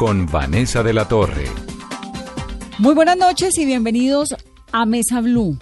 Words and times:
con 0.00 0.24
Vanessa 0.24 0.82
de 0.82 0.94
la 0.94 1.06
Torre. 1.06 1.44
Muy 2.78 2.94
buenas 2.94 3.18
noches 3.18 3.58
y 3.58 3.66
bienvenidos 3.66 4.34
a 4.72 4.86
Mesa 4.86 5.20
Blue. 5.20 5.58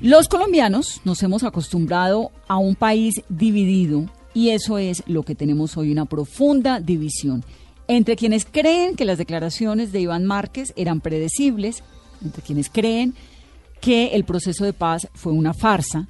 Los 0.00 0.26
colombianos 0.26 1.00
nos 1.04 1.22
hemos 1.22 1.44
acostumbrado 1.44 2.32
a 2.48 2.56
un 2.56 2.74
país 2.74 3.22
dividido 3.28 4.06
y 4.34 4.48
eso 4.48 4.78
es 4.78 5.04
lo 5.06 5.22
que 5.22 5.36
tenemos 5.36 5.76
hoy, 5.76 5.92
una 5.92 6.06
profunda 6.06 6.80
división 6.80 7.44
entre 7.86 8.16
quienes 8.16 8.46
creen 8.46 8.96
que 8.96 9.04
las 9.04 9.18
declaraciones 9.18 9.92
de 9.92 10.00
Iván 10.00 10.24
Márquez 10.26 10.72
eran 10.74 11.00
predecibles, 11.00 11.84
entre 12.20 12.42
quienes 12.42 12.68
creen 12.68 13.14
que 13.80 14.16
el 14.16 14.24
proceso 14.24 14.64
de 14.64 14.72
paz 14.72 15.06
fue 15.14 15.32
una 15.32 15.54
farsa, 15.54 16.08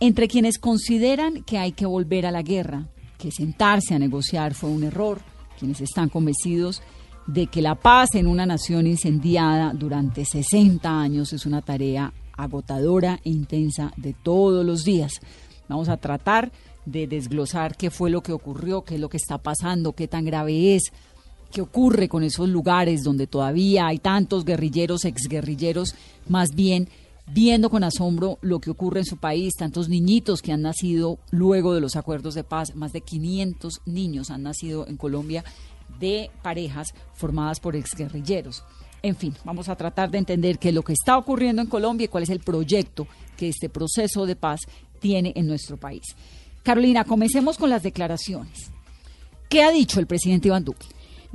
entre 0.00 0.28
quienes 0.28 0.58
consideran 0.58 1.44
que 1.44 1.56
hay 1.56 1.72
que 1.72 1.86
volver 1.86 2.26
a 2.26 2.30
la 2.30 2.42
guerra, 2.42 2.88
que 3.16 3.32
sentarse 3.32 3.94
a 3.94 3.98
negociar 3.98 4.52
fue 4.52 4.68
un 4.68 4.84
error, 4.84 5.22
quienes 5.58 5.80
están 5.80 6.08
convencidos 6.08 6.82
de 7.26 7.48
que 7.48 7.62
la 7.62 7.74
paz 7.74 8.14
en 8.14 8.26
una 8.26 8.46
nación 8.46 8.86
incendiada 8.86 9.72
durante 9.74 10.24
60 10.24 10.88
años 10.88 11.32
es 11.32 11.44
una 11.44 11.62
tarea 11.62 12.12
agotadora 12.36 13.18
e 13.24 13.30
intensa 13.30 13.92
de 13.96 14.12
todos 14.12 14.64
los 14.64 14.84
días. 14.84 15.14
Vamos 15.68 15.88
a 15.88 15.96
tratar 15.96 16.52
de 16.84 17.06
desglosar 17.08 17.76
qué 17.76 17.90
fue 17.90 18.10
lo 18.10 18.22
que 18.22 18.32
ocurrió, 18.32 18.82
qué 18.82 18.94
es 18.94 19.00
lo 19.00 19.08
que 19.08 19.16
está 19.16 19.38
pasando, 19.38 19.92
qué 19.92 20.06
tan 20.06 20.24
grave 20.24 20.76
es, 20.76 20.92
qué 21.50 21.60
ocurre 21.60 22.08
con 22.08 22.22
esos 22.22 22.48
lugares 22.48 23.02
donde 23.02 23.26
todavía 23.26 23.88
hay 23.88 23.98
tantos 23.98 24.44
guerrilleros, 24.44 25.04
exguerrilleros, 25.04 25.94
más 26.28 26.54
bien 26.54 26.88
viendo 27.26 27.70
con 27.70 27.84
asombro 27.84 28.38
lo 28.40 28.60
que 28.60 28.70
ocurre 28.70 29.00
en 29.00 29.06
su 29.06 29.16
país, 29.16 29.54
tantos 29.54 29.88
niñitos 29.88 30.42
que 30.42 30.52
han 30.52 30.62
nacido 30.62 31.18
luego 31.30 31.74
de 31.74 31.80
los 31.80 31.96
acuerdos 31.96 32.34
de 32.34 32.44
paz, 32.44 32.74
más 32.74 32.92
de 32.92 33.00
500 33.00 33.82
niños 33.86 34.30
han 34.30 34.44
nacido 34.44 34.86
en 34.86 34.96
Colombia 34.96 35.44
de 35.98 36.30
parejas 36.42 36.94
formadas 37.14 37.60
por 37.60 37.76
exguerrilleros. 37.76 38.64
En 39.02 39.16
fin, 39.16 39.34
vamos 39.44 39.68
a 39.68 39.76
tratar 39.76 40.10
de 40.10 40.18
entender 40.18 40.58
qué 40.58 40.70
es 40.70 40.74
lo 40.74 40.82
que 40.82 40.92
está 40.92 41.16
ocurriendo 41.16 41.62
en 41.62 41.68
Colombia 41.68 42.06
y 42.06 42.08
cuál 42.08 42.24
es 42.24 42.30
el 42.30 42.40
proyecto 42.40 43.06
que 43.36 43.48
este 43.48 43.68
proceso 43.68 44.26
de 44.26 44.36
paz 44.36 44.60
tiene 45.00 45.32
en 45.36 45.46
nuestro 45.46 45.76
país. 45.76 46.02
Carolina, 46.62 47.04
comencemos 47.04 47.58
con 47.58 47.70
las 47.70 47.82
declaraciones. 47.82 48.70
¿Qué 49.48 49.62
ha 49.62 49.70
dicho 49.70 50.00
el 50.00 50.06
presidente 50.06 50.48
Iván 50.48 50.64
Duque? 50.64 50.86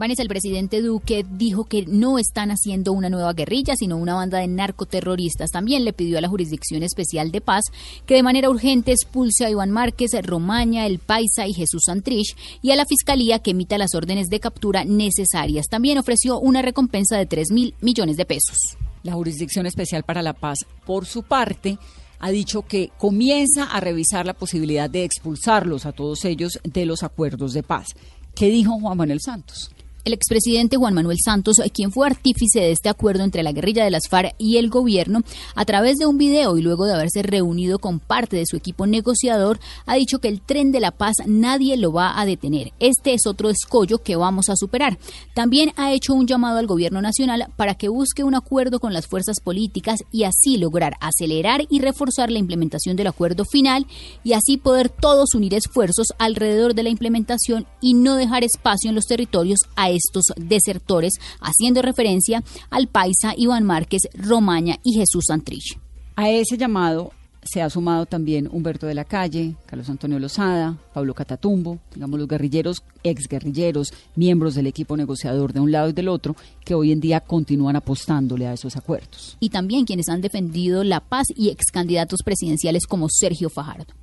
Vanessa, 0.02 0.23
el 0.23 0.30
presidente 0.30 0.81
Duque 0.81 1.23
dijo 1.30 1.66
que 1.66 1.85
no 1.85 2.17
están 2.17 2.49
haciendo 2.49 2.91
una 2.91 3.11
nueva 3.11 3.33
guerrilla, 3.33 3.75
sino 3.75 3.97
una 3.97 4.16
banda 4.16 4.39
de 4.39 4.47
narcoterroristas. 4.47 5.52
También 5.52 5.85
le 5.85 5.93
pidió 5.93 6.17
a 6.17 6.21
la 6.21 6.27
Jurisdicción 6.27 6.81
Especial 6.81 7.31
de 7.31 7.39
Paz 7.39 7.66
que 8.08 8.16
de 8.16 8.23
manera 8.23 8.49
urgente 8.49 8.93
expulse 8.93 9.45
a 9.45 9.52
Iván 9.52 9.69
Márquez, 9.69 10.09
Romaña, 10.23 10.88
El 10.88 10.97
Paisa 10.97 11.45
y 11.45 11.53
Jesús 11.53 11.83
Santrich 11.85 12.35
y 12.63 12.71
a 12.71 12.75
la 12.75 12.88
Fiscalía 12.88 13.38
que 13.38 13.52
emita 13.52 13.77
las 13.77 13.93
órdenes 13.93 14.30
de 14.30 14.39
captura 14.39 14.85
necesarias. 14.85 15.67
También 15.69 15.99
ofreció 15.99 16.39
una 16.39 16.63
recompensa 16.63 17.15
de 17.20 17.27
3 17.27 17.52
mil 17.52 17.76
millones 17.80 18.17
de 18.17 18.26
pesos. 18.26 18.58
La 19.03 19.14
Jurisdicción 19.14 19.67
Especial 19.67 20.02
para 20.02 20.23
la 20.23 20.33
Paz, 20.33 20.65
por 20.83 21.05
su 21.05 21.21
parte, 21.21 21.77
ha 22.17 22.31
dicho 22.31 22.64
que 22.64 22.89
comienza 22.97 23.65
a 23.65 23.80
revisar 23.80 24.26
la 24.26 24.33
posibilidad 24.33 24.89
de 24.89 25.03
expulsarlos 25.03 25.86
a 25.86 25.92
todos 25.92 26.26
ellos 26.26 26.59
de 26.64 26.87
los 26.87 27.03
acuerdos 27.03 27.53
de 27.53 27.61
paz. 27.61 27.89
¿Qué 28.33 28.47
dijo 28.49 28.80
Juan 28.80 28.97
Manuel 28.97 29.20
Santos? 29.21 29.70
El 30.04 30.14
expresidente 30.14 30.78
Juan 30.78 30.95
Manuel 30.95 31.20
Santos, 31.23 31.58
quien 31.73 31.92
fue 31.92 32.08
artífice 32.08 32.60
de 32.60 32.72
este 32.72 32.89
acuerdo 32.89 33.23
entre 33.23 33.44
la 33.44 33.52
guerrilla 33.52 33.84
de 33.84 33.92
las 33.92 34.08
FARC 34.10 34.34
y 34.39 34.58
el 34.58 34.70
gobierno, 34.70 35.22
a 35.54 35.66
través 35.66 35.98
de 35.98 36.08
un 36.08 36.17
video 36.17 36.58
y 36.58 36.64
luego 36.64 36.86
de 36.86 36.94
haberse 36.94 37.22
reunido 37.22 37.78
con 37.78 38.00
parte 38.00 38.36
de 38.36 38.48
su 38.48 38.56
equipo 38.56 38.88
negociador, 38.88 39.60
ha 39.86 39.95
dicho 39.95 40.17
que 40.17 40.28
el 40.28 40.42
tren 40.42 40.72
de 40.72 40.80
la 40.80 40.89
paz 40.89 41.17
nadie 41.28 41.78
lo 41.78 41.92
va 41.92 42.20
a 42.20 42.26
detener. 42.26 42.73
Este 42.80 43.14
es 43.14 43.28
otro 43.28 43.50
escollo 43.50 44.00
que 44.00 44.16
vamos 44.16 44.50
a 44.50 44.56
superar. 44.56 44.98
También 45.36 45.72
ha 45.76 45.94
hecho 45.94 46.16
un 46.16 46.26
llamado 46.26 46.58
al 46.58 46.66
gobierno 46.66 47.02
nacional 47.02 47.48
para 47.56 47.76
que 47.76 47.88
busque 47.88 48.23
un 48.23 48.33
acuerdo 48.33 48.80
con 48.80 48.94
las 48.94 49.06
fuerzas 49.06 49.39
políticas 49.39 50.00
y 50.12 50.23
así 50.23 50.58
lograr 50.58 50.95
acelerar 51.00 51.68
y 51.70 51.80
reforzar 51.80 52.32
la 52.32 52.39
implementación 52.39 52.95
del 52.95 53.08
acuerdo 53.08 53.45
final 53.45 53.86
y 54.23 54.33
así 54.33 54.58
poder 54.58 54.89
todos 54.89 55.36
unir 55.36 55.54
esfuerzos 55.54 56.08
alrededor 56.18 56.73
de 56.73 56.83
la 56.83 56.89
implementación 56.89 57.68
y 57.82 57.94
no 57.94 58.16
dejar 58.16 58.44
espacio 58.44 58.89
en 58.89 58.95
los 58.95 59.06
territorios 59.06 59.60
a 59.76 59.90
estos 59.91 60.25
desertores, 60.35 61.13
haciendo 61.39 61.81
referencia 61.81 62.43
al 62.69 62.87
paisa 62.87 63.33
Iván 63.37 63.63
Márquez, 63.63 64.02
Romaña 64.13 64.77
y 64.83 64.93
Jesús 64.93 65.25
Santrich. 65.27 65.77
A 66.15 66.29
ese 66.29 66.57
llamado 66.57 67.11
se 67.43 67.61
ha 67.61 67.69
sumado 67.69 68.05
también 68.05 68.47
Humberto 68.52 68.85
de 68.85 68.93
la 68.93 69.05
Calle, 69.05 69.55
Carlos 69.65 69.89
Antonio 69.89 70.19
Lozada, 70.19 70.77
Pablo 70.93 71.13
Catatumbo, 71.13 71.79
digamos 71.93 72.19
los 72.19 72.27
guerrilleros, 72.27 72.83
exguerrilleros, 73.03 73.93
miembros 74.15 74.55
del 74.55 74.67
equipo 74.67 74.95
negociador 74.95 75.53
de 75.53 75.59
un 75.59 75.71
lado 75.71 75.89
y 75.89 75.93
del 75.93 76.08
otro, 76.08 76.35
que 76.63 76.75
hoy 76.75 76.91
en 76.91 76.99
día 76.99 77.19
continúan 77.19 77.75
apostándole 77.75 78.47
a 78.47 78.53
esos 78.53 78.75
acuerdos. 78.75 79.37
Y 79.39 79.49
también 79.49 79.85
quienes 79.85 80.09
han 80.09 80.21
defendido 80.21 80.83
la 80.83 80.99
paz 80.99 81.27
y 81.35 81.49
ex 81.49 81.71
candidatos 81.71 82.19
presidenciales 82.23 82.85
como 82.85 83.08
Sergio 83.09 83.49
Fajardo. 83.49 83.93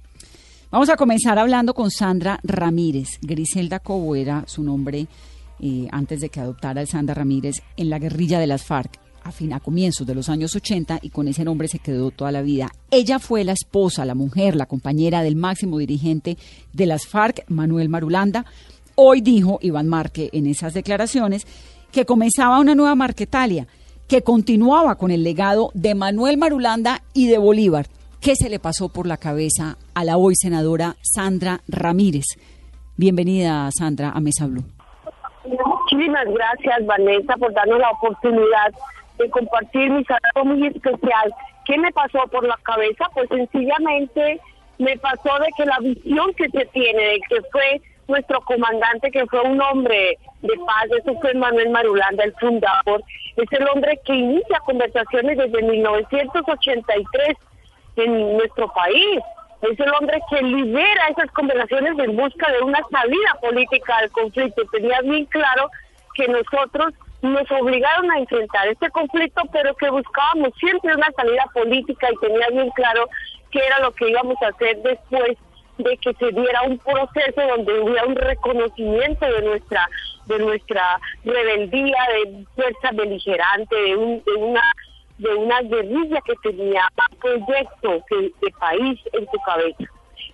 Vamos 0.71 0.91
a 0.91 0.97
comenzar 0.97 1.39
hablando 1.39 1.73
con 1.73 1.91
Sandra 1.91 2.41
Ramírez. 2.43 3.09
Griselda 3.23 3.79
Cobo 3.79 4.15
era 4.15 4.45
su 4.47 4.63
nombre 4.63 5.07
antes 5.91 6.21
de 6.21 6.29
que 6.29 6.41
adoptara 6.41 6.81
el 6.81 6.89
Sandra 6.89 7.15
Ramírez 7.15 7.63
en 7.77 7.91
la 7.91 7.99
guerrilla 7.99 8.39
de 8.39 8.47
las 8.47 8.65
FARC 8.65 8.99
a, 9.25 9.33
fin, 9.33 9.53
a 9.53 9.61
comienzos 9.61 10.07
de 10.07 10.15
los 10.15 10.29
años 10.29 10.55
80 10.57 11.01
y 11.03 11.11
con 11.11 11.29
ese 11.29 11.45
nombre 11.45 11.69
se 11.69 11.79
quedó 11.79 12.11
toda 12.11 12.33
la 12.33 12.43
vida. 12.43 12.71
Ella 12.91 13.19
fue 13.19 13.45
la 13.45 13.53
esposa, 13.53 14.05
la 14.05 14.15
mujer, 14.15 14.57
la 14.57 14.67
compañera 14.67 15.23
del 15.23 15.37
máximo 15.37 15.79
dirigente 15.79 16.39
de 16.73 16.87
las 16.87 17.07
FARC, 17.07 17.45
Manuel 17.49 17.89
Marulanda. 17.89 18.47
Hoy 18.95 19.21
dijo 19.21 19.59
Iván 19.63 19.89
Marque 19.89 20.31
en 20.33 20.47
esas 20.47 20.75
declaraciones 20.75 21.47
que 21.93 22.05
comenzaba 22.05 22.61
una 22.61 22.75
nueva 22.75 22.95
Marquetalia, 22.95 23.67
que 24.07 24.23
continuaba 24.23 24.97
con 24.97 25.11
el 25.11 25.23
legado 25.23 25.71
de 25.75 25.95
Manuel 25.95 26.39
Marulanda 26.39 27.03
y 27.13 27.27
de 27.29 27.39
Bolívar. 27.39 27.89
¿Qué 28.21 28.35
se 28.35 28.49
le 28.49 28.59
pasó 28.59 28.89
por 28.89 29.07
la 29.07 29.17
cabeza 29.17 29.79
a 29.95 30.05
la 30.05 30.17
hoy 30.17 30.35
senadora 30.37 30.97
Sandra 31.03 31.63
Ramírez? 31.69 32.25
Bienvenida, 32.97 33.71
Sandra, 33.77 34.11
a 34.11 34.21
Mesa 34.21 34.47
Blue. 34.47 34.65
Muchísimas 35.99 36.33
gracias, 36.33 36.87
Vanessa, 36.87 37.37
por 37.39 37.53
darnos 37.53 37.81
la 37.81 37.91
oportunidad 37.91 38.73
de 39.19 39.29
compartir 39.31 39.91
mi 39.91 40.05
saludo 40.05 40.55
muy 40.55 40.69
especial. 40.69 41.35
¿Qué 41.65 41.77
me 41.77 41.91
pasó 41.91 42.21
por 42.31 42.47
la 42.47 42.57
cabeza? 42.63 43.07
Pues 43.15 43.29
sencillamente 43.29 44.41
me 44.79 44.97
pasó 44.99 45.37
de 45.41 45.49
que 45.57 45.67
la 45.67 45.79
visión 45.81 46.33
que 46.35 46.49
se 46.51 46.67
tiene 46.67 47.03
de 47.03 47.21
que 47.29 47.43
fue 47.51 47.81
nuestro 48.07 48.41
comandante, 48.43 49.11
que 49.11 49.27
fue 49.27 49.41
un 49.41 49.61
hombre 49.61 50.17
de 50.43 50.55
paz, 50.65 50.87
eso 51.01 51.19
fue 51.21 51.35
Manuel 51.35 51.71
Marulanda, 51.71 52.23
el 52.23 52.33
fundador, 52.35 53.03
es 53.37 53.51
el 53.51 53.67
hombre 53.67 53.99
que 54.05 54.15
inicia 54.15 54.61
conversaciones 54.61 55.37
desde 55.37 55.63
1983 55.63 57.37
en 57.97 58.37
nuestro 58.37 58.73
país. 58.73 59.19
Es 59.63 59.81
el 59.81 59.93
hombre 59.95 60.21
que 60.31 60.43
lidera 60.43 61.09
esas 61.09 61.33
conversaciones 61.33 61.99
en 61.99 62.15
busca 62.15 62.53
de 62.53 62.63
una 62.63 62.79
salida 62.89 63.37
política 63.41 63.97
al 63.97 64.13
conflicto. 64.13 64.63
Tenía 64.71 65.01
bien 65.01 65.25
claro 65.25 65.69
que 66.19 66.27
nosotros 66.27 66.93
nos 67.23 67.51
obligaron 67.51 68.11
a 68.11 68.19
enfrentar 68.19 68.67
este 68.69 68.91
conflicto, 68.91 69.43
pero 69.53 69.75
que 69.77 69.89
buscábamos 69.89 70.51
siempre 70.59 70.95
una 70.95 71.11
salida 71.17 71.45
política 71.55 72.09
y 72.13 72.27
tenía 72.27 72.49
bien 72.49 72.71
claro 72.71 73.09
qué 73.51 73.61
era 73.65 73.81
lo 73.81 73.93
que 73.93 74.11
íbamos 74.11 74.37
a 74.43 74.49
hacer 74.49 74.83
después 74.83 75.37
de 75.79 75.97
que 75.99 76.13
se 76.15 76.33
diera 76.33 76.63
un 76.63 76.79
proceso 76.79 77.41
donde 77.41 77.81
hubiera 77.81 78.05
un 78.05 78.17
reconocimiento 78.17 79.27
de 79.27 79.43
nuestra 79.43 79.89
de 80.27 80.39
nuestra 80.41 81.01
rebeldía, 81.25 81.97
de 82.13 82.45
fuerza 82.55 82.91
beligerante, 82.93 83.75
de, 83.75 84.23
de 84.27 84.35
una 84.39 84.63
de 85.19 85.35
una 85.35 85.61
guerrilla 85.63 86.21
que 86.25 86.35
tenía 86.43 86.89
un 87.11 87.19
proyecto 87.19 88.05
de 88.11 88.51
país 88.59 89.01
en 89.13 89.27
su 89.31 89.39
cabeza. 89.45 89.85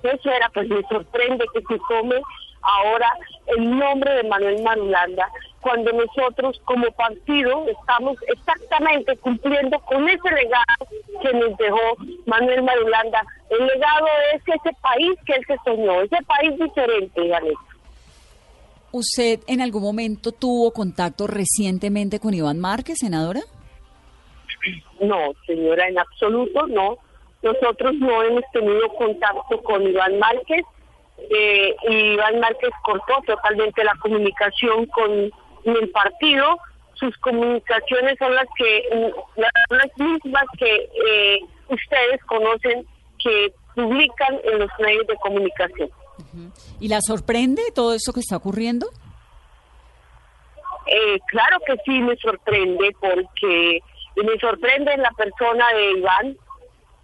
Eso 0.02 0.30
era, 0.30 0.48
pues 0.50 0.68
me 0.68 0.82
sorprende 0.82 1.46
que 1.54 1.60
se 1.60 1.80
tome 1.88 2.20
ahora 2.60 3.10
el 3.46 3.78
nombre 3.78 4.12
de 4.14 4.24
Manuel 4.24 4.62
Marulanda 4.62 5.28
cuando 5.64 5.90
nosotros 5.92 6.60
como 6.66 6.92
partido 6.92 7.66
estamos 7.68 8.18
exactamente 8.28 9.16
cumpliendo 9.16 9.78
con 9.80 10.06
ese 10.06 10.30
legado 10.30 10.86
que 11.22 11.32
nos 11.32 11.56
dejó 11.56 11.96
Manuel 12.26 12.62
Marulanda. 12.62 13.24
El 13.48 13.66
legado 13.66 14.06
es 14.34 14.42
ese 14.46 14.76
país 14.82 15.18
que 15.24 15.32
él 15.32 15.44
se 15.46 15.56
soñó, 15.64 16.02
ese 16.02 16.18
país 16.26 16.58
diferente, 16.58 17.28
Vanessa. 17.28 17.58
¿Usted 18.92 19.40
en 19.46 19.62
algún 19.62 19.82
momento 19.82 20.32
tuvo 20.32 20.70
contacto 20.70 21.26
recientemente 21.26 22.20
con 22.20 22.34
Iván 22.34 22.60
Márquez, 22.60 22.98
senadora? 22.98 23.40
No, 25.00 25.32
señora, 25.46 25.88
en 25.88 25.98
absoluto 25.98 26.66
no. 26.66 26.98
Nosotros 27.42 27.94
no 27.94 28.22
hemos 28.22 28.44
tenido 28.52 28.86
contacto 28.98 29.62
con 29.62 29.82
Iván 29.82 30.18
Márquez. 30.18 30.62
Eh, 31.30 31.74
y 31.88 31.94
Iván 32.12 32.38
Márquez 32.40 32.70
cortó 32.84 33.14
totalmente 33.26 33.82
la 33.82 33.94
comunicación 34.00 34.86
con 34.86 35.32
el 35.64 35.90
partido. 35.90 36.58
Sus 36.94 37.16
comunicaciones 37.18 38.16
son 38.18 38.34
las 38.34 38.46
que 38.56 39.12
las 39.36 39.98
mismas 39.98 40.44
que 40.58 40.74
eh, 40.74 41.40
ustedes 41.68 42.22
conocen 42.26 42.86
que 43.18 43.52
publican 43.74 44.38
en 44.44 44.60
los 44.60 44.70
medios 44.78 45.06
de 45.06 45.16
comunicación. 45.16 45.90
¿Y 46.80 46.88
la 46.88 47.00
sorprende 47.00 47.62
todo 47.74 47.94
eso 47.94 48.12
que 48.12 48.20
está 48.20 48.36
ocurriendo? 48.36 48.86
Eh, 50.86 51.18
claro 51.26 51.58
que 51.66 51.76
sí 51.84 52.00
me 52.00 52.16
sorprende 52.16 52.94
porque 53.00 53.80
me 54.16 54.38
sorprende 54.38 54.96
la 54.98 55.10
persona 55.12 55.66
de 55.72 55.92
Iván 55.92 56.36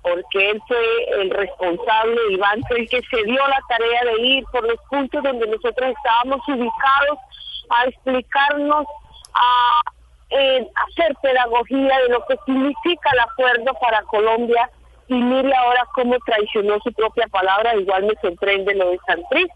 porque 0.03 0.51
él 0.51 0.63
fue 0.67 1.21
el 1.21 1.31
responsable, 1.31 2.19
Iván 2.31 2.63
fue 2.69 2.81
el 2.81 2.89
que 2.89 3.01
se 3.03 3.23
dio 3.25 3.47
la 3.49 3.61
tarea 3.69 4.05
de 4.05 4.23
ir 4.23 4.45
por 4.51 4.67
los 4.67 4.79
puntos 4.89 5.23
donde 5.23 5.47
nosotros 5.47 5.95
estábamos 5.95 6.41
ubicados 6.49 7.19
a 7.70 7.84
explicarnos, 7.84 8.87
a 9.34 9.81
eh, 10.31 10.67
hacer 10.88 11.14
pedagogía 11.22 11.99
de 11.99 12.08
lo 12.11 12.25
que 12.26 12.37
significa 12.46 13.11
el 13.12 13.20
acuerdo 13.20 13.72
para 13.81 14.02
Colombia 14.02 14.70
y 15.08 15.14
mire 15.14 15.52
ahora 15.55 15.84
cómo 15.94 16.17
traicionó 16.25 16.78
su 16.84 16.93
propia 16.93 17.26
palabra, 17.28 17.75
igual 17.76 18.05
me 18.05 18.14
sorprende 18.20 18.75
lo 18.75 18.90
de 18.90 18.99
Santriz. 19.06 19.49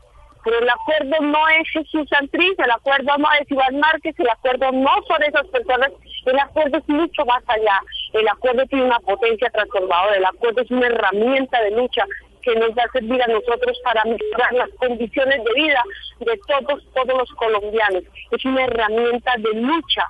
Pero 0.42 0.58
el 0.58 0.68
acuerdo 0.68 1.16
no 1.22 1.48
es 1.48 1.68
Jesús 1.70 2.06
Santriz, 2.10 2.58
el 2.58 2.70
acuerdo 2.70 3.16
no 3.16 3.28
es 3.40 3.50
Iván 3.50 3.78
Márquez, 3.78 4.14
el 4.18 4.28
acuerdo 4.28 4.72
no 4.72 4.90
son 5.08 5.22
esas 5.22 5.46
personas, 5.46 5.90
el 6.26 6.38
acuerdo 6.38 6.78
es 6.78 6.88
mucho 6.88 7.24
más 7.24 7.42
allá. 7.46 7.80
El 8.12 8.28
acuerdo 8.28 8.66
tiene 8.66 8.84
una 8.84 8.98
potencia 9.00 9.48
transformadora, 9.50 10.16
el 10.16 10.24
acuerdo 10.24 10.60
es 10.60 10.70
una 10.70 10.86
herramienta 10.88 11.62
de 11.62 11.70
lucha 11.70 12.04
que 12.44 12.54
nos 12.56 12.70
va 12.70 12.84
a 12.84 12.92
servir 12.92 13.22
a 13.22 13.26
nosotros 13.26 13.78
para 13.82 14.04
mejorar 14.04 14.52
las 14.52 14.70
condiciones 14.78 15.42
de 15.44 15.54
vida 15.54 15.82
de 16.20 16.40
todos, 16.46 16.84
todos 16.94 17.18
los 17.18 17.30
colombianos. 17.32 18.04
Es 18.30 18.44
una 18.44 18.64
herramienta 18.64 19.32
de 19.38 19.54
lucha 19.60 20.06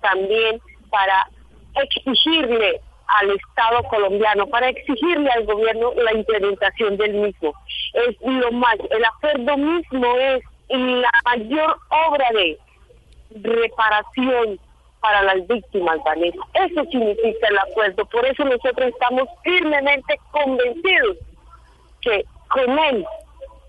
también 0.00 0.60
para 0.90 1.28
exigirle 1.76 2.80
al 3.06 3.30
Estado 3.30 3.82
colombiano 3.84 4.46
para 4.46 4.68
exigirle 4.68 5.30
al 5.30 5.44
gobierno 5.44 5.92
la 5.94 6.14
implementación 6.14 6.96
del 6.96 7.14
mismo. 7.14 7.52
Es 7.92 8.16
lo 8.22 8.50
más, 8.52 8.76
el 8.90 9.04
acuerdo 9.04 9.56
mismo 9.56 10.16
es 10.18 10.42
la 10.68 11.10
mayor 11.24 11.76
obra 12.08 12.26
de 12.32 12.58
reparación 13.42 14.58
para 15.00 15.22
las 15.22 15.46
víctimas, 15.46 15.98
Vanessa. 16.02 16.38
Eso 16.54 16.82
significa 16.90 17.48
el 17.48 17.58
acuerdo. 17.58 18.06
Por 18.06 18.24
eso 18.24 18.44
nosotros 18.44 18.88
estamos 18.88 19.28
firmemente 19.42 20.18
convencidos 20.30 21.18
que 22.04 22.24
con 22.48 22.78
él, 22.78 23.04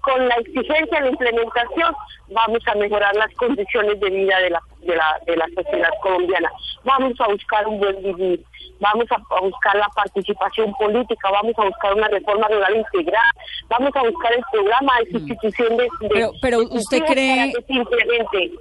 con 0.02 0.28
la 0.28 0.36
exigencia 0.36 1.00
de 1.00 1.06
la 1.06 1.12
implementación, 1.12 1.96
vamos 2.28 2.60
a 2.68 2.76
mejorar 2.76 3.16
las 3.16 3.34
condiciones 3.36 4.00
de 4.00 4.10
vida 4.10 4.40
de 4.40 4.52
la, 4.52 4.62
de 4.86 4.96
la, 4.96 5.20
de 5.26 5.36
la 5.36 5.46
sociedad 5.56 5.90
colombiana. 6.02 6.52
Vamos 6.84 7.14
a 7.20 7.28
buscar 7.28 7.68
un 7.68 7.80
buen 7.80 8.02
vivir 8.02 8.46
vamos 8.80 9.06
a, 9.12 9.42
buscar 9.42 9.76
la 9.76 9.88
participación 9.96 10.74
política, 10.74 11.30
vamos 11.32 11.54
a 11.58 11.66
buscar 11.66 11.94
una 11.94 12.08
reforma 12.08 12.48
rural 12.48 12.76
integral, 12.76 13.32
vamos 13.70 13.92
a 13.96 14.04
buscar 14.04 14.34
el 14.34 14.44
programa 14.52 14.94
de 15.00 15.06
mm. 15.06 15.20
sustitución 15.20 15.78
de... 15.78 15.88
pero, 16.10 16.32
pero 16.42 16.60
usted 16.60 17.00
cree, 17.06 17.54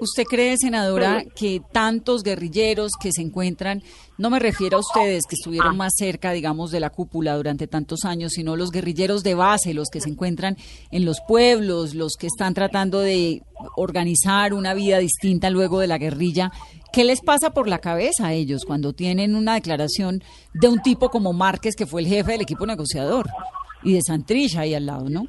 usted 0.00 0.24
cree, 0.24 0.56
senadora, 0.56 1.22
que 1.34 1.60
tantos 1.72 2.22
guerrilleros 2.22 2.92
que 3.00 3.10
se 3.12 3.22
encuentran, 3.22 3.82
no 4.16 4.30
me 4.30 4.38
refiero 4.38 4.76
a 4.76 4.80
ustedes 4.80 5.24
que 5.28 5.34
estuvieron 5.34 5.72
ah. 5.72 5.74
más 5.74 5.94
cerca, 5.96 6.32
digamos, 6.32 6.70
de 6.70 6.80
la 6.80 6.90
cúpula 6.90 7.36
durante 7.36 7.66
tantos 7.66 8.04
años, 8.04 8.32
sino 8.32 8.56
los 8.56 8.70
guerrilleros 8.70 9.22
de 9.22 9.34
base, 9.34 9.74
los 9.74 9.88
que 9.88 10.00
se 10.00 10.10
encuentran 10.10 10.56
en 10.92 11.04
los 11.04 11.18
pueblos, 11.26 11.94
los 11.94 12.14
que 12.16 12.28
están 12.28 12.54
tratando 12.54 13.00
de 13.00 13.42
organizar 13.76 14.55
una 14.55 14.75
vida 14.75 14.99
distinta 14.99 15.50
luego 15.50 15.81
de 15.81 15.87
la 15.87 15.99
guerrilla, 15.99 16.50
¿Qué 16.94 17.02
les 17.02 17.22
pasa 17.22 17.50
por 17.50 17.66
la 17.66 17.81
cabeza 17.81 18.28
a 18.28 18.32
ellos 18.34 18.64
cuando 18.64 18.93
tienen 18.93 19.34
una 19.34 19.55
declaración 19.55 20.22
de 20.52 20.69
un 20.69 20.81
tipo 20.81 21.08
como 21.08 21.32
Márquez, 21.32 21.75
que 21.75 21.87
fue 21.87 22.02
el 22.02 22.06
jefe 22.06 22.31
del 22.31 22.43
equipo 22.43 22.66
negociador, 22.66 23.26
y 23.82 23.94
de 23.94 24.00
Santrich 24.00 24.56
ahí 24.56 24.76
al 24.76 24.87
lado, 24.87 25.08
no? 25.11 25.25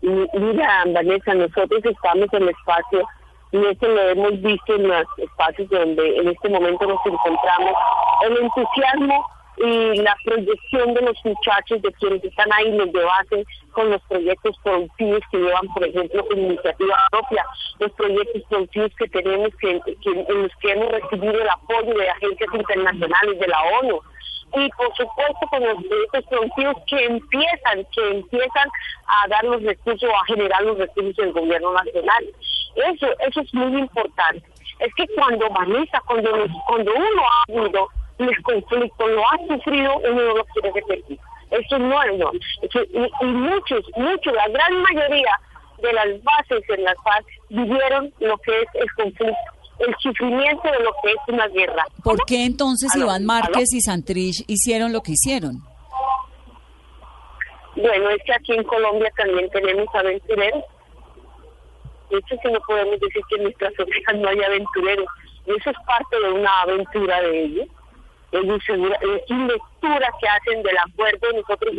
Mira, 0.00 0.84
Vanessa, 0.86 1.34
nosotros 1.34 1.84
estamos 1.84 2.32
en 2.32 2.44
el 2.44 2.48
espacio 2.48 3.06
y 3.52 3.58
eso 3.58 3.86
lo 3.86 4.08
hemos 4.08 4.40
visto 4.40 4.74
en 4.74 4.88
los 4.88 5.04
espacios 5.18 5.68
donde 5.68 6.16
en 6.16 6.28
este 6.28 6.48
momento 6.48 6.86
nos 6.86 7.00
encontramos. 7.04 7.74
El 8.26 8.38
entusiasmo 8.38 9.22
y 9.58 9.96
la 9.96 10.16
proyección 10.24 10.94
de 10.94 11.02
los 11.02 11.16
muchachos, 11.24 11.82
de 11.82 11.92
quienes 11.92 12.24
están 12.24 12.52
ahí, 12.52 12.72
los 12.72 12.92
de 12.92 13.04
base, 13.04 13.44
con 13.72 13.90
los 13.90 14.00
proyectos 14.02 14.56
productivos 14.62 15.20
que 15.30 15.38
llevan, 15.38 15.66
por 15.74 15.86
ejemplo, 15.86 16.26
con 16.26 16.38
iniciativa 16.38 16.96
propia, 17.10 17.44
los 17.78 17.92
proyectos 17.92 18.42
productivos 18.48 18.90
que 18.96 19.08
tenemos, 19.08 19.50
que, 19.60 19.70
en 19.70 20.42
los 20.42 20.52
que 20.60 20.72
hemos 20.72 20.90
recibido 20.90 21.40
el 21.40 21.48
apoyo 21.48 21.94
de 21.94 22.08
agencias 22.08 22.54
internacionales, 22.54 23.38
de 23.38 23.48
la 23.48 23.62
ONU, 23.80 24.00
y 24.54 24.68
por 24.70 24.94
supuesto 24.94 25.46
con 25.50 25.64
los 25.64 25.84
proyectos 25.84 26.24
productivos 26.28 26.76
que 26.86 27.04
empiezan, 27.04 27.86
que 27.94 28.10
empiezan 28.10 28.68
a 29.06 29.28
dar 29.28 29.44
los 29.44 29.62
recursos, 29.62 30.10
a 30.10 30.26
generar 30.26 30.62
los 30.62 30.78
recursos 30.78 31.16
del 31.16 31.32
gobierno 31.32 31.72
nacional. 31.72 32.24
Eso, 32.74 33.06
eso 33.20 33.40
es 33.40 33.54
muy 33.54 33.80
importante. 33.80 34.42
Es 34.78 34.92
que 34.94 35.06
cuando 35.14 35.48
Vanessa, 35.50 36.02
cuando, 36.06 36.46
cuando 36.66 36.92
uno 36.94 37.22
ha 37.22 37.52
habido 37.52 37.88
el 38.28 38.42
conflicto, 38.42 39.06
lo 39.06 39.22
ha 39.22 39.38
sufrido, 39.48 39.96
uno 39.98 40.22
no 40.22 40.34
lo 40.36 40.44
quiere 40.46 40.72
repetir. 40.72 41.18
Eso 41.50 41.76
es 41.76 41.82
no. 41.82 42.32
y, 43.20 43.24
muchos, 43.26 43.84
muchos, 43.96 44.32
la 44.32 44.48
gran 44.48 44.82
mayoría 44.82 45.38
de 45.82 45.92
las 45.92 46.06
bases 46.22 46.62
en 46.68 46.84
las 46.84 46.94
paz 47.04 47.24
vivieron 47.50 48.12
lo 48.20 48.38
que 48.38 48.60
es 48.60 48.68
el 48.74 48.90
conflicto 48.94 49.36
el 49.78 49.94
sufrimiento 49.98 50.70
de 50.70 50.84
lo 50.84 50.92
que 51.02 51.10
es 51.10 51.18
una 51.28 51.48
guerra. 51.48 51.84
¿Por 52.04 52.24
qué 52.24 52.44
entonces 52.44 52.94
Iván 52.94 53.24
Márquez 53.24 53.72
y 53.72 53.80
Santrich 53.80 54.44
hicieron 54.46 54.92
lo 54.92 55.02
que 55.02 55.12
hicieron? 55.12 55.62
Bueno, 57.74 58.10
es 58.10 58.22
que 58.24 58.32
aquí 58.32 58.52
en 58.52 58.64
Colombia 58.64 59.10
también 59.16 59.48
tenemos 59.50 59.88
aventureros. 59.94 60.62
De 62.10 62.18
hecho, 62.18 62.36
si 62.42 62.52
no 62.52 62.60
podemos 62.60 63.00
decir 63.00 63.22
que 63.28 63.36
en 63.36 63.42
nuestras 63.44 63.72
orejas 63.78 64.16
no 64.16 64.28
hay 64.28 64.42
aventureros. 64.42 65.06
Y 65.46 65.50
eso 65.50 65.70
es 65.70 65.76
parte 65.86 66.20
de 66.20 66.30
una 66.30 66.60
aventura 66.62 67.20
de 67.22 67.44
ellos 67.44 67.68
es 68.32 69.30
una 69.30 69.46
lectura 69.46 70.08
que 70.20 70.28
hacen 70.28 70.62
del 70.62 70.76
acuerdo, 70.78 71.32
nosotros 71.34 71.74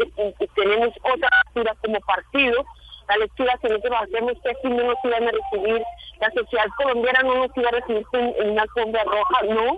tenemos 0.55 0.89
otra 1.01 1.29
lectura 1.45 1.75
como 1.81 1.99
partido, 2.01 2.63
la 3.09 3.17
lectura 3.17 3.57
que 3.61 3.69
nosotros 3.69 3.99
hacemos 4.01 4.33
que 4.43 4.49
aquí 4.51 4.69
no 4.69 4.83
nos 4.83 4.97
iban 5.03 5.27
a 5.27 5.31
recibir, 5.31 5.83
la 6.21 6.31
sociedad 6.31 6.67
colombiana 6.77 7.23
no 7.23 7.35
nos 7.35 7.57
iba 7.57 7.69
a 7.69 7.71
recibir 7.71 8.05
en, 8.13 8.51
una 8.51 8.65
sombra 8.75 9.03
roja, 9.03 9.41
no, 9.49 9.75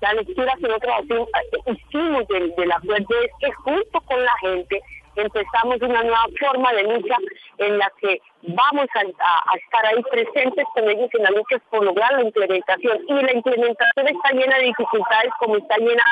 la 0.00 0.12
lectura 0.14 0.52
que 0.60 0.68
nosotros 0.68 1.28
hicimos 1.66 2.28
del, 2.28 2.54
del 2.54 2.72
acuerdo 2.72 3.20
es 3.22 3.30
que 3.40 3.52
junto 3.52 4.00
con 4.02 4.24
la 4.24 4.38
gente 4.38 4.82
empezamos 5.16 5.80
una 5.80 6.02
nueva 6.02 6.26
forma 6.38 6.72
de 6.72 6.82
lucha 6.84 7.16
en 7.58 7.78
la 7.78 7.90
que 8.00 8.20
vamos 8.42 8.86
a, 8.94 9.56
estar 9.56 9.86
ahí 9.86 10.02
presentes 10.10 10.64
con 10.74 10.88
ellos 10.88 11.08
en 11.14 11.22
la 11.22 11.30
lucha 11.30 11.58
por 11.70 11.84
lograr 11.84 12.12
la 12.14 12.22
implementación. 12.22 12.98
Y 13.08 13.12
la 13.14 13.32
implementación 13.32 14.08
está 14.08 14.30
llena 14.32 14.58
de 14.58 14.64
dificultades 14.64 15.32
como 15.38 15.56
está 15.56 15.76
llena 15.78 16.04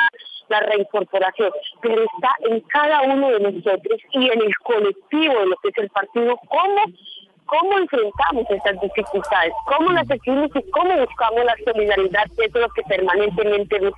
la 0.49 0.61
reincorporación, 0.61 1.50
pero 1.80 2.02
está 2.02 2.35
en 2.40 2.61
cada 2.61 3.02
uno 3.02 3.30
de 3.30 3.40
nosotros 3.40 4.00
y 4.12 4.30
en 4.30 4.42
el 4.42 4.56
colectivo 4.59 5.35
de 5.38 5.47
lo 5.47 5.56
que 5.56 5.68
es 5.68 5.78
el 5.78 5.90
partido, 5.90 6.38
cómo 6.49 6.85
cómo 7.52 7.78
enfrentamos 7.78 8.47
estas 8.49 8.80
dificultades, 8.80 9.52
cómo 9.66 9.92
las 9.92 10.06
seguimos 10.06 10.49
y 10.54 10.71
cómo 10.71 10.97
buscamos 10.97 11.44
la 11.44 11.54
solidaridad, 11.64 12.25
que 12.35 12.47
es 12.47 12.54
lo 12.54 12.68
que 12.71 12.82
permanentemente 12.85 13.78
nos. 13.80 13.92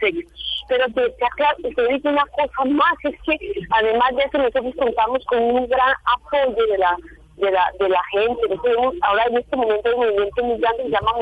Pero 0.66 0.86
te, 0.94 1.08
te, 1.10 1.74
te 1.74 1.88
digo 1.88 2.10
una 2.10 2.26
cosa 2.26 2.64
más, 2.64 2.94
es 3.04 3.14
que 3.22 3.38
además 3.70 4.16
de 4.16 4.22
eso 4.24 4.38
nosotros 4.38 4.74
contamos 4.76 5.24
con 5.26 5.38
un 5.38 5.68
gran 5.68 5.94
apoyo 6.04 6.66
de 6.66 6.78
la 6.78 6.96
de 7.36 7.50
la, 7.50 7.70
de 7.78 7.88
la 7.88 8.02
gente. 8.10 8.42
ahora 9.02 9.24
en 9.26 9.38
este 9.38 9.56
momento 9.56 9.88
el 9.88 9.96
movimiento 9.96 10.44
mundial 10.44 10.74
se 10.76 10.88
llama 10.88 11.12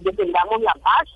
Defendamos 0.00 0.62
la 0.62 0.74
Paz. 0.74 1.08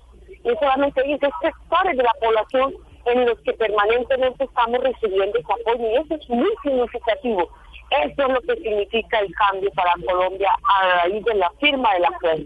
Y 0.43 0.55
solamente 0.59 1.01
hay 1.01 1.19
sectores 1.19 1.97
de 1.97 2.03
la 2.03 2.13
población 2.19 2.73
en 3.05 3.25
los 3.25 3.39
que 3.41 3.53
permanentemente 3.53 4.43
estamos 4.43 4.79
recibiendo 4.83 5.37
ese 5.37 5.53
apoyo 5.53 5.89
y 5.89 5.95
eso 5.95 6.15
es 6.15 6.29
muy 6.29 6.51
significativo. 6.63 7.49
Eso 7.91 8.21
es 8.25 8.29
lo 8.29 8.41
que 8.41 8.55
significa 8.61 9.19
el 9.19 9.33
cambio 9.35 9.69
para 9.71 9.93
Colombia 10.05 10.49
a 10.63 11.07
raíz 11.07 11.23
de 11.25 11.35
la 11.35 11.51
firma 11.59 11.93
del 11.93 12.05
acuerdo. 12.05 12.45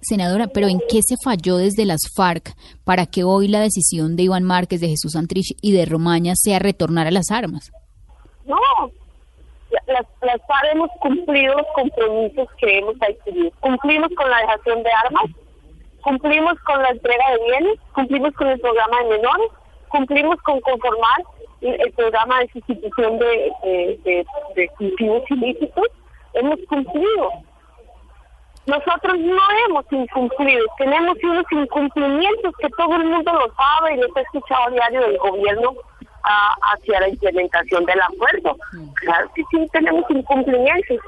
Senadora, 0.00 0.46
pero 0.46 0.68
¿en 0.68 0.78
qué 0.88 1.00
se 1.02 1.16
falló 1.22 1.56
desde 1.56 1.84
las 1.84 2.00
FARC 2.16 2.54
para 2.84 3.06
que 3.06 3.24
hoy 3.24 3.48
la 3.48 3.60
decisión 3.60 4.16
de 4.16 4.22
Iván 4.22 4.44
Márquez, 4.44 4.80
de 4.80 4.88
Jesús 4.88 5.12
Santrich 5.12 5.56
y 5.60 5.72
de 5.72 5.84
Romaña 5.84 6.34
sea 6.36 6.58
retornar 6.58 7.06
a 7.06 7.10
las 7.10 7.30
armas? 7.30 7.70
No, 8.46 8.56
las, 9.70 10.06
las 10.22 10.40
FARC 10.46 10.72
hemos 10.72 10.90
cumplido 11.00 11.54
los 11.54 11.66
compromisos 11.74 12.48
que 12.58 12.78
hemos 12.78 12.94
adquirido. 13.02 13.50
Cumplimos 13.60 14.10
con 14.16 14.30
la 14.30 14.38
dejación 14.38 14.82
de 14.82 14.90
armas, 15.04 15.24
cumplimos 16.02 16.58
con 16.60 16.80
la 16.80 16.90
entrega 16.90 17.24
de 17.32 17.44
bienes, 17.44 17.78
cumplimos 17.92 18.32
con 18.34 18.48
el 18.48 18.60
programa 18.60 19.02
de 19.02 19.08
menores, 19.10 19.50
cumplimos 19.88 20.36
con 20.42 20.60
conformar 20.60 21.24
el 21.60 21.92
programa 21.92 22.40
de 22.40 22.48
sustitución 22.48 23.18
de, 23.18 23.52
de, 24.04 24.26
de 24.56 24.68
cultivos 24.78 25.22
ilícitos, 25.30 25.86
hemos 26.34 26.58
cumplido. 26.68 27.30
Nosotros 28.66 29.18
no 29.18 29.42
hemos 29.66 29.84
incumplido, 29.90 30.64
tenemos 30.78 31.16
unos 31.24 31.44
incumplimientos 31.50 32.54
que 32.60 32.68
todo 32.76 32.94
el 32.96 33.06
mundo 33.06 33.32
lo 33.32 33.52
sabe 33.54 33.94
y 33.94 34.00
los 34.00 34.14
he 34.16 34.20
escuchado 34.20 34.64
a 34.66 34.70
diario 34.70 35.00
del 35.00 35.18
gobierno 35.18 35.74
hacia 36.22 37.00
la 37.00 37.08
implementación 37.08 37.84
del 37.86 38.00
acuerdo. 38.00 38.56
Claro 38.96 39.30
que 39.34 39.42
sí 39.50 39.66
tenemos 39.72 40.04
incumplimientos, 40.10 40.98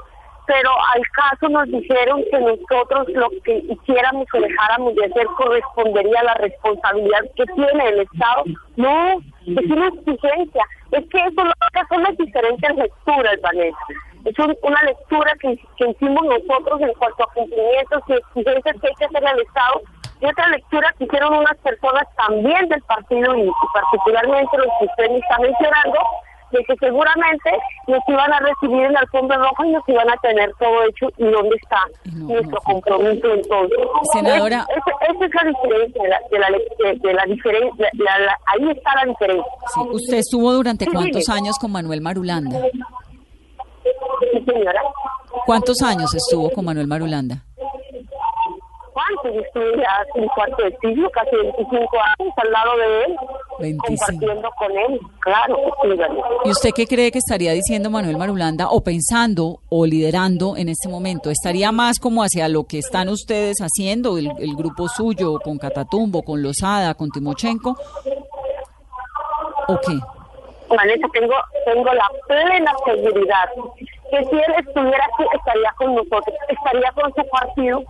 pero 0.47 0.71
al 0.93 1.01
caso 1.15 1.47
nos 1.49 1.67
dijeron 1.67 2.23
que 2.29 2.39
nosotros 2.39 3.07
lo 3.09 3.29
que 3.43 3.63
hiciéramos 3.69 4.27
o 4.33 4.39
dejáramos 4.41 4.95
de 4.95 5.05
hacer 5.05 5.27
correspondería 5.37 6.19
a 6.19 6.23
la 6.23 6.33
responsabilidad 6.35 7.21
que 7.35 7.45
tiene 7.45 7.89
el 7.89 7.99
Estado. 8.01 8.43
No, 8.75 9.21
es 9.45 9.71
una 9.71 9.87
exigencia. 9.87 10.65
Es 10.91 11.05
que 11.09 11.19
eso 11.19 11.43
lo 11.43 11.53
que 11.73 11.87
son 11.89 12.03
las 12.03 12.17
diferentes 12.17 12.75
lecturas, 12.75 13.41
Vanessa. 13.41 13.77
Es 14.25 14.35
una 14.39 14.83
lectura 14.83 15.33
que, 15.41 15.59
hicimos 15.77 16.23
nosotros 16.23 16.81
en 16.81 16.93
cuanto 16.93 17.23
a 17.23 17.33
cumplimientos 17.33 18.03
y 18.07 18.13
exigencias 18.13 18.75
que 18.81 18.87
hay 18.87 18.95
que 18.95 19.05
hacer 19.05 19.27
al 19.27 19.41
Estado 19.41 19.81
y 20.21 20.25
otra 20.25 20.47
lectura 20.47 20.93
que 20.97 21.03
hicieron 21.03 21.33
unas 21.33 21.57
personas 21.57 22.03
también 22.15 22.69
del 22.69 22.81
partido 22.83 23.35
y, 23.35 23.51
particularmente 23.73 24.57
los 24.57 24.67
que 24.79 24.85
usted 24.85 25.09
me 25.09 25.17
está 25.17 25.37
mencionando, 25.39 25.99
de 26.53 26.63
que 26.65 26.75
seguramente 26.79 27.51
nos 27.87 27.99
iban 28.07 28.31
a 28.31 28.39
recibir 28.39 28.85
en 28.85 28.95
el 28.95 29.07
fondo 29.09 29.35
rojo 29.35 29.65
y 29.65 29.71
nos 29.71 29.83
iban 29.87 30.09
a 30.09 30.15
tener 30.17 30.53
todo 30.59 30.83
hecho 30.83 31.07
y 31.17 31.25
dónde 31.25 31.55
está 31.61 31.79
nuestro 32.13 32.57
compromiso 32.61 33.33
entonces. 33.33 33.77
Senadora. 34.13 34.65
esa 34.69 35.25
es 35.25 35.33
la 35.33 35.43
diferencia, 35.49 36.03
de 36.03 36.09
la, 36.09 36.19
de 37.01 37.13
la, 37.13 37.25
diferencia, 37.25 37.89
ahí 38.45 38.69
está 38.71 38.95
la 38.95 39.05
diferencia. 39.11 39.51
¿Usted 39.91 40.17
estuvo 40.17 40.53
durante 40.53 40.85
cuántos 40.85 41.27
años 41.29 41.57
con 41.59 41.71
Manuel 41.71 42.01
Marulanda? 42.01 42.61
Sí, 43.83 44.45
señora. 44.45 44.81
¿Cuántos 45.45 45.81
años 45.81 46.13
estuvo 46.13 46.49
con 46.51 46.65
Manuel 46.65 46.87
Marulanda? 46.87 47.43
¿Cuántos? 48.93 49.43
Estuve 49.43 49.77
ya 49.77 50.05
un 50.15 50.27
cuarto 50.29 50.63
de 50.63 50.77
siglo, 50.77 51.09
casi 51.09 51.35
25 51.35 51.97
años 52.19 52.33
al 52.37 52.51
lado 52.51 52.77
de 52.77 53.03
él, 53.05 53.15
25. 53.59 53.85
compartiendo 53.87 54.49
con 54.57 54.71
él, 54.71 54.99
claro. 55.19 55.57
¿Y 56.45 56.49
usted 56.51 56.69
qué 56.75 56.85
cree 56.85 57.11
que 57.11 57.17
estaría 57.17 57.53
diciendo 57.53 57.89
Manuel 57.89 58.17
Marulanda 58.17 58.67
o 58.69 58.81
pensando 58.81 59.59
o 59.69 59.85
liderando 59.85 60.55
en 60.57 60.69
este 60.69 60.89
momento? 60.89 61.31
¿Estaría 61.31 61.71
más 61.71 61.99
como 61.99 62.21
hacia 62.21 62.47
lo 62.47 62.65
que 62.65 62.77
están 62.77 63.09
ustedes 63.09 63.57
haciendo, 63.59 64.17
el, 64.17 64.31
el 64.37 64.55
grupo 64.55 64.87
suyo, 64.87 65.39
con 65.43 65.57
Catatumbo, 65.57 66.21
con 66.21 66.43
Lozada, 66.43 66.93
con 66.93 67.09
Timochenko? 67.09 67.75
¿O 69.67 69.79
qué? 69.79 69.97
Vanessa, 70.69 71.07
tengo, 71.13 71.35
tengo 71.65 71.93
la 71.93 72.09
plena 72.27 72.71
seguridad 72.85 73.49
que 73.77 74.23
si 74.25 74.35
él 74.35 74.53
estuviera 74.59 75.05
aquí 75.05 75.23
estaría 75.35 75.73
con 75.77 75.95
nosotros, 75.95 76.35
estaría 76.49 76.91
con 76.91 77.13
su 77.13 77.29
partido 77.29 77.83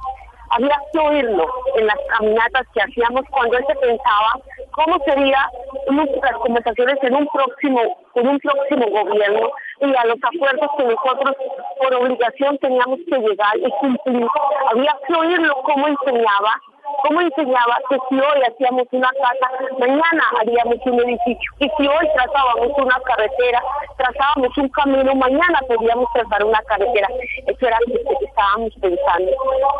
había 0.55 0.77
que 0.91 1.00
oírlo 1.00 1.45
en 1.75 1.88
las 1.88 1.98
caminatas 2.17 2.67
que 2.74 2.81
hacíamos 2.81 3.24
cuando 3.31 3.57
él 3.57 3.65
se 3.67 3.75
pensaba 3.75 4.39
cómo 4.72 4.98
sería 5.05 5.50
las 5.89 6.38
conversaciones 6.38 6.98
en 7.01 7.15
un 7.15 7.27
próximo, 7.27 7.81
en 8.15 8.27
un 8.27 8.39
próximo 8.39 8.86
gobierno 8.88 9.51
y 9.81 9.95
a 9.95 10.05
los 10.05 10.17
acuerdos 10.24 10.69
que 10.77 10.83
nosotros 10.83 11.36
por 11.81 11.95
obligación 11.95 12.57
teníamos 12.60 13.00
que 13.10 13.17
llegar 13.19 13.57
y 13.57 13.69
cumplir. 13.79 14.27
Había 14.72 14.95
que 15.07 15.13
oírlo 15.13 15.55
cómo 15.63 15.88
enseñaba 15.88 16.62
cómo 17.03 17.22
enseñaba 17.22 17.77
que 17.89 17.98
si 18.10 18.15
hoy 18.15 18.41
hacíamos 18.48 18.88
una 18.91 19.10
casa, 19.10 19.51
mañana 19.77 20.24
haríamos 20.39 20.77
un 20.86 21.00
edificio. 21.01 21.51
Y 21.60 21.69
si 21.77 21.88
hoy 21.88 22.07
trazábamos 22.15 22.72
una 22.77 23.00
carretera, 23.01 23.62
trazábamos 23.98 24.57
un 24.57 24.69
camino, 24.69 25.15
mañana 25.15 25.60
podíamos 25.67 26.07
trazar 26.13 26.43
una 26.45 26.62
carretera. 26.63 27.07
Eso 27.45 27.67
era 27.67 27.77
lo 27.88 27.93
que 27.93 28.25
estábamos 28.25 28.74
pensando 28.81 29.31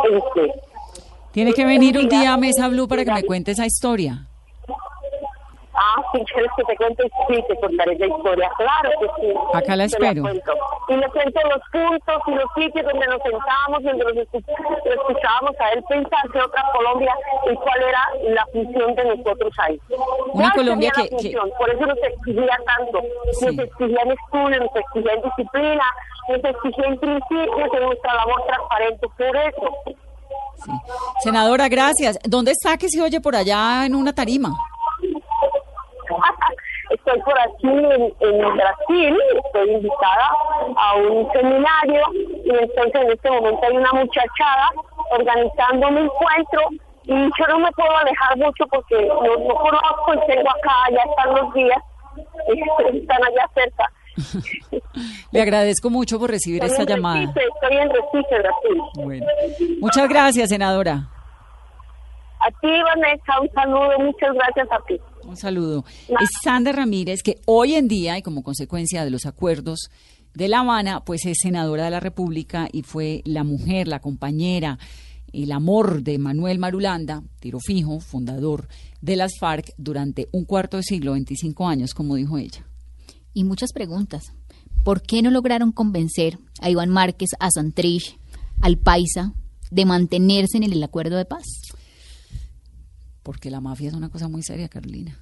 en 0.10 0.18
usted. 0.18 0.48
Tiene 1.32 1.54
que 1.54 1.66
venir 1.66 1.98
un 1.98 2.10
día 2.10 2.34
a 2.34 2.38
Mesa 2.38 2.68
Blue 2.68 2.88
para 2.88 3.04
que 3.06 3.12
me 3.12 3.24
cuente 3.24 3.52
esa 3.52 3.66
historia. 3.66 4.28
Ah, 5.76 6.02
si 6.14 6.24
quieres 6.26 6.52
que 6.56 6.64
te 6.66 6.76
cuente, 6.78 7.04
sí, 7.28 7.44
te 7.48 7.60
contaré 7.60 7.98
la 7.98 8.06
historia. 8.06 8.50
Claro 8.58 8.90
que 9.00 9.08
sí. 9.22 9.34
Acá 9.54 9.76
la 9.76 9.86
espero. 9.86 10.24
y 10.90 10.96
le 10.96 11.10
cuento 11.10 11.40
los 11.50 11.62
puntos 11.72 12.22
y 12.28 12.32
los 12.32 12.46
sitios 12.56 12.86
donde 12.86 13.08
nos 13.08 13.22
sentábamos, 13.24 13.84
donde 13.84 14.04
los 14.04 14.18
escuchábamos 14.18 15.60
a 15.60 15.70
él 15.72 15.84
pensar 15.90 16.30
que 16.32 16.40
otra 16.40 16.64
Colombia 16.74 17.16
y 17.50 17.56
cuál 17.56 17.82
era 17.82 18.34
la 18.34 18.46
función 18.48 18.96
de 18.96 19.06
nosotros 19.06 19.54
ahí. 19.60 19.80
Una 20.34 20.52
Colombia 20.52 20.92
que, 20.96 21.36
Por 21.58 21.70
eso 21.70 21.86
nos 21.86 21.98
exigía 21.98 22.58
tanto. 22.66 23.02
Nos 23.42 23.58
exigían 23.58 24.12
estudios, 24.12 24.62
nos 24.62 24.76
exigían 24.76 25.22
disciplina, 25.24 25.86
nos 26.30 26.44
exigían 26.44 26.98
principios 26.98 27.72
de 27.72 27.80
nuestra 27.80 28.14
labor 28.14 28.44
transparente. 28.46 29.08
Por 29.18 29.38
eso. 29.38 29.96
Sí. 30.66 30.72
Senadora, 31.22 31.68
gracias. 31.68 32.20
¿Dónde 32.24 32.52
está 32.52 32.78
que 32.78 32.90
se 32.90 33.02
oye 33.02 33.20
por 33.20 33.36
allá 33.36 33.86
en 33.86 33.96
una 33.96 34.14
tarima? 34.14 34.52
Estoy 36.94 37.20
por 37.22 37.40
aquí 37.40 37.68
en, 37.68 38.56
Brasil, 38.56 39.18
estoy 39.46 39.72
invitada 39.72 40.30
a 40.78 40.96
un 40.96 41.32
seminario 41.32 42.02
y 42.46 42.50
entonces 42.50 43.02
en 43.02 43.12
este 43.12 43.32
momento 43.32 43.60
hay 43.68 43.78
una 43.78 43.92
muchachada 43.94 44.70
organizando 45.12 45.88
un 45.88 45.98
encuentro 45.98 46.62
y 47.06 47.14
yo 47.14 47.48
no 47.50 47.60
me 47.60 47.72
puedo 47.72 47.98
alejar 47.98 48.38
mucho 48.38 48.66
porque 48.68 49.06
no, 49.08 49.56
conozco 49.56 50.14
y 50.14 50.32
tengo 50.32 50.50
acá, 50.50 50.76
ya 50.92 51.04
están 51.10 51.36
los 51.36 51.54
días, 51.54 51.80
están 52.94 53.24
allá 53.24 53.50
cerca. 53.54 53.92
Le 55.32 55.42
agradezco 55.42 55.90
mucho 55.90 56.20
por 56.20 56.30
recibir 56.30 56.64
esta 56.64 56.84
llamada. 56.84 57.24
estoy 57.24 57.78
en 57.78 57.90
Recife, 57.90 58.40
Brasil. 58.40 58.82
Bueno. 58.96 59.26
Muchas 59.80 60.08
gracias, 60.08 60.50
senadora. 60.50 61.10
A 62.40 62.52
ti, 62.62 62.84
Vanessa, 62.84 63.40
un 63.42 63.50
saludo, 63.54 64.00
muchas 64.00 64.34
gracias 64.34 64.68
a 64.72 64.80
ti. 64.86 65.02
Un 65.26 65.38
saludo. 65.38 65.86
Es 66.08 66.30
Sandra 66.44 66.74
Ramírez, 66.74 67.24
que 67.24 67.40
hoy 67.46 67.76
en 67.76 67.88
día, 67.88 68.18
y 68.18 68.22
como 68.22 68.44
consecuencia 68.44 69.04
de 69.04 69.12
los 69.12 69.26
acuerdos 69.26 69.90
de 70.34 70.48
La 70.48 70.62
Habana, 70.62 71.04
pues 71.06 71.26
es 71.26 71.38
senadora 71.42 71.86
de 71.86 71.92
la 71.92 72.00
República 72.00 72.68
y 72.72 72.84
fue 72.84 73.22
la 73.26 73.44
mujer, 73.44 73.88
la 73.88 74.00
compañera, 74.00 74.80
el 75.32 75.52
amor 75.52 76.04
de 76.04 76.18
Manuel 76.18 76.60
Marulanda, 76.60 77.24
tiro 77.40 77.60
fijo, 77.60 78.00
fundador 78.00 78.68
de 79.02 79.16
las 79.16 79.34
FARC 79.40 79.74
durante 79.78 80.30
un 80.32 80.46
cuarto 80.46 80.78
de 80.78 80.84
siglo, 80.84 81.14
25 81.14 81.68
años, 81.68 81.94
como 81.94 82.16
dijo 82.16 82.38
ella. 82.38 82.66
Y 83.34 83.44
muchas 83.44 83.74
preguntas. 83.74 84.34
¿Por 84.84 85.02
qué 85.02 85.22
no 85.22 85.32
lograron 85.32 85.72
convencer 85.72 86.38
a 86.62 86.70
Iván 86.70 86.90
Márquez, 86.90 87.30
a 87.40 87.50
Santrich, 87.50 88.18
al 88.62 88.78
Paisa, 88.78 89.34
de 89.72 89.86
mantenerse 89.86 90.58
en 90.58 90.64
el 90.64 90.84
acuerdo 90.84 91.18
de 91.18 91.26
paz? 91.26 91.44
Porque 93.24 93.50
la 93.50 93.62
mafia 93.62 93.88
es 93.88 93.94
una 93.94 94.10
cosa 94.10 94.28
muy 94.28 94.44
seria, 94.44 94.70
Carolina. 94.70 95.20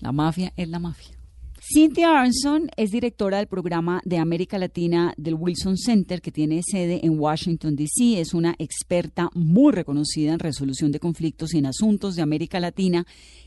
La 0.00 0.12
mafia 0.12 0.52
es 0.56 0.68
la 0.68 0.78
mafia. 0.78 1.16
Cynthia 1.58 2.20
Arnson 2.20 2.70
es 2.76 2.90
directora 2.90 3.38
del 3.38 3.46
programa 3.46 4.00
de 4.04 4.18
América 4.18 4.58
Latina 4.58 5.14
del 5.16 5.34
Wilson 5.34 5.76
Center, 5.76 6.20
que 6.20 6.30
tiene 6.30 6.60
sede 6.62 7.00
en 7.04 7.18
Washington, 7.18 7.74
D.C. 7.74 8.20
Es 8.20 8.34
una 8.34 8.54
experta 8.58 9.30
muy 9.34 9.72
reconocida 9.72 10.32
en 10.32 10.38
resolución 10.38 10.92
de 10.92 11.00
conflictos 11.00 11.54
y 11.54 11.58
en 11.58 11.66
asuntos 11.66 12.14
de 12.14 12.22
América 12.22 12.60
Latina 12.60 13.06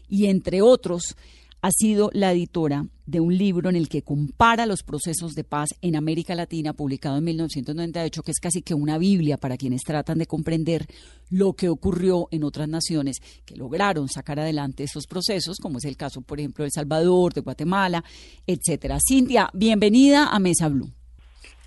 y, 0.10 0.26
entre 0.26 0.62
otros, 0.62 1.16
ha 1.62 1.72
sido 1.72 2.10
la 2.14 2.32
editora 2.32 2.86
de 3.06 3.20
un 3.20 3.38
libro 3.38 3.70
en 3.70 3.76
el 3.76 3.90
que 3.90 4.02
compara 4.02 4.66
los 4.66 4.84
procesos 4.84 5.34
de 5.34 5.44
paz 5.44 5.70
en 5.82 5.96
América 5.96 6.36
Latina, 6.36 6.74
publicado 6.74 7.18
en 7.18 7.24
1998, 7.26 8.22
que 8.22 8.32
es 8.32 8.40
casi 8.40 8.62
que 8.62 8.74
una 8.74 8.98
Biblia 8.98 9.38
para 9.38 9.58
quienes 9.58 9.82
tratan 9.82 10.20
de 10.20 10.26
comprender 10.26 10.86
lo 11.30 11.54
que 11.54 11.70
ocurrió 11.70 12.28
en 12.32 12.44
otras 12.44 12.70
naciones 12.70 13.18
que 13.46 13.56
lograron 13.56 14.08
sacar 14.08 14.40
adelante 14.40 14.84
esos 14.84 15.08
procesos, 15.08 15.58
como 15.58 15.80
es 15.80 15.86
el 15.86 15.98
caso, 15.98 16.22
por 16.22 16.40
ejemplo, 16.40 16.64
de 16.64 16.68
El 16.68 16.72
Salvador, 16.72 17.34
de 17.34 17.42
Guatemala, 17.42 18.04
etcétera. 18.46 18.98
Cintia, 19.06 19.50
bienvenida 19.54 20.28
a 20.28 20.40
Mesa 20.40 20.70
Blue. 20.70 20.90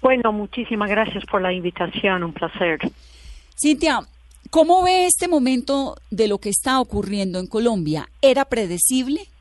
Bueno, 0.00 0.32
muchísimas 0.32 0.88
gracias 0.88 1.24
por 1.26 1.42
la 1.42 1.52
invitación, 1.52 2.24
un 2.24 2.32
placer. 2.32 2.80
Cintia, 3.60 4.00
¿cómo 4.50 4.82
ve 4.82 5.06
este 5.06 5.28
momento 5.28 5.96
de 6.10 6.28
lo 6.28 6.38
que 6.38 6.48
está 6.48 6.80
ocurriendo 6.80 7.38
en 7.38 7.46
Colombia? 7.46 8.08
¿Era 8.20 8.44
predecible? 8.46 9.31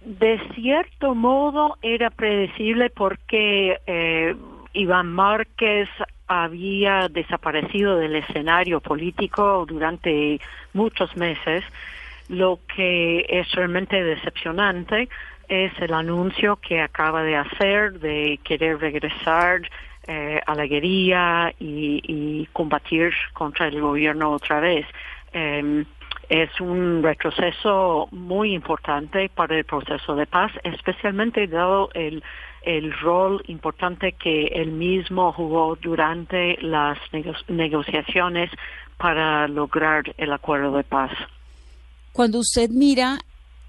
De 0.00 0.40
cierto 0.54 1.14
modo 1.14 1.76
era 1.82 2.10
predecible 2.10 2.90
porque 2.90 3.78
eh, 3.86 4.34
Iván 4.72 5.12
Márquez 5.12 5.88
había 6.26 7.08
desaparecido 7.08 7.96
del 7.96 8.16
escenario 8.16 8.80
político 8.80 9.66
durante 9.66 10.40
muchos 10.72 11.14
meses. 11.16 11.64
Lo 12.28 12.60
que 12.74 13.26
es 13.28 13.50
realmente 13.52 14.02
decepcionante 14.02 15.08
es 15.48 15.72
el 15.80 15.92
anuncio 15.92 16.56
que 16.56 16.80
acaba 16.80 17.24
de 17.24 17.36
hacer 17.36 17.98
de 17.98 18.38
querer 18.44 18.78
regresar 18.78 19.62
eh, 20.06 20.40
a 20.46 20.54
la 20.54 20.66
guerrilla 20.66 21.52
y, 21.58 22.48
combatir 22.52 23.12
contra 23.32 23.66
el 23.66 23.80
gobierno 23.80 24.30
otra 24.30 24.60
vez. 24.60 24.86
Em, 25.32 25.84
es 26.30 26.60
un 26.60 27.02
retroceso 27.02 28.08
muy 28.12 28.54
importante 28.54 29.28
para 29.34 29.58
el 29.58 29.64
proceso 29.64 30.14
de 30.14 30.26
paz, 30.26 30.52
especialmente 30.62 31.48
dado 31.48 31.90
el, 31.92 32.22
el 32.62 32.92
rol 33.00 33.42
importante 33.48 34.12
que 34.12 34.46
él 34.46 34.70
mismo 34.70 35.32
jugó 35.32 35.74
durante 35.74 36.56
las 36.62 36.98
negociaciones 37.48 38.48
para 38.96 39.48
lograr 39.48 40.04
el 40.18 40.32
acuerdo 40.32 40.76
de 40.76 40.84
paz. 40.84 41.10
Cuando 42.12 42.38
usted 42.38 42.70
mira 42.70 43.18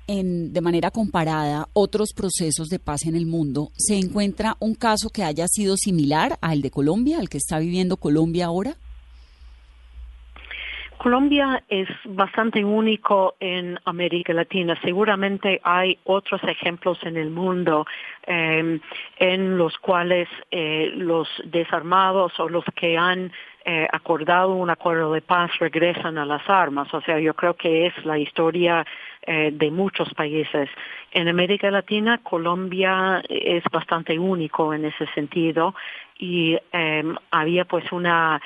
en, 0.06 0.53
de 0.53 0.62
manera 0.62 0.91
comparada 0.91 1.68
otros 1.74 2.13
procesos 2.15 2.68
de 2.68 2.77
paz 2.77 3.06
en 3.08 3.15
el 3.15 3.25
mundo, 3.25 3.72
¿se 3.75 3.98
encuentra 3.98 4.56
un 4.60 4.75
caso 4.75 5.10
que 5.10 5.24
haya 5.24 5.48
sido 5.48 5.77
similar 5.77 6.38
al 6.41 6.62
de 6.62 6.70
Colombia, 6.70 7.18
al 7.18 7.27
que 7.27 7.38
está 7.38 7.58
viviendo 7.58 7.98
Colombia 7.98 8.46
ahora? 8.46 8.75
Colombia 11.01 11.63
es 11.67 11.89
bastante 12.05 12.63
único 12.63 13.34
en 13.39 13.79
América 13.86 14.34
Latina. 14.34 14.77
Seguramente 14.84 15.60
hay 15.63 15.98
otros 16.03 16.43
ejemplos 16.43 17.00
en 17.01 17.17
el 17.17 17.31
mundo 17.31 17.88
em, 18.27 18.79
en 19.17 19.58
los 19.58 19.75
cuales 19.79 20.29
eh, 20.51 20.91
los 20.96 21.27
desarmados 21.46 22.39
o 22.39 22.48
los 22.48 22.63
que 22.75 23.00
han 23.00 23.31
eh, 23.65 23.88
acordado 23.91 24.53
un 24.53 24.70
acuerdo 24.70 25.12
de 25.12 25.22
paz 25.22 25.50
regresan 25.60 26.20
a 26.20 26.25
las 26.25 26.48
armas. 26.48 26.93
O 26.93 27.01
sea, 27.01 27.20
yo 27.20 27.34
creo 27.34 27.55
que 27.55 27.88
es 27.88 28.05
la 28.05 28.20
historia 28.20 28.86
eh, 29.24 29.50
de 29.51 29.72
muchos 29.72 30.13
países. 30.13 30.70
En 31.13 31.27
América 31.27 31.72
Latina, 31.72 32.20
Colombia 32.22 33.24
es 33.27 33.63
bastante 33.72 34.20
único 34.20 34.72
en 34.72 34.86
ese 34.86 35.08
sentido 35.15 35.74
y 36.20 36.60
em, 36.72 37.15
había 37.31 37.65
pues 37.65 37.91
una 37.91 38.39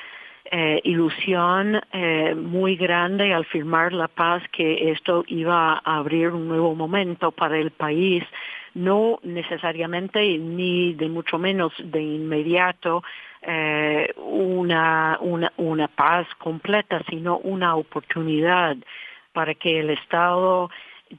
eh, 0.50 0.80
ilusión 0.84 1.80
eh, 1.92 2.34
muy 2.34 2.76
grande 2.76 3.32
al 3.34 3.44
firmar 3.46 3.92
la 3.92 4.08
paz 4.08 4.42
que 4.52 4.90
esto 4.90 5.24
iba 5.26 5.80
a 5.84 5.96
abrir 5.98 6.28
un 6.28 6.48
nuevo 6.48 6.74
momento 6.74 7.30
para 7.30 7.58
el 7.58 7.70
país, 7.70 8.22
no 8.74 9.18
necesariamente 9.22 10.38
ni 10.38 10.94
de 10.94 11.08
mucho 11.08 11.38
menos 11.38 11.72
de 11.78 12.02
inmediato 12.02 13.02
eh, 13.42 14.12
una, 14.16 15.18
una, 15.20 15.52
una 15.56 15.88
paz 15.88 16.26
completa, 16.38 17.02
sino 17.08 17.38
una 17.38 17.76
oportunidad 17.76 18.76
para 19.32 19.54
que 19.54 19.80
el 19.80 19.90
Estado 19.90 20.70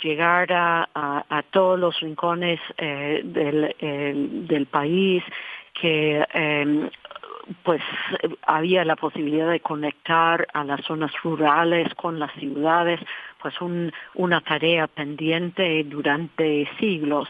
llegara 0.01 0.89
a, 0.93 1.25
a 1.29 1.43
todos 1.43 1.79
los 1.79 1.99
rincones 1.99 2.59
eh, 2.77 3.21
del, 3.23 3.75
del 4.47 4.65
país, 4.65 5.23
que 5.73 6.25
eh, 6.33 6.89
pues 7.63 7.81
había 8.43 8.83
la 8.85 8.95
posibilidad 8.95 9.49
de 9.49 9.59
conectar 9.59 10.47
a 10.53 10.63
las 10.63 10.81
zonas 10.85 11.11
rurales 11.23 11.93
con 11.95 12.19
las 12.19 12.31
ciudades, 12.33 12.99
pues 13.41 13.55
una 14.15 14.41
tarea 14.41 14.87
pendiente 14.87 15.83
durante 15.83 16.67
siglos. 16.79 17.29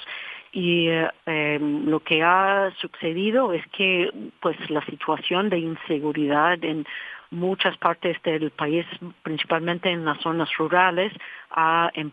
Y 0.51 0.87
eh, 0.89 1.59
lo 1.59 1.99
que 1.99 2.23
ha 2.23 2.71
sucedido 2.77 3.53
es 3.53 3.65
que 3.67 4.11
pues 4.39 4.57
la 4.69 4.83
situación 4.85 5.49
de 5.49 5.59
inseguridad 5.59 6.63
en 6.63 6.85
muchas 7.29 7.77
partes 7.77 8.17
del 8.23 8.51
país, 8.51 8.85
principalmente 9.23 9.89
en 9.89 10.05
las 10.05 10.19
zonas 10.21 10.49
rurales, 10.57 11.13
ha 11.51 11.91
em, 11.93 12.11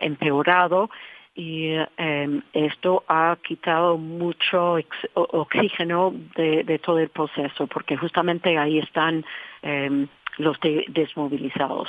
empeorado 0.00 0.90
y 1.36 1.68
em, 1.98 2.42
esto 2.54 3.04
ha 3.08 3.36
quitado 3.46 3.98
mucho 3.98 4.76
oxígeno 5.14 6.14
de, 6.34 6.80
todo 6.84 6.98
el 6.98 7.10
proceso 7.10 7.66
porque 7.66 7.96
justamente 7.96 8.56
ahí 8.56 8.78
están 8.78 9.24
em, 9.62 10.08
los 10.38 10.56
desmovilizados. 10.88 11.88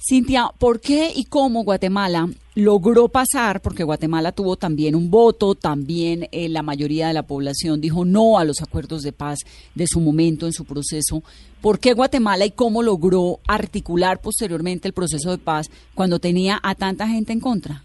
Cintia, 0.00 0.52
¿por 0.58 0.80
qué 0.80 1.10
y 1.12 1.24
cómo 1.24 1.64
Guatemala 1.64 2.28
logró 2.54 3.08
pasar? 3.08 3.60
Porque 3.60 3.82
Guatemala 3.82 4.30
tuvo 4.30 4.56
también 4.56 4.94
un 4.94 5.10
voto, 5.10 5.56
también 5.56 6.28
eh, 6.30 6.48
la 6.48 6.62
mayoría 6.62 7.08
de 7.08 7.14
la 7.14 7.24
población 7.24 7.80
dijo 7.80 8.04
no 8.04 8.38
a 8.38 8.44
los 8.44 8.62
acuerdos 8.62 9.02
de 9.02 9.12
paz 9.12 9.40
de 9.74 9.86
su 9.88 10.00
momento 10.00 10.46
en 10.46 10.52
su 10.52 10.64
proceso. 10.64 11.24
¿Por 11.60 11.80
qué 11.80 11.94
Guatemala 11.94 12.46
y 12.46 12.52
cómo 12.52 12.84
logró 12.84 13.40
articular 13.48 14.20
posteriormente 14.20 14.86
el 14.86 14.94
proceso 14.94 15.32
de 15.32 15.38
paz 15.38 15.68
cuando 15.94 16.20
tenía 16.20 16.60
a 16.62 16.76
tanta 16.76 17.08
gente 17.08 17.32
en 17.32 17.40
contra? 17.40 17.82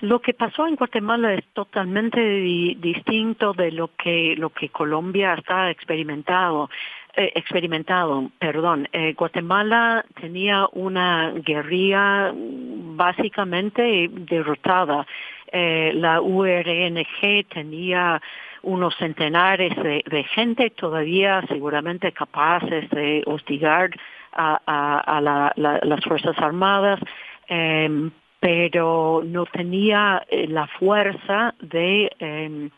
Lo 0.00 0.20
que 0.20 0.32
pasó 0.32 0.66
en 0.66 0.76
Guatemala 0.76 1.34
es 1.34 1.44
totalmente 1.52 2.20
distinto 2.20 3.52
de 3.52 3.70
lo 3.70 3.90
que 3.96 4.34
lo 4.36 4.50
que 4.50 4.70
Colombia 4.70 5.34
está 5.34 5.70
experimentado. 5.70 6.70
Eh, 7.16 7.32
experimentado, 7.34 8.30
perdón. 8.38 8.88
Eh, 8.92 9.14
Guatemala 9.14 10.04
tenía 10.20 10.66
una 10.72 11.32
guerrilla 11.32 12.32
básicamente 12.32 14.08
derrotada. 14.10 15.06
Eh, 15.52 15.92
la 15.96 16.20
URNG 16.20 17.46
tenía 17.52 18.22
unos 18.62 18.94
centenares 18.96 19.74
de, 19.76 20.24
gente 20.34 20.70
todavía 20.70 21.42
seguramente 21.48 22.12
capaces 22.12 22.88
de 22.90 23.22
hostigar 23.26 23.90
a, 24.32 25.20
las 25.82 26.04
Fuerzas 26.04 26.38
Armadas, 26.38 27.00
em, 27.48 28.12
pero 28.40 29.22
no 29.24 29.44
tenía 29.44 30.24
eh, 30.28 30.48
la 30.48 30.66
fuerza 30.66 31.54
de 31.60 32.10
em, 32.18 32.70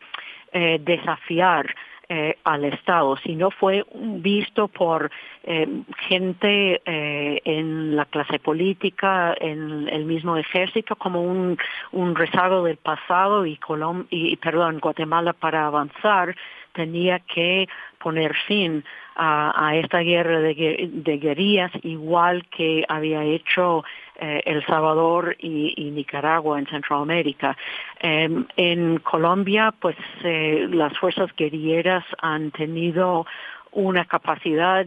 eh, 0.52 0.80
desafiar 0.82 1.72
eh, 2.08 2.36
al 2.44 2.64
Estado, 2.64 3.16
sino 3.18 3.50
fue 3.50 3.86
visto 3.94 4.68
por 4.68 5.10
em, 5.44 5.84
gente 6.08 6.82
en 6.84 7.96
la 7.96 8.04
clase 8.04 8.38
política, 8.38 9.34
en 9.40 9.88
el 9.88 10.04
mismo 10.04 10.36
ejército, 10.36 10.96
como 10.96 11.22
un, 11.22 11.56
un 11.92 12.14
rezago 12.14 12.64
del 12.64 12.76
pasado 12.76 13.46
y, 13.46 13.56
Colom 13.56 14.06
y, 14.10 14.36
perdón, 14.36 14.80
Guatemala 14.80 15.32
para 15.32 15.66
avanzar 15.66 16.34
tenía 16.72 17.20
que 17.20 17.68
poner 17.98 18.34
fin 18.46 18.84
a, 19.14 19.76
esta 19.76 19.98
guerra 19.98 20.40
de, 20.40 20.88
de, 20.90 21.18
guerrillas, 21.18 21.70
igual 21.82 22.46
que 22.48 22.84
había 22.88 23.22
hecho 23.24 23.84
eh, 24.18 24.42
El 24.46 24.64
Salvador 24.64 25.36
y, 25.38 25.90
Nicaragua 25.90 26.58
en 26.58 26.66
Centroamérica. 26.66 27.56
Em, 28.00 28.46
en 28.56 28.98
Colombia, 29.00 29.74
pues 29.78 29.96
eh, 30.24 30.66
las 30.70 30.96
fuerzas 30.98 31.30
guerrilleras 31.36 32.04
han 32.22 32.50
tenido 32.52 33.26
una 33.72 34.06
capacidad 34.06 34.86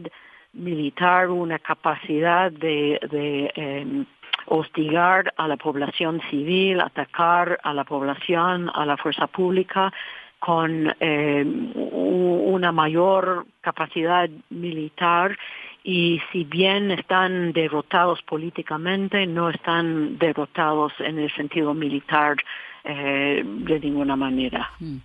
militar, 0.52 1.30
una 1.30 1.58
capacidad 1.58 2.50
de, 2.50 2.98
de 3.10 3.52
em, 3.54 4.06
hostigar 4.46 5.32
a 5.36 5.46
la 5.46 5.56
población 5.56 6.20
civil, 6.30 6.80
atacar 6.80 7.58
a 7.62 7.72
la 7.72 7.84
población, 7.84 8.70
a 8.74 8.84
la 8.84 8.96
fuerza 8.96 9.26
pública 9.26 9.92
con 10.46 10.94
eh, 11.00 11.44
una 11.44 12.70
mayor 12.70 13.48
capacidad 13.60 14.30
militar 14.48 15.36
y 15.82 16.20
si 16.30 16.44
bien 16.44 16.92
están 16.92 17.52
derrotados 17.52 18.20
políticamente, 18.22 19.26
no 19.26 19.50
están 19.50 20.18
derrotados 20.18 20.92
en 21.00 21.18
el 21.18 21.34
sentido 21.34 21.74
militar 21.74 22.36
eh, 22.84 23.42
de 23.44 23.80
ninguna 23.80 24.14
manera. 24.14 24.70
Mm. 24.78 24.98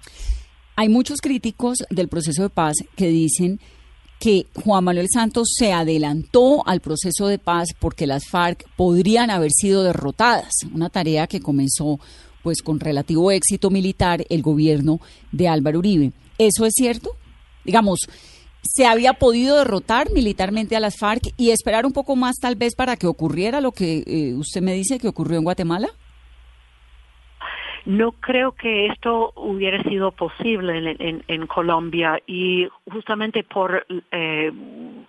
Hay 0.75 0.89
muchos 0.89 1.19
críticos 1.19 1.79
del 1.89 2.07
proceso 2.07 2.43
de 2.43 2.49
paz 2.51 2.75
que 2.95 3.07
dicen 3.07 3.59
que 4.19 4.45
Juan 4.63 4.83
Manuel 4.83 5.07
Santos 5.11 5.47
se 5.57 5.73
adelantó 5.73 6.61
al 6.67 6.81
proceso 6.81 7.27
de 7.27 7.39
paz 7.39 7.69
porque 7.79 8.05
las 8.05 8.27
FARC 8.29 8.63
podrían 8.75 9.31
haber 9.31 9.49
sido 9.49 9.83
derrotadas, 9.83 10.51
una 10.71 10.89
tarea 10.89 11.25
que 11.25 11.39
comenzó 11.39 11.99
pues 12.43 12.61
con 12.61 12.79
relativo 12.79 13.31
éxito 13.31 13.69
militar 13.69 14.23
el 14.29 14.41
gobierno 14.41 14.99
de 15.31 15.47
Álvaro 15.47 15.79
Uribe. 15.79 16.11
¿Eso 16.37 16.65
es 16.65 16.73
cierto? 16.75 17.11
Digamos, 17.63 17.99
¿se 18.61 18.85
había 18.85 19.13
podido 19.13 19.57
derrotar 19.57 20.11
militarmente 20.11 20.75
a 20.75 20.79
las 20.79 20.97
FARC 20.97 21.33
y 21.37 21.51
esperar 21.51 21.85
un 21.85 21.93
poco 21.93 22.15
más 22.15 22.37
tal 22.37 22.55
vez 22.55 22.75
para 22.75 22.95
que 22.95 23.07
ocurriera 23.07 23.61
lo 23.61 23.71
que 23.71 24.03
eh, 24.05 24.33
usted 24.35 24.61
me 24.61 24.73
dice 24.73 24.99
que 24.99 25.07
ocurrió 25.07 25.37
en 25.37 25.43
Guatemala? 25.43 25.89
No 27.85 28.11
creo 28.11 28.51
que 28.51 28.87
esto 28.87 29.33
hubiera 29.35 29.81
sido 29.83 30.11
posible 30.11 30.95
en, 30.99 31.47
Colombia 31.47 32.19
y 32.27 32.67
justamente 32.91 33.43
por 33.43 33.87
eh, 34.11 34.51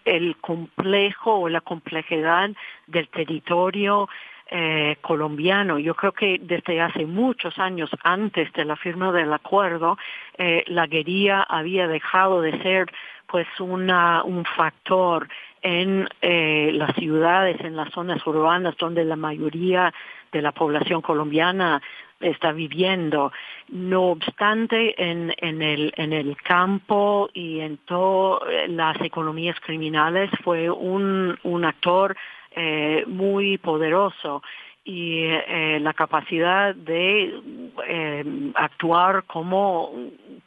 el 0.06 0.36
complejo 0.38 1.34
o 1.34 1.48
la 1.50 1.60
complejidad 1.60 2.50
del 2.86 3.08
territorio 3.08 4.08
eh, 4.54 4.96
colombiano. 5.00 5.78
Yo 5.78 5.94
creo 5.94 6.12
que 6.12 6.38
desde 6.38 6.78
hace 6.78 7.06
muchos 7.06 7.58
años 7.58 7.88
antes 8.02 8.52
de 8.52 8.66
la 8.66 8.76
firma 8.76 9.10
del 9.10 9.32
acuerdo, 9.32 9.96
eh, 10.36 10.62
la 10.66 10.86
guerrilla 10.86 11.42
había 11.42 11.88
dejado 11.88 12.42
de 12.42 12.62
ser 12.62 12.92
pues 13.26 13.46
una, 13.60 14.22
un 14.24 14.44
factor 14.44 15.26
en 15.62 16.06
eh, 16.20 16.70
las 16.74 16.94
ciudades, 16.96 17.58
en 17.60 17.76
las 17.76 17.90
zonas 17.92 18.26
urbanas 18.26 18.76
donde 18.76 19.06
la 19.06 19.16
mayoría 19.16 19.90
de 20.32 20.42
la 20.42 20.52
población 20.52 21.00
colombiana 21.00 21.80
está 22.20 22.52
viviendo. 22.52 23.32
No 23.68 24.10
obstante, 24.10 24.94
en, 25.02 25.32
en, 25.38 25.62
el, 25.62 25.94
en 25.96 26.12
el 26.12 26.36
campo 26.36 27.30
y 27.32 27.60
en 27.60 27.78
todas 27.78 28.68
las 28.68 29.00
economías 29.00 29.58
criminales 29.60 30.30
fue 30.44 30.68
un, 30.68 31.38
un 31.42 31.64
actor 31.64 32.14
eh, 32.56 33.04
muy 33.06 33.58
poderoso 33.58 34.42
y 34.84 35.24
eh, 35.24 35.78
la 35.80 35.92
capacidad 35.94 36.74
de 36.74 37.40
eh, 37.86 38.52
actuar 38.54 39.24
como 39.24 39.92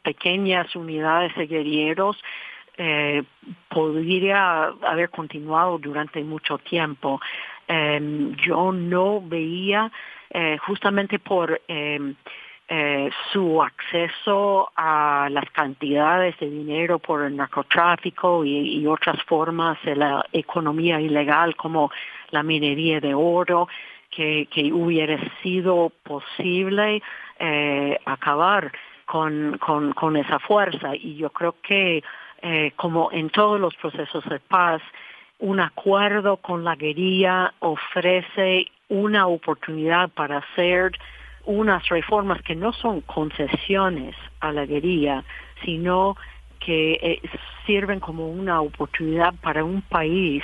pequeñas 0.02 0.76
unidades 0.76 1.34
de 1.36 1.46
guerrilleros 1.46 2.22
eh, 2.76 3.22
podría 3.70 4.66
haber 4.82 5.08
continuado 5.08 5.78
durante 5.78 6.22
mucho 6.22 6.58
tiempo. 6.58 7.20
Eh, 7.66 8.34
yo 8.46 8.72
no 8.72 9.22
veía, 9.22 9.90
eh, 10.30 10.58
justamente 10.58 11.18
por 11.18 11.60
eh, 12.68 13.10
su 13.32 13.62
acceso 13.62 14.72
a 14.74 15.28
las 15.30 15.48
cantidades 15.50 16.36
de 16.40 16.50
dinero 16.50 16.98
por 16.98 17.22
el 17.22 17.36
narcotráfico 17.36 18.44
y, 18.44 18.84
otras 18.88 19.22
formas 19.22 19.78
de 19.84 19.94
la 19.94 20.26
economía 20.32 21.00
ilegal 21.00 21.54
como 21.54 21.92
la 22.30 22.42
minería 22.42 22.98
de 23.00 23.14
oro, 23.14 23.68
que, 24.10 24.48
que 24.50 24.72
hubiera 24.72 25.16
sido 25.42 25.92
posible 26.02 27.02
eh, 27.38 28.00
acabar 28.04 28.72
con, 29.04 29.58
con, 29.58 29.92
con, 29.92 30.16
esa 30.16 30.40
fuerza. 30.40 30.96
Y 30.96 31.14
yo 31.16 31.30
creo 31.30 31.54
que, 31.62 32.02
eh, 32.42 32.72
como 32.74 33.12
en 33.12 33.30
todos 33.30 33.60
los 33.60 33.76
procesos 33.76 34.24
de 34.24 34.40
paz, 34.40 34.82
un 35.38 35.60
acuerdo 35.60 36.38
con 36.38 36.64
la 36.64 36.74
guerrilla 36.74 37.54
ofrece 37.60 38.66
una 38.88 39.28
oportunidad 39.28 40.08
para 40.10 40.38
hacer 40.38 40.92
unas 41.46 41.88
reformas 41.88 42.42
que 42.42 42.54
no 42.54 42.72
son 42.72 43.00
concesiones 43.00 44.14
a 44.40 44.52
la 44.52 44.66
guerrilla, 44.66 45.24
sino 45.64 46.16
que 46.60 46.92
eh, 46.94 47.20
sirven 47.64 48.00
como 48.00 48.28
una 48.28 48.60
oportunidad 48.60 49.34
para 49.40 49.64
un 49.64 49.82
país 49.82 50.42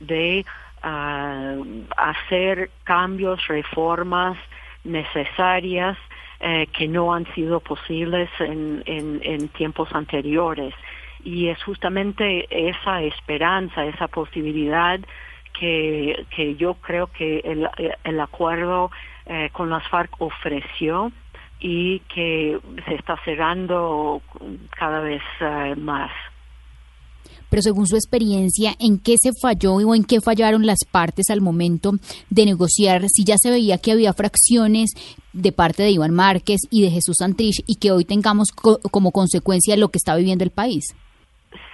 de 0.00 0.44
uh, 0.82 1.84
hacer 1.96 2.70
cambios, 2.84 3.46
reformas 3.46 4.36
necesarias 4.84 5.96
eh, 6.40 6.66
que 6.72 6.88
no 6.88 7.14
han 7.14 7.26
sido 7.34 7.60
posibles 7.60 8.28
en, 8.40 8.82
en, 8.86 9.20
en 9.22 9.48
tiempos 9.48 9.92
anteriores. 9.92 10.74
Y 11.22 11.48
es 11.48 11.62
justamente 11.62 12.46
esa 12.50 13.02
esperanza, 13.02 13.84
esa 13.84 14.08
posibilidad 14.08 14.98
que, 15.52 16.26
que 16.34 16.56
yo 16.56 16.74
creo 16.74 17.08
que 17.08 17.40
el, 17.44 17.68
el 18.04 18.20
acuerdo 18.20 18.90
eh, 19.26 19.50
con 19.52 19.70
las 19.70 19.86
FARC 19.88 20.20
ofreció 20.20 21.12
y 21.60 22.00
que 22.14 22.58
se 22.86 22.94
está 22.94 23.16
cerrando 23.24 24.22
cada 24.76 25.00
vez 25.00 25.22
uh, 25.40 25.78
más. 25.78 26.10
Pero 27.50 27.62
según 27.62 27.86
su 27.86 27.96
experiencia, 27.96 28.74
¿en 28.78 28.98
qué 28.98 29.16
se 29.20 29.32
falló 29.42 29.74
o 29.74 29.94
en 29.94 30.04
qué 30.04 30.20
fallaron 30.20 30.64
las 30.64 30.78
partes 30.90 31.30
al 31.30 31.40
momento 31.40 31.92
de 32.30 32.46
negociar? 32.46 33.02
Si 33.08 33.24
ya 33.24 33.34
se 33.38 33.50
veía 33.50 33.78
que 33.78 33.92
había 33.92 34.12
fracciones 34.12 34.92
de 35.32 35.52
parte 35.52 35.82
de 35.82 35.90
Iván 35.90 36.14
Márquez 36.14 36.60
y 36.70 36.82
de 36.82 36.90
Jesús 36.90 37.16
Santrich 37.18 37.62
y 37.66 37.76
que 37.76 37.90
hoy 37.90 38.04
tengamos 38.04 38.52
co 38.52 38.78
como 38.90 39.10
consecuencia 39.10 39.76
lo 39.76 39.88
que 39.88 39.98
está 39.98 40.14
viviendo 40.14 40.44
el 40.44 40.50
país. 40.50 40.94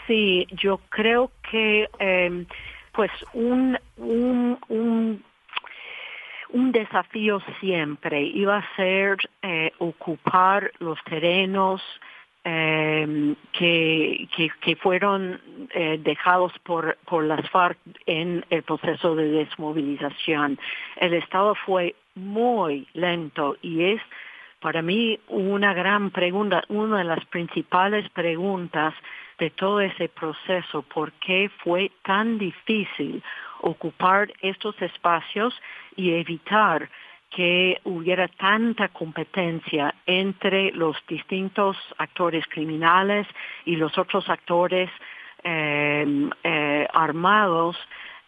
Sí, 0.07 0.47
yo 0.63 0.81
creo 0.89 1.31
que 1.51 1.89
eh, 1.99 2.47
pues 2.93 3.11
un, 3.35 3.79
un, 3.99 4.59
un 4.69 5.23
un 6.57 6.73
desafío 6.73 7.41
siempre. 7.61 8.23
Iba 8.23 8.59
a 8.59 8.77
ser 8.77 9.19
eh, 9.43 9.73
ocupar 9.79 10.73
los 10.79 10.99
terrenos 11.05 11.83
eh, 12.45 13.35
que, 13.53 14.27
que, 14.35 14.51
que, 14.61 14.77
fueron 14.77 15.39
eh, 15.75 16.01
dejados 16.03 16.53
por, 16.63 16.97
por 17.05 17.25
las 17.25 17.49
FARC 17.51 17.77
en 18.07 18.45
el 18.49 18.63
proceso 18.63 19.15
de 19.15 19.29
desmovilización. 19.29 20.59
El 20.97 21.13
Estado 21.13 21.55
fue 21.67 21.95
muy 22.15 22.87
lento 22.95 23.57
y 23.61 23.85
es 23.93 24.01
para 24.61 24.81
mí 24.81 25.19
una 25.29 25.75
gran 25.75 26.11
pregunta, 26.11 26.65
una 26.69 26.99
de 26.99 27.05
las 27.05 27.25
principales 27.27 28.09
preguntas 28.11 28.95
de 29.39 29.51
todo 29.51 29.83
ese 29.83 30.09
proceso, 30.09 30.81
¿por 30.83 31.13
qué 31.13 31.51
fue 31.63 31.91
tan 32.03 32.39
difícil 32.39 33.23
ocupar 33.61 34.33
estos 34.41 34.81
espacios 34.81 35.55
y 35.97 36.13
evitar 36.13 36.89
que 37.31 37.81
hubiera 37.85 38.29
tanta 38.29 38.89
competencia 38.89 39.95
entre 40.07 40.71
los 40.73 40.97
distintos 41.09 41.77
actores 41.99 42.45
criminales 42.49 43.27
y 43.65 43.77
los 43.77 43.99
otros 43.99 44.29
actores 44.29 44.91
eh, 45.45 46.31
eh, 46.45 46.89
armados 46.93 47.77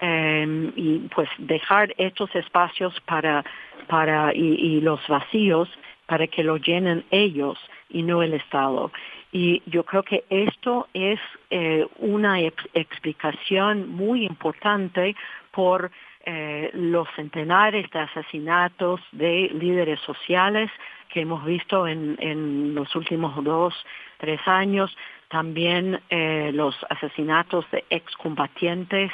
eh, 0.00 0.72
y 0.76 0.98
pues 1.14 1.28
dejar 1.38 1.94
estos 1.96 2.34
espacios 2.34 3.00
para 3.06 3.44
para 3.88 4.34
y, 4.34 4.54
y, 4.54 4.80
los 4.82 5.00
vacíos 5.08 5.68
para 6.06 6.26
que 6.26 6.44
lo 6.44 6.58
llenen 6.58 7.04
ellos 7.10 7.58
y 7.88 8.02
no 8.02 8.22
el 8.22 8.34
Estado. 8.34 8.92
Y 9.30 9.62
yo 9.66 9.84
creo 9.84 10.02
que 10.02 10.24
esto 10.30 10.88
es 10.94 11.20
eh, 11.50 11.86
una 11.98 12.40
ex 12.40 12.56
explicación 12.74 13.88
muy 13.90 14.24
importante 14.24 15.14
por 15.50 15.90
eh, 16.24 16.70
los 16.74 17.08
centenares 17.14 17.90
de 17.90 17.98
asesinatos 18.00 19.00
de 19.12 19.50
líderes 19.54 20.00
sociales 20.00 20.70
que 21.10 21.20
hemos 21.22 21.44
visto 21.44 21.86
en, 21.86 22.16
en 22.20 22.74
los 22.74 22.94
últimos 22.94 23.42
dos, 23.42 23.74
tres 24.18 24.40
años, 24.46 24.94
también 25.28 26.00
eh, 26.10 26.50
los 26.54 26.74
asesinatos 26.88 27.70
de 27.70 27.84
excombatientes 27.90 29.10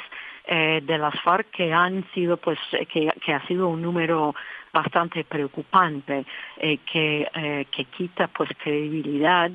eh, 0.47 0.81
de 0.83 0.97
las 0.97 1.19
FARC 1.21 1.49
que 1.51 1.73
han 1.73 2.05
sido, 2.13 2.37
pues, 2.37 2.59
que, 2.91 3.11
que 3.25 3.33
ha 3.33 3.45
sido 3.47 3.67
un 3.67 3.81
número 3.81 4.35
bastante 4.71 5.23
preocupante, 5.23 6.25
eh, 6.57 6.77
que, 6.91 7.27
eh, 7.33 7.65
que 7.71 7.85
quita, 7.85 8.27
pues, 8.27 8.49
credibilidad 8.61 9.51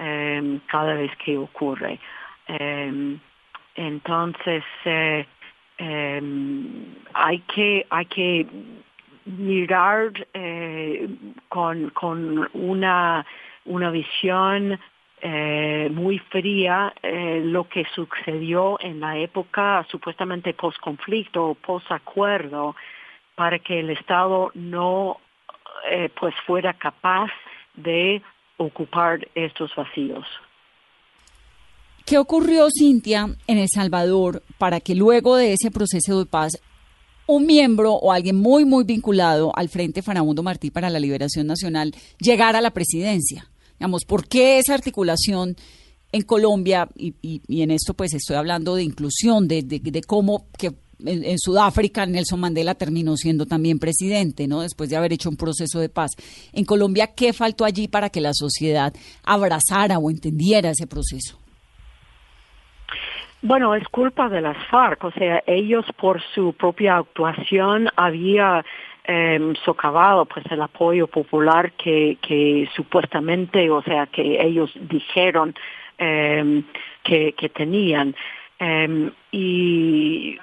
eh, 0.00 0.58
cada 0.66 0.94
vez 0.94 1.12
que 1.24 1.36
ocurre. 1.36 1.98
Eh, 2.48 3.16
entonces, 3.76 4.64
eh, 4.84 5.26
hay 7.14 7.38
que 7.54 7.86
hay 7.88 8.04
que 8.06 8.46
mirar 9.24 10.12
con, 11.48 11.90
con 11.90 12.48
una 12.52 13.24
una 13.64 13.90
visión 13.90 14.78
eh, 15.22 15.90
muy 15.92 16.18
fría 16.18 16.94
eh, 17.02 17.42
lo 17.44 17.68
que 17.68 17.84
sucedió 17.94 18.78
en 18.80 19.00
la 19.00 19.18
época 19.18 19.84
supuestamente 19.90 20.54
post-conflicto 20.54 21.48
o 21.48 21.54
post-acuerdo 21.54 22.74
para 23.34 23.58
que 23.58 23.80
el 23.80 23.90
Estado 23.90 24.50
no 24.54 25.18
eh, 25.90 26.08
pues 26.18 26.34
fuera 26.46 26.72
capaz 26.72 27.30
de 27.74 28.22
ocupar 28.60 29.26
estos 29.34 29.70
vacíos. 29.74 30.24
¿Qué 32.04 32.18
ocurrió, 32.18 32.68
Cintia, 32.70 33.36
en 33.46 33.58
El 33.58 33.68
Salvador 33.72 34.42
para 34.58 34.80
que 34.80 34.94
luego 34.94 35.36
de 35.36 35.54
ese 35.54 35.70
proceso 35.70 36.18
de 36.18 36.26
paz 36.26 36.52
un 37.26 37.46
miembro 37.46 37.92
o 37.92 38.12
alguien 38.12 38.36
muy, 38.36 38.64
muy 38.64 38.84
vinculado 38.84 39.52
al 39.54 39.68
Frente 39.68 40.02
Farabundo 40.02 40.42
Martí 40.42 40.70
para 40.70 40.90
la 40.90 40.98
Liberación 40.98 41.46
Nacional 41.46 41.94
llegara 42.18 42.58
a 42.58 42.62
la 42.62 42.72
presidencia? 42.72 43.48
Digamos, 43.78 44.04
¿por 44.04 44.26
qué 44.26 44.58
esa 44.58 44.74
articulación 44.74 45.56
en 46.12 46.22
Colombia? 46.22 46.88
Y, 46.96 47.40
en 47.62 47.70
esto 47.70 47.94
pues 47.94 48.12
estoy 48.12 48.36
hablando 48.36 48.74
de 48.74 48.82
inclusión, 48.82 49.48
de 49.48 50.02
cómo 50.06 50.46
que 50.58 50.72
en, 51.06 51.38
Sudáfrica 51.38 52.06
Nelson 52.06 52.40
Mandela 52.40 52.74
terminó 52.74 53.16
siendo 53.16 53.46
también 53.46 53.78
presidente, 53.78 54.46
¿no? 54.46 54.60
Después 54.60 54.90
de 54.90 54.96
haber 54.96 55.12
hecho 55.12 55.28
un 55.28 55.36
proceso 55.36 55.80
de 55.80 55.88
paz. 55.88 56.10
En 56.52 56.64
Colombia, 56.64 57.10
¿qué 57.14 57.32
faltó 57.32 57.64
allí 57.64 57.88
para 57.88 58.10
que 58.10 58.20
la 58.20 58.32
sociedad 58.32 58.92
abrazara 59.24 59.98
o 59.98 60.10
entendiera 60.10 60.70
ese 60.70 60.86
proceso? 60.86 61.38
Bueno, 63.42 63.74
es 63.74 63.88
culpa 63.88 64.28
de 64.28 64.42
las 64.42 64.56
FARC, 64.66 65.02
o 65.02 65.12
sea, 65.12 65.42
ellos 65.46 65.86
por 65.98 66.20
su 66.34 66.52
propia 66.52 66.98
actuación 66.98 67.88
había 67.96 68.62
eh, 69.04 69.54
socavado 69.64 70.26
pues 70.26 70.44
el 70.50 70.60
apoyo 70.60 71.06
popular 71.06 71.72
que, 71.72 72.18
que 72.20 72.68
supuestamente, 72.76 73.70
o 73.70 73.82
sea, 73.82 74.06
que 74.06 74.42
ellos 74.42 74.70
dijeron 74.88 75.54
que, 75.96 77.34
que 77.36 77.48
tenían. 77.50 78.14
Em, 78.62 79.10
y 79.32 80.38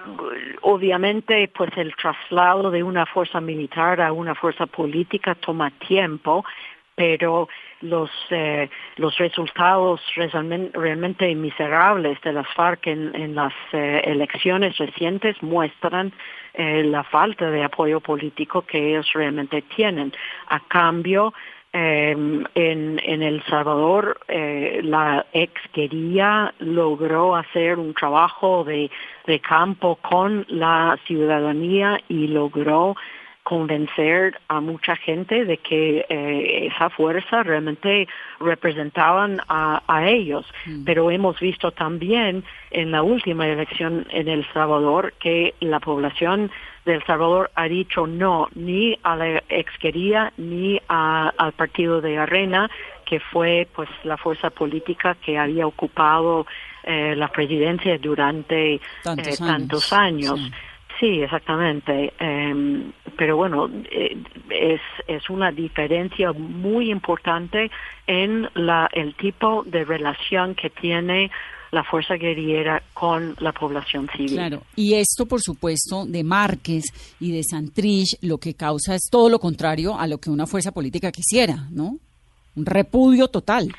obviamente 0.62 1.52
pues 1.56 1.70
el 1.78 1.96
traslado 1.96 2.72
de 2.72 2.82
una 2.82 3.06
fuerza 3.06 3.40
militar 3.40 4.02
a 4.02 4.12
una 4.12 4.34
fuerza 4.34 4.66
política 4.66 5.36
toma 5.36 5.70
tiempo, 5.70 6.44
pero 6.96 7.48
los 7.82 8.10
eh, 8.32 8.72
los 8.96 9.16
resultados 9.20 10.02
realmente, 10.16 11.36
miserables 11.36 12.20
de 12.22 12.34
las 12.34 12.48
FARC 12.56 12.88
en, 12.88 13.36
las 13.36 13.54
eh, 13.72 14.02
elecciones 14.06 14.76
recientes 14.80 15.36
muestran 15.44 16.12
eh, 16.56 16.84
la 16.86 17.04
falta 17.04 17.52
de 17.52 17.64
apoyo 17.64 18.00
político 18.00 18.64
que 18.64 18.90
ellos 18.90 19.12
realmente 19.14 19.62
tienen. 19.62 20.12
A 20.48 20.60
cambio, 20.62 21.36
Em, 21.74 22.46
en, 22.56 23.00
en, 23.04 23.22
El 23.22 23.44
Salvador, 23.44 24.20
eh, 24.30 24.80
la 24.84 25.26
ex 25.34 25.54
quería 25.74 26.54
logró 26.60 27.36
hacer 27.36 27.78
un 27.78 27.94
trabajo 27.94 28.64
de, 28.64 28.90
de 29.26 29.40
campo 29.42 29.98
con 29.98 30.46
la 30.48 30.98
ciudadanía 31.06 32.00
y 32.08 32.28
logró 32.28 32.96
convencer 33.48 34.38
a 34.50 34.60
mucha 34.60 34.98
gente 34.98 35.46
de 35.46 35.56
que 35.56 36.06
eh, 36.10 36.68
esa 36.68 36.90
fuerza 36.90 37.44
realmente 37.44 38.06
representaban 38.42 39.40
a, 39.48 39.82
a 39.88 40.06
ellos. 40.10 40.46
Mm. 40.66 40.84
Pero 40.84 41.10
hemos 41.12 41.40
visto 41.40 41.72
también 41.72 42.44
en 42.72 42.92
la 42.92 43.04
última 43.04 43.48
elección 43.48 44.06
en 44.10 44.28
El 44.28 44.46
Salvador 44.52 45.14
que 45.18 45.56
la 45.62 45.80
población 45.80 46.52
de 46.84 46.96
El 46.96 47.06
Salvador 47.06 47.50
ha 47.56 47.70
dicho 47.70 48.06
no 48.06 48.50
ni 48.54 49.00
a 49.04 49.16
la 49.16 49.42
exquería 49.48 50.34
ni 50.36 50.82
al 50.90 51.54
partido 51.54 52.02
de 52.02 52.18
Arena, 52.18 52.70
que 53.06 53.22
fue 53.22 53.66
pues 53.74 53.88
la 54.04 54.18
fuerza 54.18 54.50
política 54.50 55.16
que 55.24 55.38
había 55.38 55.66
ocupado 55.68 56.46
eh, 56.84 57.16
la 57.16 57.30
presidencia 57.30 57.98
durante 57.98 58.82
tantos 59.04 59.90
eh, 59.94 59.96
años. 59.96 60.38
Sí, 60.38 60.52
exactamente. 61.06 62.14
Em, 62.20 62.92
pero 63.18 63.38
bueno, 63.38 63.70
eh, 63.92 64.18
es, 64.50 64.82
es 65.08 65.30
una 65.30 65.52
diferencia 65.52 66.34
muy 66.34 66.92
importante 66.92 67.72
en 68.06 68.50
la, 68.54 68.90
el 68.94 69.16
tipo 69.16 69.64
de 69.64 69.86
relación 69.86 70.56
que 70.56 70.70
tiene 70.70 71.32
la 71.72 71.84
fuerza 71.84 72.16
guerrillera 72.16 72.82
con 72.94 73.36
la 73.40 73.52
población 73.52 74.08
civil. 74.16 74.34
Claro, 74.34 74.64
y 74.76 74.94
esto, 74.94 75.26
por 75.26 75.42
supuesto, 75.42 76.06
de 76.06 76.24
Márquez 76.24 76.86
y 77.20 77.32
de 77.32 77.44
Santrich, 77.44 78.18
lo 78.22 78.38
que 78.38 78.54
causa 78.54 78.96
es 78.96 79.10
todo 79.12 79.30
lo 79.30 79.40
contrario 79.40 80.00
a 80.00 80.08
lo 80.08 80.18
que 80.18 80.30
una 80.30 80.48
fuerza 80.48 80.72
política 80.72 81.12
quisiera, 81.12 81.68
¿no? 81.72 81.98
Un 82.56 82.66
repudio 82.66 83.28
total. 83.28 83.70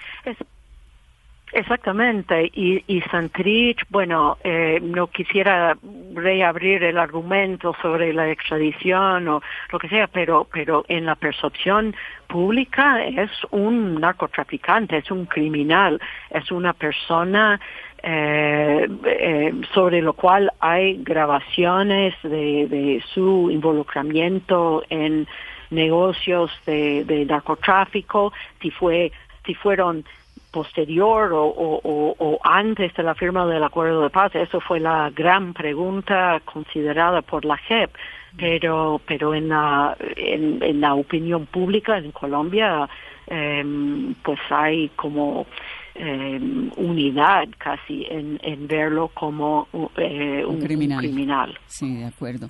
Exactamente, 1.53 2.51
y, 2.53 2.85
y 2.87 3.01
Santrich, 3.11 3.83
bueno, 3.89 4.37
eh, 4.45 4.81
no 4.83 5.07
quisiera 5.07 5.79
reabrir 6.15 6.85
el 6.85 6.99
argumento 6.99 7.75
sobre 7.81 8.13
la 8.13 8.31
extradición 8.31 9.29
o 9.29 9.43
lo 9.73 9.79
que 9.79 9.89
sea, 9.89 10.09
pero, 10.09 10.47
pero 10.53 10.85
en 10.89 11.07
la 11.07 11.15
percepción 11.15 11.97
pública 12.27 13.03
es 13.03 13.31
un 13.51 13.99
narcotraficante, 13.99 14.99
es 14.99 15.11
un 15.11 15.25
criminal, 15.25 15.99
es 16.31 16.53
una 16.53 16.75
persona 16.75 17.59
eh, 18.03 18.87
eh, 19.07 19.55
sobre 19.73 20.03
lo 20.03 20.13
cual 20.13 20.53
hay 20.61 21.03
grabaciones 21.03 22.15
de, 22.23 22.69
de 22.69 23.03
su 23.15 23.51
involucramiento 23.51 24.83
en 24.91 25.27
negocios 25.71 26.51
de, 26.67 27.05
de 27.05 27.25
narcotráfico, 27.25 28.35
si 28.61 28.71
fue 28.71 29.13
si 29.47 29.55
fueron 29.55 30.05
posterior 30.51 31.33
o, 31.33 31.45
o, 31.47 32.15
o, 32.19 32.39
antes 32.43 32.95
de 32.95 33.03
la 33.03 33.15
firma 33.15 33.47
del 33.47 33.63
acuerdo 33.63 34.03
de 34.03 34.11
paz? 34.11 34.35
Eso 34.35 34.61
fue 34.61 34.81
la 34.81 35.11
gran 35.11 35.53
pregunta 35.53 36.41
considerada 36.45 37.23
por 37.23 37.45
la 37.45 37.57
JEP, 37.57 37.91
pero, 38.37 39.01
pero 39.07 39.35
en, 39.35 39.49
la, 39.49 39.97
en, 40.17 40.81
la 40.81 40.95
opinión 40.95 41.47
pública 41.47 41.99
en 41.99 42.13
Colombia, 42.13 42.89
em, 43.27 44.15
pues 44.23 44.39
hay 44.51 44.89
como 44.91 45.47
em, 45.95 46.71
unidad 46.77 47.49
casi 47.59 48.07
en, 48.09 48.39
en 48.43 48.67
verlo 48.67 49.09
como 49.15 49.69
eh, 49.97 50.45
un, 50.47 50.61
criminal. 50.61 50.99
un 50.99 51.05
criminal. 51.05 51.59
Sí, 51.67 51.97
de 51.97 52.05
acuerdo. 52.07 52.49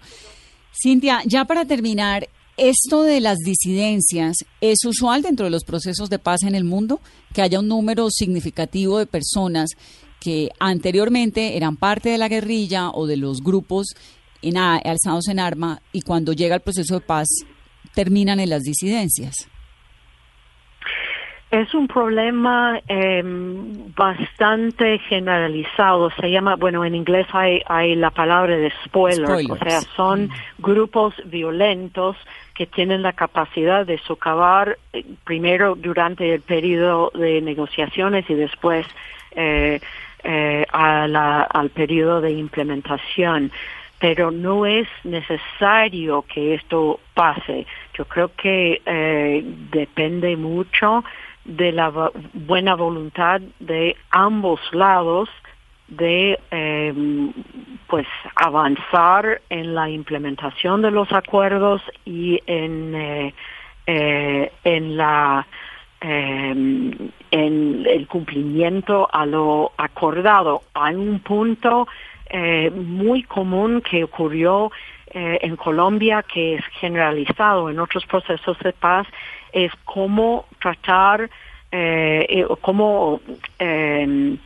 Cintia, 0.70 1.20
ya 1.24 1.44
para 1.44 1.64
terminar, 1.64 2.28
esto 2.58 3.04
de 3.04 3.20
las 3.20 3.38
disidencias 3.38 4.38
es 4.60 4.84
usual 4.84 5.22
dentro 5.22 5.44
de 5.44 5.50
los 5.50 5.64
procesos 5.64 6.10
de 6.10 6.18
paz 6.18 6.42
en 6.42 6.54
el 6.54 6.64
mundo, 6.64 7.00
que 7.32 7.42
haya 7.42 7.60
un 7.60 7.68
número 7.68 8.10
significativo 8.10 8.98
de 8.98 9.06
personas 9.06 9.70
que 10.20 10.50
anteriormente 10.58 11.56
eran 11.56 11.76
parte 11.76 12.08
de 12.08 12.18
la 12.18 12.28
guerrilla 12.28 12.90
o 12.90 13.06
de 13.06 13.16
los 13.16 13.40
grupos 13.40 13.94
alzados 14.84 15.28
en 15.28 15.38
arma 15.38 15.82
y 15.92 16.02
cuando 16.02 16.32
llega 16.32 16.56
el 16.56 16.60
proceso 16.60 16.94
de 16.94 17.00
paz 17.00 17.28
terminan 17.94 18.40
en 18.40 18.50
las 18.50 18.62
disidencias. 18.62 19.48
Es 21.50 21.72
un 21.72 21.88
problema 21.88 22.78
em, 22.88 23.94
bastante 23.94 24.98
generalizado. 24.98 26.10
Se 26.10 26.30
llama, 26.30 26.56
bueno, 26.56 26.84
en 26.84 26.94
inglés 26.94 27.26
hay, 27.32 27.62
hay 27.66 27.94
la 27.94 28.10
palabra 28.10 28.54
de 28.54 28.70
spoiler, 28.84 29.50
o 29.50 29.56
sea, 29.56 29.80
son 29.96 30.24
mm. 30.26 30.30
grupos 30.58 31.14
violentos 31.24 32.16
que 32.54 32.66
tienen 32.66 33.02
la 33.02 33.14
capacidad 33.14 33.86
de 33.86 33.96
socavar 33.98 34.76
eh, 34.92 35.06
primero 35.24 35.74
durante 35.74 36.34
el 36.34 36.42
periodo 36.42 37.12
de 37.14 37.40
negociaciones 37.40 38.28
y 38.28 38.34
después 38.34 38.86
eh, 39.30 39.80
eh, 40.24 40.66
al 40.70 41.70
periodo 41.70 42.20
de 42.20 42.32
implementación. 42.32 43.52
Pero 44.00 44.30
no 44.30 44.66
es 44.66 44.86
necesario 45.02 46.22
que 46.22 46.54
esto 46.54 47.00
pase. 47.14 47.66
Yo 47.94 48.04
creo 48.04 48.30
que 48.36 48.80
depende 49.72 50.36
mucho 50.36 51.02
de 51.48 51.72
la 51.72 52.10
buena 52.34 52.74
voluntad 52.74 53.40
de 53.58 53.96
ambos 54.10 54.60
lados 54.72 55.28
de 55.88 56.38
eh, 56.50 56.92
pues 57.86 58.06
avanzar 58.36 59.40
en 59.48 59.74
la 59.74 59.88
implementación 59.88 60.82
de 60.82 60.90
los 60.90 61.10
acuerdos 61.12 61.80
y 62.04 62.38
en 62.46 62.94
eh, 62.94 63.34
eh, 63.86 64.52
en 64.64 64.98
la 64.98 65.46
em, 66.02 66.92
en 67.30 67.86
el 67.86 68.06
cumplimiento 68.06 69.08
a 69.10 69.24
lo 69.24 69.72
acordado. 69.78 70.60
Hay 70.74 70.94
un 70.94 71.20
punto 71.20 71.88
eh, 72.28 72.70
muy 72.70 73.22
común 73.22 73.80
que 73.80 74.04
ocurrió 74.04 74.70
eh, 75.10 75.38
en 75.40 75.56
Colombia 75.56 76.22
que 76.22 76.56
es 76.56 76.64
generalizado 76.78 77.70
en 77.70 77.80
otros 77.80 78.04
procesos 78.04 78.58
de 78.58 78.74
paz 78.74 79.06
es 79.64 79.72
cómo 79.84 80.46
tratar, 80.60 81.30
eh, 81.70 82.26
eh 82.28 82.46
cómo 82.60 83.20
eh, 83.58 84.36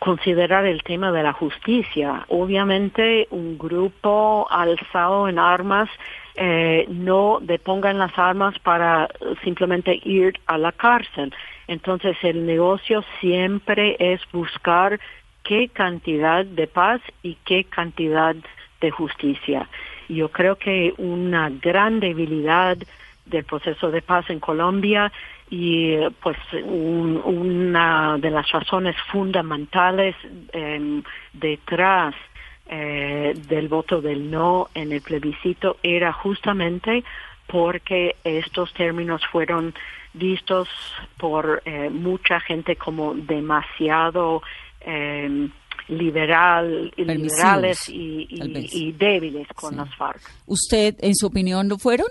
considerar 0.00 0.64
el 0.66 0.82
tema 0.82 1.12
de 1.12 1.22
la 1.22 1.32
justicia. 1.32 2.24
Obviamente 2.28 3.28
un 3.30 3.58
grupo 3.58 4.46
alzado 4.50 5.28
en 5.28 5.38
armas 5.38 5.88
eh, 6.36 6.86
no 6.88 7.38
depongan 7.42 7.98
las 7.98 8.18
armas 8.18 8.58
para 8.60 9.08
simplemente 9.44 10.00
ir 10.02 10.40
a 10.46 10.56
la 10.56 10.72
cárcel. 10.72 11.32
Entonces 11.68 12.16
el 12.22 12.46
negocio 12.46 13.04
siempre 13.20 13.96
es 13.98 14.20
buscar 14.32 14.98
qué 15.44 15.68
cantidad 15.68 16.44
de 16.44 16.66
paz 16.66 17.00
y 17.22 17.36
qué 17.44 17.64
cantidad 17.64 18.34
de 18.80 18.90
justicia. 18.90 19.68
Yo 20.08 20.30
creo 20.30 20.56
que 20.56 20.94
una 20.96 21.50
gran 21.50 22.00
debilidad 22.00 22.78
del 23.30 23.44
proceso 23.44 23.90
de 23.90 24.02
paz 24.02 24.28
en 24.28 24.40
Colombia 24.40 25.10
y 25.48 25.96
pues 26.22 26.36
una 26.64 28.18
de 28.18 28.30
las 28.30 28.50
razones 28.50 28.96
fundamentales 29.10 30.14
em, 30.52 31.02
detrás 31.32 32.14
eh, 32.66 33.34
del 33.48 33.68
voto 33.68 34.00
del 34.00 34.30
no 34.30 34.68
en 34.74 34.92
el 34.92 35.00
plebiscito 35.00 35.78
era 35.82 36.12
justamente 36.12 37.02
porque 37.46 38.16
estos 38.22 38.72
términos 38.74 39.22
fueron 39.32 39.74
vistos 40.12 40.68
por 41.16 41.62
eh, 41.64 41.90
mucha 41.90 42.38
gente 42.40 42.76
como 42.76 43.14
demasiado 43.14 44.42
eh, 44.80 45.48
liberal, 45.88 46.92
liberales 46.96 47.88
y, 47.88 48.92
débiles 48.92 49.48
con 49.54 49.76
las 49.76 49.92
FARC. 49.96 50.22
¿Usted, 50.46 50.94
en 51.00 51.14
su 51.14 51.26
opinión, 51.26 51.68
lo 51.68 51.78
fueron? 51.78 52.06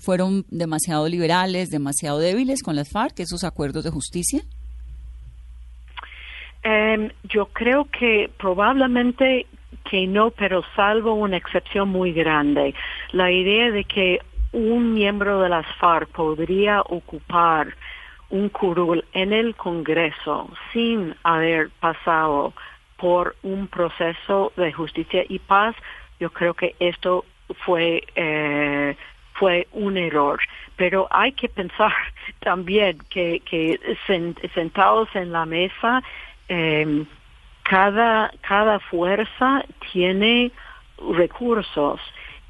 ¿Fueron 0.00 0.44
demasiado 0.48 1.08
liberales, 1.08 1.68
demasiado 1.68 2.18
débiles 2.18 2.62
con 2.62 2.76
las 2.76 2.90
FARC, 2.90 3.20
esos 3.20 3.44
acuerdos 3.44 3.84
de 3.84 3.90
justicia? 3.90 4.42
Em, 6.62 7.10
yo 7.24 7.46
creo 7.46 7.86
que 7.86 8.30
probablemente 8.38 9.46
que 9.90 10.06
no, 10.06 10.30
pero 10.30 10.62
salvo 10.76 11.14
una 11.14 11.36
excepción 11.36 11.88
muy 11.88 12.12
grande. 12.12 12.74
La 13.12 13.30
idea 13.30 13.70
de 13.70 13.84
que 13.84 14.20
un 14.52 14.94
miembro 14.94 15.40
de 15.40 15.48
las 15.48 15.66
FARC 15.76 16.08
podría 16.10 16.82
ocupar 16.82 17.74
un 18.30 18.48
curul 18.48 19.04
en 19.12 19.32
el 19.32 19.54
Congreso 19.56 20.50
sin 20.72 21.14
haber 21.22 21.70
pasado 21.80 22.52
por 22.96 23.36
un 23.42 23.66
proceso 23.66 24.52
de 24.56 24.72
justicia 24.72 25.24
y 25.28 25.38
paz, 25.38 25.74
yo 26.20 26.30
creo 26.30 26.54
que 26.54 26.76
esto 26.78 27.24
fue 27.64 28.04
eh, 28.14 28.96
fue 29.40 29.66
un 29.72 29.96
error. 29.96 30.38
Pero 30.76 31.08
hay 31.10 31.32
que 31.32 31.48
pensar 31.48 31.92
también 32.40 32.98
que, 33.08 33.40
que 33.40 33.80
sentados 34.54 35.08
en 35.14 35.32
la 35.32 35.46
mesa, 35.46 36.02
eh, 36.48 37.04
cada, 37.64 38.30
cada 38.42 38.78
fuerza 38.78 39.64
tiene 39.92 40.52
recursos 41.16 42.00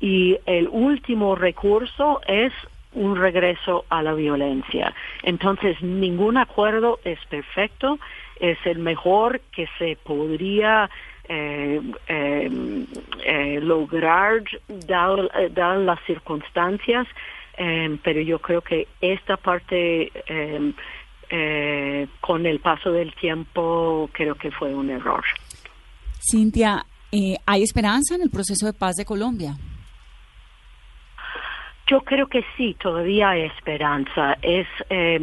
y 0.01 0.37
el 0.47 0.69
último 0.69 1.37
recurso 1.37 2.21
es 2.27 2.53
un 2.93 3.17
regreso 3.17 3.85
a 3.89 4.03
la 4.03 4.15
violencia. 4.15 4.93
Entonces, 5.23 5.81
ningún 5.81 6.37
acuerdo 6.37 6.99
es 7.05 7.19
perfecto, 7.27 8.01
es 8.41 8.59
el 8.65 8.79
mejor 8.79 9.41
que 9.53 9.69
se 9.79 9.97
podría 10.03 10.91
eh, 11.33 11.81
em, 12.09 12.87
eh, 13.25 13.61
lograr 13.61 14.43
dar 14.85 15.79
las 15.79 16.01
circunstancias, 16.05 17.07
em, 17.57 17.99
pero 17.99 18.21
yo 18.21 18.41
creo 18.41 18.61
que 18.61 18.89
esta 19.01 19.37
parte 19.37 20.11
eh, 20.27 22.09
con 22.21 22.47
el 22.47 22.59
paso 22.59 22.91
del 22.91 23.15
tiempo 23.15 24.11
creo 24.13 24.35
que 24.35 24.51
fue 24.51 24.75
un 24.75 24.91
error. 24.91 25.23
Cintia, 26.19 26.85
¿hay 27.47 27.63
esperanza 27.63 28.17
en 28.17 28.23
el 28.23 28.31
proceso 28.31 28.67
de 28.67 28.73
paz 28.73 28.97
de 28.97 29.05
Colombia? 29.05 29.55
Yo 31.91 32.03
creo 32.03 32.29
que 32.29 32.45
sí, 32.57 32.77
todavía 32.79 33.31
hay 33.31 33.43
esperanza. 33.43 34.39
Es, 34.43 34.69
eh, 34.91 35.19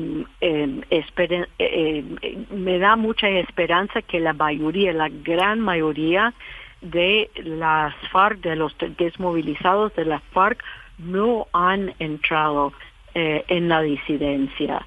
me 2.51 2.77
da 2.77 2.97
mucha 2.97 3.29
esperanza 3.29 4.01
que 4.01 4.19
la 4.19 4.33
mayoría, 4.33 4.91
la 4.91 5.07
gran 5.07 5.61
mayoría 5.61 6.33
de 6.81 7.31
las 7.37 7.95
FARC, 8.11 8.41
de 8.41 8.57
los 8.57 8.75
desmovilizados 8.97 9.95
de 9.95 10.03
las 10.03 10.21
FARC, 10.33 10.61
no 10.97 11.47
han 11.53 11.93
entrado 11.99 12.73
eh, 13.15 13.45
en 13.47 13.69
la 13.69 13.81
disidencia. 13.81 14.85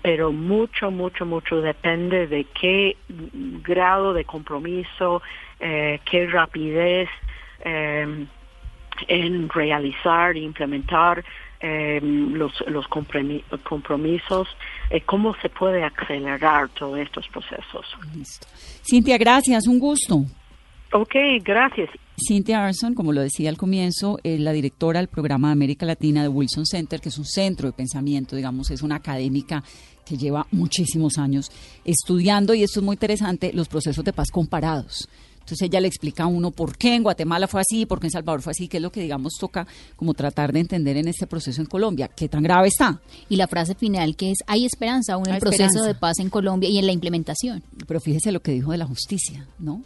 pero 0.00 0.32
mucho, 0.32 0.90
mucho, 0.90 1.26
mucho 1.26 1.60
depende 1.60 2.26
de 2.26 2.44
qué 2.44 2.96
grado 3.62 4.14
de 4.14 4.24
compromiso, 4.24 5.20
qué 5.58 6.26
rapidez 6.30 7.10
en 9.08 9.48
realizar 9.48 10.36
e 10.36 10.40
implementar 10.40 11.24
eh, 11.60 12.00
los, 12.02 12.52
los 12.68 12.86
compromisos, 12.88 14.48
eh, 14.90 15.00
cómo 15.02 15.34
se 15.40 15.48
puede 15.48 15.84
acelerar 15.84 16.68
todos 16.70 16.98
estos 16.98 17.26
procesos. 17.28 17.86
Cintia, 18.82 19.16
gracias, 19.18 19.66
un 19.66 19.78
gusto. 19.78 20.24
Ok, 20.92 21.14
gracias. 21.42 21.90
Cintia 22.16 22.64
Arson, 22.64 22.94
como 22.94 23.12
lo 23.12 23.20
decía 23.20 23.50
al 23.50 23.56
comienzo, 23.56 24.18
es 24.22 24.40
la 24.40 24.52
directora 24.52 25.00
del 25.00 25.08
programa 25.08 25.48
de 25.48 25.52
América 25.52 25.84
Latina 25.84 26.22
de 26.22 26.28
Wilson 26.28 26.64
Center, 26.64 27.00
que 27.00 27.10
es 27.10 27.18
un 27.18 27.24
centro 27.24 27.68
de 27.68 27.72
pensamiento, 27.72 28.36
digamos, 28.36 28.70
es 28.70 28.82
una 28.82 28.96
académica 28.96 29.62
que 30.04 30.16
lleva 30.16 30.46
muchísimos 30.52 31.18
años 31.18 31.50
estudiando, 31.84 32.54
y 32.54 32.62
esto 32.62 32.80
es 32.80 32.86
muy 32.86 32.94
interesante, 32.94 33.52
los 33.52 33.68
procesos 33.68 34.04
de 34.04 34.12
paz 34.12 34.30
comparados. 34.30 35.08
Entonces 35.46 35.68
ella 35.68 35.80
le 35.80 35.86
explica 35.86 36.24
a 36.24 36.26
uno 36.26 36.50
por 36.50 36.76
qué 36.76 36.96
en 36.96 37.04
Guatemala 37.04 37.46
fue 37.46 37.60
así, 37.60 37.86
por 37.86 38.00
qué 38.00 38.08
en 38.08 38.10
Salvador 38.10 38.42
fue 38.42 38.50
así, 38.50 38.66
qué 38.66 38.78
es 38.78 38.82
lo 38.82 38.90
que 38.90 39.00
digamos 39.00 39.34
toca 39.38 39.64
como 39.94 40.12
tratar 40.12 40.52
de 40.52 40.58
entender 40.58 40.96
en 40.96 41.06
este 41.06 41.28
proceso 41.28 41.60
en 41.60 41.68
Colombia, 41.68 42.08
qué 42.08 42.28
tan 42.28 42.42
grave 42.42 42.66
está. 42.66 43.00
Y 43.28 43.36
la 43.36 43.46
frase 43.46 43.76
final 43.76 44.16
que 44.16 44.32
es, 44.32 44.38
hay 44.48 44.64
esperanza 44.66 45.12
aún 45.12 45.28
en 45.28 45.34
el 45.36 45.40
proceso 45.40 45.84
de 45.84 45.94
paz 45.94 46.18
en 46.18 46.30
Colombia 46.30 46.68
y 46.68 46.78
en 46.78 46.86
la 46.86 46.90
implementación. 46.90 47.62
Pero 47.86 48.00
fíjese 48.00 48.32
lo 48.32 48.42
que 48.42 48.50
dijo 48.50 48.72
de 48.72 48.78
la 48.78 48.86
justicia, 48.86 49.46
¿no? 49.60 49.84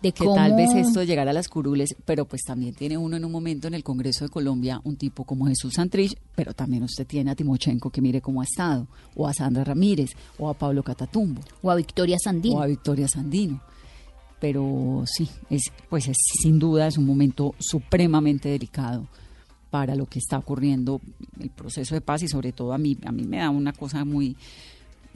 de 0.00 0.12
que 0.12 0.24
tal 0.26 0.54
vez 0.54 0.70
esto 0.74 1.02
llegara 1.02 1.30
a 1.30 1.34
las 1.34 1.48
curules, 1.48 1.94
pero 2.04 2.24
pues 2.26 2.42
también 2.42 2.74
tiene 2.74 2.96
uno 2.96 3.16
en 3.16 3.24
un 3.24 3.32
momento 3.32 3.68
en 3.68 3.74
el 3.74 3.82
Congreso 3.82 4.24
de 4.24 4.30
Colombia 4.30 4.80
un 4.84 4.96
tipo 4.96 5.24
como 5.24 5.46
Jesús 5.46 5.74
Santrich, 5.74 6.14
pero 6.34 6.52
también 6.52 6.82
usted 6.82 7.06
tiene 7.06 7.30
a 7.30 7.34
Timochenko 7.34 7.90
que 7.90 8.02
mire 8.02 8.20
cómo 8.20 8.42
ha 8.42 8.44
estado, 8.44 8.86
o 9.14 9.26
a 9.26 9.32
Sandra 9.32 9.64
Ramírez, 9.64 10.10
o 10.38 10.50
a 10.50 10.54
Pablo 10.54 10.82
Catatumbo, 10.82 11.40
o 11.62 11.70
a 11.70 11.74
Victoria 11.74 12.18
Sandino. 12.18 12.56
O 12.56 12.62
a 12.62 12.66
Victoria 12.66 13.06
Sandino 13.08 13.60
pero 14.44 15.04
sí, 15.06 15.26
es, 15.48 15.72
pues 15.88 16.06
es, 16.06 16.18
sin 16.42 16.58
duda 16.58 16.86
es 16.86 16.98
un 16.98 17.06
momento 17.06 17.54
supremamente 17.58 18.50
delicado 18.50 19.08
para 19.70 19.94
lo 19.94 20.04
que 20.04 20.18
está 20.18 20.36
ocurriendo 20.36 21.00
el 21.40 21.48
proceso 21.48 21.94
de 21.94 22.02
paz 22.02 22.24
y 22.24 22.28
sobre 22.28 22.52
todo 22.52 22.74
a 22.74 22.76
mí 22.76 22.98
a 23.06 23.10
mí 23.10 23.22
me 23.24 23.38
da 23.38 23.48
una 23.48 23.72
cosa 23.72 24.04
muy 24.04 24.36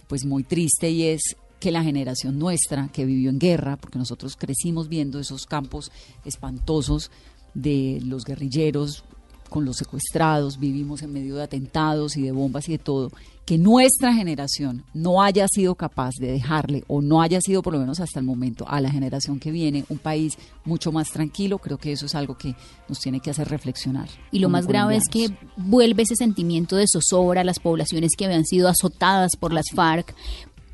pues 0.08 0.24
muy 0.24 0.44
triste 0.44 0.88
y 0.88 1.02
es 1.02 1.36
que 1.60 1.70
la 1.70 1.84
generación 1.84 2.38
nuestra 2.38 2.88
que 2.88 3.04
vivió 3.04 3.28
en 3.28 3.38
guerra, 3.38 3.76
porque 3.76 3.98
nosotros 3.98 4.34
crecimos 4.34 4.88
viendo 4.88 5.20
esos 5.20 5.44
campos 5.44 5.92
espantosos 6.24 7.10
de 7.52 8.00
los 8.02 8.24
guerrilleros 8.24 9.04
con 9.48 9.64
los 9.64 9.76
secuestrados, 9.76 10.58
vivimos 10.58 11.02
en 11.02 11.12
medio 11.12 11.37
de 11.37 11.42
atentados 11.42 12.16
y 12.16 12.22
de 12.22 12.32
bombas 12.32 12.68
y 12.68 12.72
de 12.72 12.78
todo, 12.78 13.11
que 13.48 13.56
nuestra 13.56 14.12
generación 14.12 14.84
no 14.92 15.22
haya 15.22 15.46
sido 15.48 15.74
capaz 15.74 16.12
de 16.20 16.30
dejarle 16.30 16.84
o 16.87 17.00
no 17.00 17.22
haya 17.22 17.40
sido 17.40 17.62
por 17.62 17.72
lo 17.72 17.78
menos 17.78 17.98
hasta 17.98 18.20
el 18.20 18.26
momento 18.26 18.68
a 18.68 18.80
la 18.80 18.90
generación 18.90 19.40
que 19.40 19.50
viene 19.50 19.87
un 19.88 19.96
país 19.96 20.37
mucho 20.66 20.92
más 20.92 21.11
tranquilo, 21.11 21.58
creo 21.58 21.78
que 21.78 21.92
eso 21.92 22.04
es 22.04 22.14
algo 22.14 22.37
que 22.37 22.54
nos 22.88 23.00
tiene 23.00 23.20
que 23.20 23.30
hacer 23.30 23.48
reflexionar. 23.48 24.08
Y 24.32 24.40
lo 24.40 24.50
más 24.50 24.66
grave 24.66 24.96
es 24.96 25.04
que 25.11 25.30
vuelve 25.56 26.02
ese 26.02 26.14
sentimiento 26.14 26.76
de 26.76 26.84
zozobra 26.87 27.40
a 27.40 27.44
las 27.44 27.58
poblaciones 27.58 28.12
que 28.18 28.26
habían 28.26 28.44
sido 28.44 28.68
azotadas 28.68 29.30
por 29.40 29.54
las 29.54 29.70
FARC, 29.74 30.14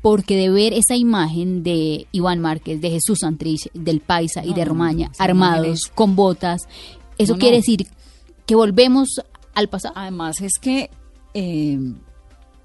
porque 0.01 0.35
de 0.35 0.49
ver 0.49 0.73
esa 0.73 0.95
imagen 0.95 1.63
de 1.63 2.07
Iván 2.11 2.39
Márquez, 2.39 2.81
de 2.81 2.91
Jesús 2.91 3.19
Santrich, 3.21 3.71
del 3.73 4.01
Paisa 4.01 4.43
y 4.43 4.53
de 4.53 4.65
Romaña, 4.65 5.11
armados, 5.17 5.89
con 5.95 6.15
botas, 6.15 6.67
eso 7.17 7.37
quiere 7.37 7.57
decir 7.57 7.87
que 8.45 8.55
volvemos 8.55 9.21
al 9.53 9.69
pasado. 9.69 9.93
Además 9.97 10.41
es 10.41 10.53
que 10.59 10.89
eh, 11.33 11.77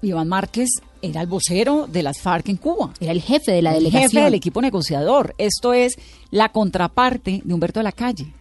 Iván 0.01 0.27
Márquez 0.27 0.69
era 1.01 1.21
el 1.21 1.27
vocero 1.27 1.87
de 1.87 2.03
las 2.03 2.21
FARC 2.21 2.49
en 2.49 2.57
Cuba. 2.57 2.93
Era 2.99 3.11
el 3.11 3.21
jefe 3.21 3.51
de 3.51 3.61
la 3.61 3.73
delegación. 3.73 4.11
jefe 4.11 4.23
del 4.23 4.33
equipo 4.33 4.61
negociador. 4.61 5.35
Esto 5.37 5.73
es 5.73 5.97
la 6.29 6.49
contraparte 6.49 7.41
de 7.43 7.53
Humberto 7.53 7.79
de 7.79 7.83
la 7.85 7.91
Calle. 7.91 8.33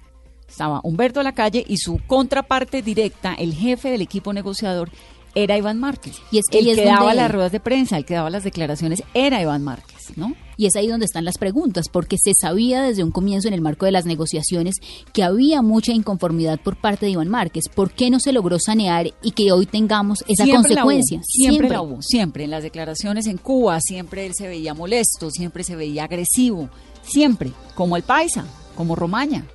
Estaba 0.48 0.80
Humberto 0.82 1.20
de 1.20 1.24
la 1.24 1.32
Calle 1.32 1.64
y 1.66 1.78
su 1.78 2.00
contraparte 2.06 2.82
directa, 2.82 3.34
el 3.34 3.54
jefe 3.54 3.90
del 3.90 4.02
equipo 4.02 4.32
negociador, 4.32 4.90
era 5.34 5.56
Iván 5.56 5.78
Márquez. 5.78 6.16
Y 6.30 6.38
es 6.38 6.46
que 6.50 6.58
el 6.58 6.76
que 6.76 6.84
daba 6.84 7.14
las 7.14 7.30
ruedas 7.30 7.52
de 7.52 7.60
prensa, 7.60 7.96
el 7.96 8.04
que 8.04 8.14
daba 8.14 8.30
las 8.30 8.44
declaraciones, 8.44 9.02
era 9.14 9.40
Iván 9.40 9.62
Márquez, 9.62 10.16
¿no? 10.16 10.34
Y 10.56 10.66
es 10.66 10.76
ahí 10.76 10.88
donde 10.88 11.06
están 11.06 11.24
las 11.24 11.38
preguntas, 11.38 11.88
porque 11.88 12.16
se 12.18 12.32
sabía 12.38 12.82
desde 12.82 13.02
un 13.02 13.10
comienzo 13.10 13.48
en 13.48 13.54
el 13.54 13.62
marco 13.62 13.86
de 13.86 13.92
las 13.92 14.04
negociaciones 14.04 14.76
que 15.12 15.22
había 15.22 15.62
mucha 15.62 15.92
inconformidad 15.92 16.60
por 16.60 16.76
parte 16.76 17.06
de 17.06 17.12
Iván 17.12 17.28
Márquez. 17.28 17.64
¿Por 17.74 17.92
qué 17.92 18.10
no 18.10 18.20
se 18.20 18.32
logró 18.32 18.58
sanear 18.58 19.06
y 19.22 19.30
que 19.30 19.52
hoy 19.52 19.66
tengamos 19.66 20.22
esa 20.28 20.46
consecuencia? 20.46 21.22
siempre, 21.24 21.70
la 21.70 21.80
hubo, 21.80 22.02
siempre. 22.02 22.44
En 22.44 22.50
las 22.50 22.62
declaraciones 22.62 23.26
en 23.26 23.38
Cuba, 23.38 23.80
siempre 23.80 24.26
él 24.26 24.34
se 24.34 24.48
veía 24.48 24.74
molesto, 24.74 25.30
siempre 25.30 25.64
se 25.64 25.76
veía 25.76 26.04
agresivo, 26.04 26.68
siempre, 27.02 27.52
como 27.74 27.96
el 27.96 28.02
paisa, 28.02 28.44
como 28.76 28.96
Romaña. 28.96 29.46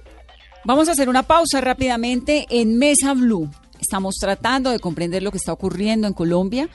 Vamos 0.65 0.89
a 0.89 0.93
hacer 0.93 1.09
una 1.09 1.21
pausa 1.21 1.61
rápidamente 1.61 2.47
en 2.49 2.79
Mesa 2.79 3.13
Blue. 3.13 3.47
Estamos 3.79 4.15
tratando 4.15 4.71
de 4.71 4.79
comprender 4.79 5.23
lo 5.23 5.31
que 5.31 5.37
está 5.37 5.53
ocurriendo 5.53 6.07
en 6.07 6.13
Colombia 6.13 6.69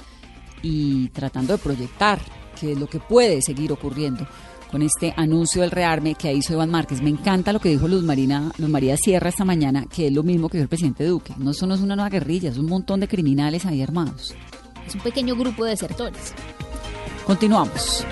y 0.63 1.09
tratando 1.09 1.53
de 1.53 1.59
proyectar 1.59 2.21
qué 2.59 2.73
es 2.73 2.79
lo 2.79 2.87
que 2.87 3.01
puede 3.01 3.43
seguir 3.43 3.73
ocurriendo 3.73 4.27
con 4.71 4.83
este 4.83 5.13
anuncio 5.17 5.63
del 5.63 5.71
rearme 5.71 6.15
que 6.15 6.33
hizo 6.33 6.53
Iván 6.53 6.71
Márquez. 6.71 7.03
Me 7.03 7.11
encanta 7.11 7.53
lo 7.53 7.59
que 7.59 7.71
dijo 7.71 7.89
Luz, 7.89 8.05
Marina, 8.05 8.53
Luz 8.59 8.69
María 8.69 8.97
Sierra 8.97 9.31
esta 9.31 9.45
mañana, 9.45 9.87
que 9.87 10.07
es 10.07 10.13
lo 10.13 10.23
mismo 10.23 10.49
que 10.49 10.59
dijo 10.59 10.65
el 10.65 10.69
presidente 10.69 11.05
Duque. 11.05 11.35
No, 11.39 11.51
eso 11.51 11.67
no 11.67 11.75
es 11.75 11.81
una 11.81 11.97
nueva 11.97 12.11
guerrilla, 12.11 12.51
es 12.51 12.59
un 12.59 12.67
montón 12.67 13.01
de 13.01 13.09
criminales 13.09 13.67
ahí 13.67 13.83
armados. 13.83 14.35
Es 14.87 14.95
un 14.95 15.01
pequeño 15.01 15.35
grupo 15.35 15.65
de 15.65 15.71
desertores. 15.71 16.35
Continuamos. 17.27 18.05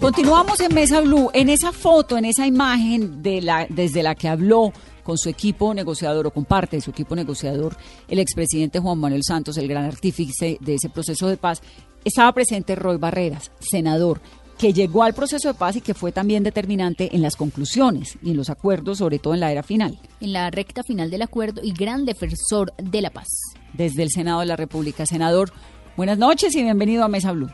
Continuamos 0.00 0.60
en 0.60 0.74
Mesa 0.74 1.00
Blue, 1.00 1.30
en 1.32 1.48
esa 1.48 1.72
foto, 1.72 2.18
en 2.18 2.26
esa 2.26 2.46
imagen 2.46 3.22
de 3.22 3.40
la, 3.40 3.66
desde 3.68 4.02
la 4.02 4.14
que 4.14 4.28
habló 4.28 4.72
con 5.02 5.18
su 5.18 5.28
equipo 5.28 5.72
negociador 5.72 6.26
o 6.26 6.30
con 6.30 6.44
parte 6.44 6.76
de 6.76 6.82
su 6.82 6.90
equipo 6.90 7.14
negociador, 7.16 7.76
el 8.08 8.18
expresidente 8.18 8.80
Juan 8.80 8.98
Manuel 8.98 9.22
Santos, 9.24 9.56
el 9.56 9.68
gran 9.68 9.84
artífice 9.84 10.58
de 10.60 10.74
ese 10.74 10.88
proceso 10.90 11.28
de 11.28 11.36
paz, 11.36 11.62
estaba 12.04 12.32
presente 12.32 12.74
Roy 12.74 12.96
Barreras, 12.96 13.50
senador, 13.60 14.20
que 14.58 14.72
llegó 14.72 15.02
al 15.02 15.14
proceso 15.14 15.48
de 15.48 15.54
paz 15.54 15.76
y 15.76 15.80
que 15.80 15.94
fue 15.94 16.12
también 16.12 16.42
determinante 16.42 17.14
en 17.14 17.22
las 17.22 17.36
conclusiones 17.36 18.18
y 18.22 18.30
en 18.30 18.36
los 18.36 18.50
acuerdos, 18.50 18.98
sobre 18.98 19.18
todo 19.18 19.34
en 19.34 19.40
la 19.40 19.52
era 19.52 19.62
final. 19.62 19.98
En 20.20 20.32
la 20.32 20.50
recta 20.50 20.82
final 20.82 21.10
del 21.10 21.22
acuerdo 21.22 21.60
y 21.62 21.72
gran 21.72 22.04
defensor 22.04 22.72
de 22.76 23.00
la 23.00 23.10
paz. 23.10 23.28
Desde 23.72 24.02
el 24.02 24.10
Senado 24.10 24.40
de 24.40 24.46
la 24.46 24.56
República. 24.56 25.06
Senador, 25.06 25.52
buenas 25.96 26.18
noches 26.18 26.54
y 26.54 26.62
bienvenido 26.62 27.04
a 27.04 27.08
Mesa 27.08 27.32
Blue. 27.32 27.50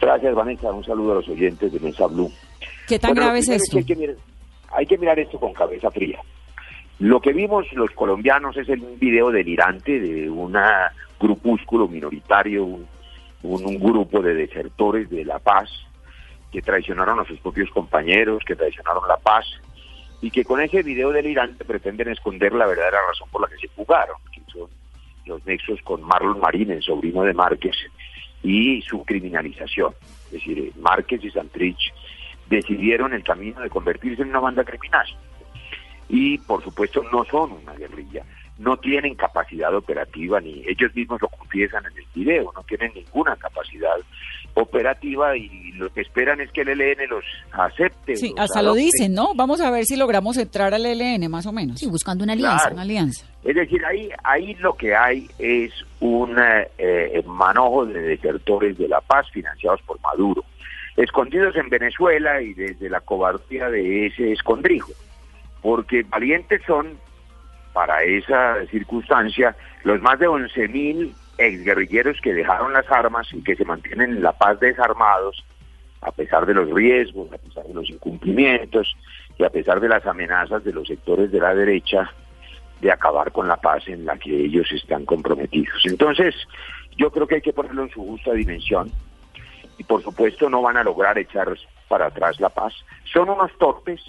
Gracias, 0.00 0.34
Vanessa. 0.34 0.72
Un 0.72 0.84
saludo 0.84 1.12
a 1.12 1.14
los 1.16 1.28
oyentes 1.28 1.72
de 1.72 1.80
Mesa 1.80 2.06
Blue. 2.06 2.30
¿Qué 2.86 2.98
tan 2.98 3.14
grave 3.14 3.38
es 3.38 3.48
esto? 3.48 3.78
Hay 3.78 3.84
que, 4.86 4.98
mirar, 4.98 5.18
esto 5.18 5.38
con 5.38 5.52
cabeza 5.52 5.90
fría. 5.90 6.18
Lo 6.98 7.20
que 7.20 7.32
vimos 7.32 7.72
los 7.72 7.90
colombianos 7.92 8.56
es 8.56 8.68
un 8.68 8.98
video 8.98 9.30
delirante 9.30 10.00
de 10.00 10.28
un 10.28 10.56
grupúsculo 11.18 11.88
minoritario, 11.88 12.64
un, 12.64 12.86
un, 13.42 13.78
grupo 13.78 14.20
de 14.20 14.34
desertores 14.34 15.08
de 15.10 15.24
la 15.24 15.38
paz 15.38 15.70
que 16.52 16.62
traicionaron 16.62 17.20
a 17.20 17.24
sus 17.24 17.38
propios 17.40 17.70
compañeros, 17.70 18.42
que 18.46 18.56
traicionaron 18.56 19.06
la 19.08 19.16
paz 19.16 19.44
y 20.20 20.30
que 20.30 20.44
con 20.44 20.60
ese 20.60 20.82
video 20.82 21.10
delirante 21.10 21.64
pretenden 21.64 22.08
esconder 22.08 22.52
la 22.52 22.66
verdadera 22.66 22.98
razón 23.08 23.28
por 23.30 23.42
la 23.42 23.48
que 23.48 23.58
se 23.58 23.68
fugaron, 23.68 24.16
que 24.32 24.40
son 24.52 24.68
los 25.26 25.44
nexos 25.46 25.80
con 25.82 26.02
Marlon 26.02 26.40
Marín, 26.40 26.70
el 26.70 26.82
sobrino 26.82 27.22
de 27.22 27.34
Márquez, 27.34 27.76
y 28.44 28.82
su 28.82 29.04
criminalización. 29.04 29.94
Es 30.26 30.32
decir, 30.32 30.72
Márquez 30.78 31.24
y 31.24 31.30
Santrich 31.30 31.92
decidieron 32.48 33.14
el 33.14 33.24
camino 33.24 33.60
de 33.60 33.70
convertirse 33.70 34.22
en 34.22 34.28
una 34.28 34.40
banda 34.40 34.62
criminal. 34.62 35.06
Y 36.08 36.38
por 36.38 36.62
supuesto 36.62 37.02
no 37.10 37.24
son 37.24 37.52
una 37.52 37.72
guerrilla, 37.72 38.22
no 38.58 38.76
tienen 38.76 39.14
capacidad 39.14 39.74
operativa, 39.74 40.40
ni 40.40 40.62
ellos 40.66 40.94
mismos 40.94 41.20
lo 41.20 41.28
confiesan 41.28 41.84
en 41.86 41.98
el 41.98 42.06
video, 42.14 42.52
no 42.54 42.62
tienen 42.62 42.92
ninguna 42.94 43.34
capacidad 43.36 43.96
operativa 44.54 45.36
y 45.36 45.72
lo 45.72 45.92
que 45.92 46.00
esperan 46.00 46.40
es 46.40 46.50
que 46.52 46.60
el 46.60 46.80
ELN 46.80 47.08
los 47.08 47.24
acepte. 47.52 48.14
Sí, 48.14 48.32
hasta 48.38 48.62
lo 48.62 48.74
dicen, 48.74 49.12
¿no? 49.12 49.34
Vamos 49.34 49.60
a 49.60 49.70
ver 49.70 49.84
si 49.84 49.96
logramos 49.96 50.36
entrar 50.36 50.72
al 50.72 50.86
ELN 50.86 51.28
más 51.28 51.46
o 51.46 51.52
menos. 51.52 51.80
Sí, 51.80 51.88
buscando 51.88 52.22
una 52.22 52.34
alianza. 52.34 52.70
Una 52.70 52.82
alianza. 52.82 53.26
Es 53.42 53.56
decir, 53.56 53.84
ahí, 53.84 54.08
ahí 54.22 54.54
lo 54.54 54.74
que 54.74 54.94
hay 54.94 55.28
es 55.38 55.72
un 55.98 56.36
eh, 56.78 57.22
manojo 57.26 57.84
de 57.86 58.00
desertores 58.00 58.78
de 58.78 58.88
la 58.88 59.00
paz 59.00 59.28
financiados 59.32 59.82
por 59.82 60.00
Maduro, 60.00 60.44
escondidos 60.96 61.56
en 61.56 61.68
Venezuela 61.68 62.40
y 62.40 62.54
desde 62.54 62.88
la 62.88 63.00
cobardía 63.00 63.68
de 63.68 64.06
ese 64.06 64.32
escondrijo, 64.32 64.92
porque 65.60 66.04
valientes 66.04 66.62
son 66.66 66.96
para 67.74 68.02
esa 68.04 68.64
circunstancia 68.70 69.54
los 69.82 70.00
más 70.00 70.18
de 70.18 70.28
11.000 70.28 71.12
exguerrilleros 71.36 72.18
que 72.22 72.32
dejaron 72.32 72.72
las 72.72 72.90
armas 72.90 73.28
y 73.34 73.42
que 73.42 73.56
se 73.56 73.66
mantienen 73.66 74.12
en 74.12 74.22
la 74.22 74.32
paz 74.32 74.58
desarmados, 74.60 75.44
a 76.00 76.12
pesar 76.12 76.46
de 76.46 76.54
los 76.54 76.70
riesgos, 76.70 77.30
a 77.32 77.38
pesar 77.38 77.64
de 77.64 77.74
los 77.74 77.90
incumplimientos 77.90 78.96
y 79.36 79.44
a 79.44 79.50
pesar 79.50 79.80
de 79.80 79.88
las 79.88 80.06
amenazas 80.06 80.64
de 80.64 80.72
los 80.72 80.88
sectores 80.88 81.30
de 81.30 81.40
la 81.40 81.54
derecha 81.54 82.10
de 82.80 82.92
acabar 82.92 83.32
con 83.32 83.48
la 83.48 83.56
paz 83.56 83.88
en 83.88 84.06
la 84.06 84.16
que 84.16 84.30
ellos 84.30 84.70
están 84.72 85.04
comprometidos. 85.04 85.84
Entonces, 85.84 86.34
yo 86.96 87.10
creo 87.10 87.26
que 87.26 87.36
hay 87.36 87.40
que 87.42 87.52
ponerlo 87.52 87.82
en 87.82 87.90
su 87.90 88.04
justa 88.04 88.32
dimensión 88.32 88.90
y 89.78 89.84
por 89.84 90.02
supuesto 90.02 90.48
no 90.48 90.62
van 90.62 90.76
a 90.76 90.84
lograr 90.84 91.18
echar 91.18 91.48
para 91.88 92.06
atrás 92.06 92.38
la 92.40 92.48
paz. 92.48 92.72
Son 93.12 93.28
unos 93.28 93.50
torpes. 93.58 94.00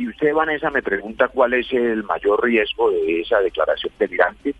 Si 0.00 0.08
usted, 0.08 0.32
Vanessa, 0.32 0.70
me 0.70 0.80
pregunta 0.80 1.28
cuál 1.28 1.52
es 1.52 1.70
el 1.74 2.04
mayor 2.04 2.42
riesgo 2.42 2.90
de 2.90 3.20
esa 3.20 3.38
declaración 3.40 3.92
delirante, 3.98 4.54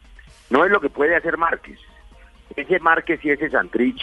no 0.51 0.67
es 0.67 0.71
lo 0.71 0.83
que 0.83 0.91
puede 0.91 1.17
hacer 1.17 1.39
Márquez. 1.39 1.79
Ese 2.55 2.79
Márquez 2.79 3.25
y 3.25 3.31
ese 3.31 3.49
Santrich, 3.49 4.03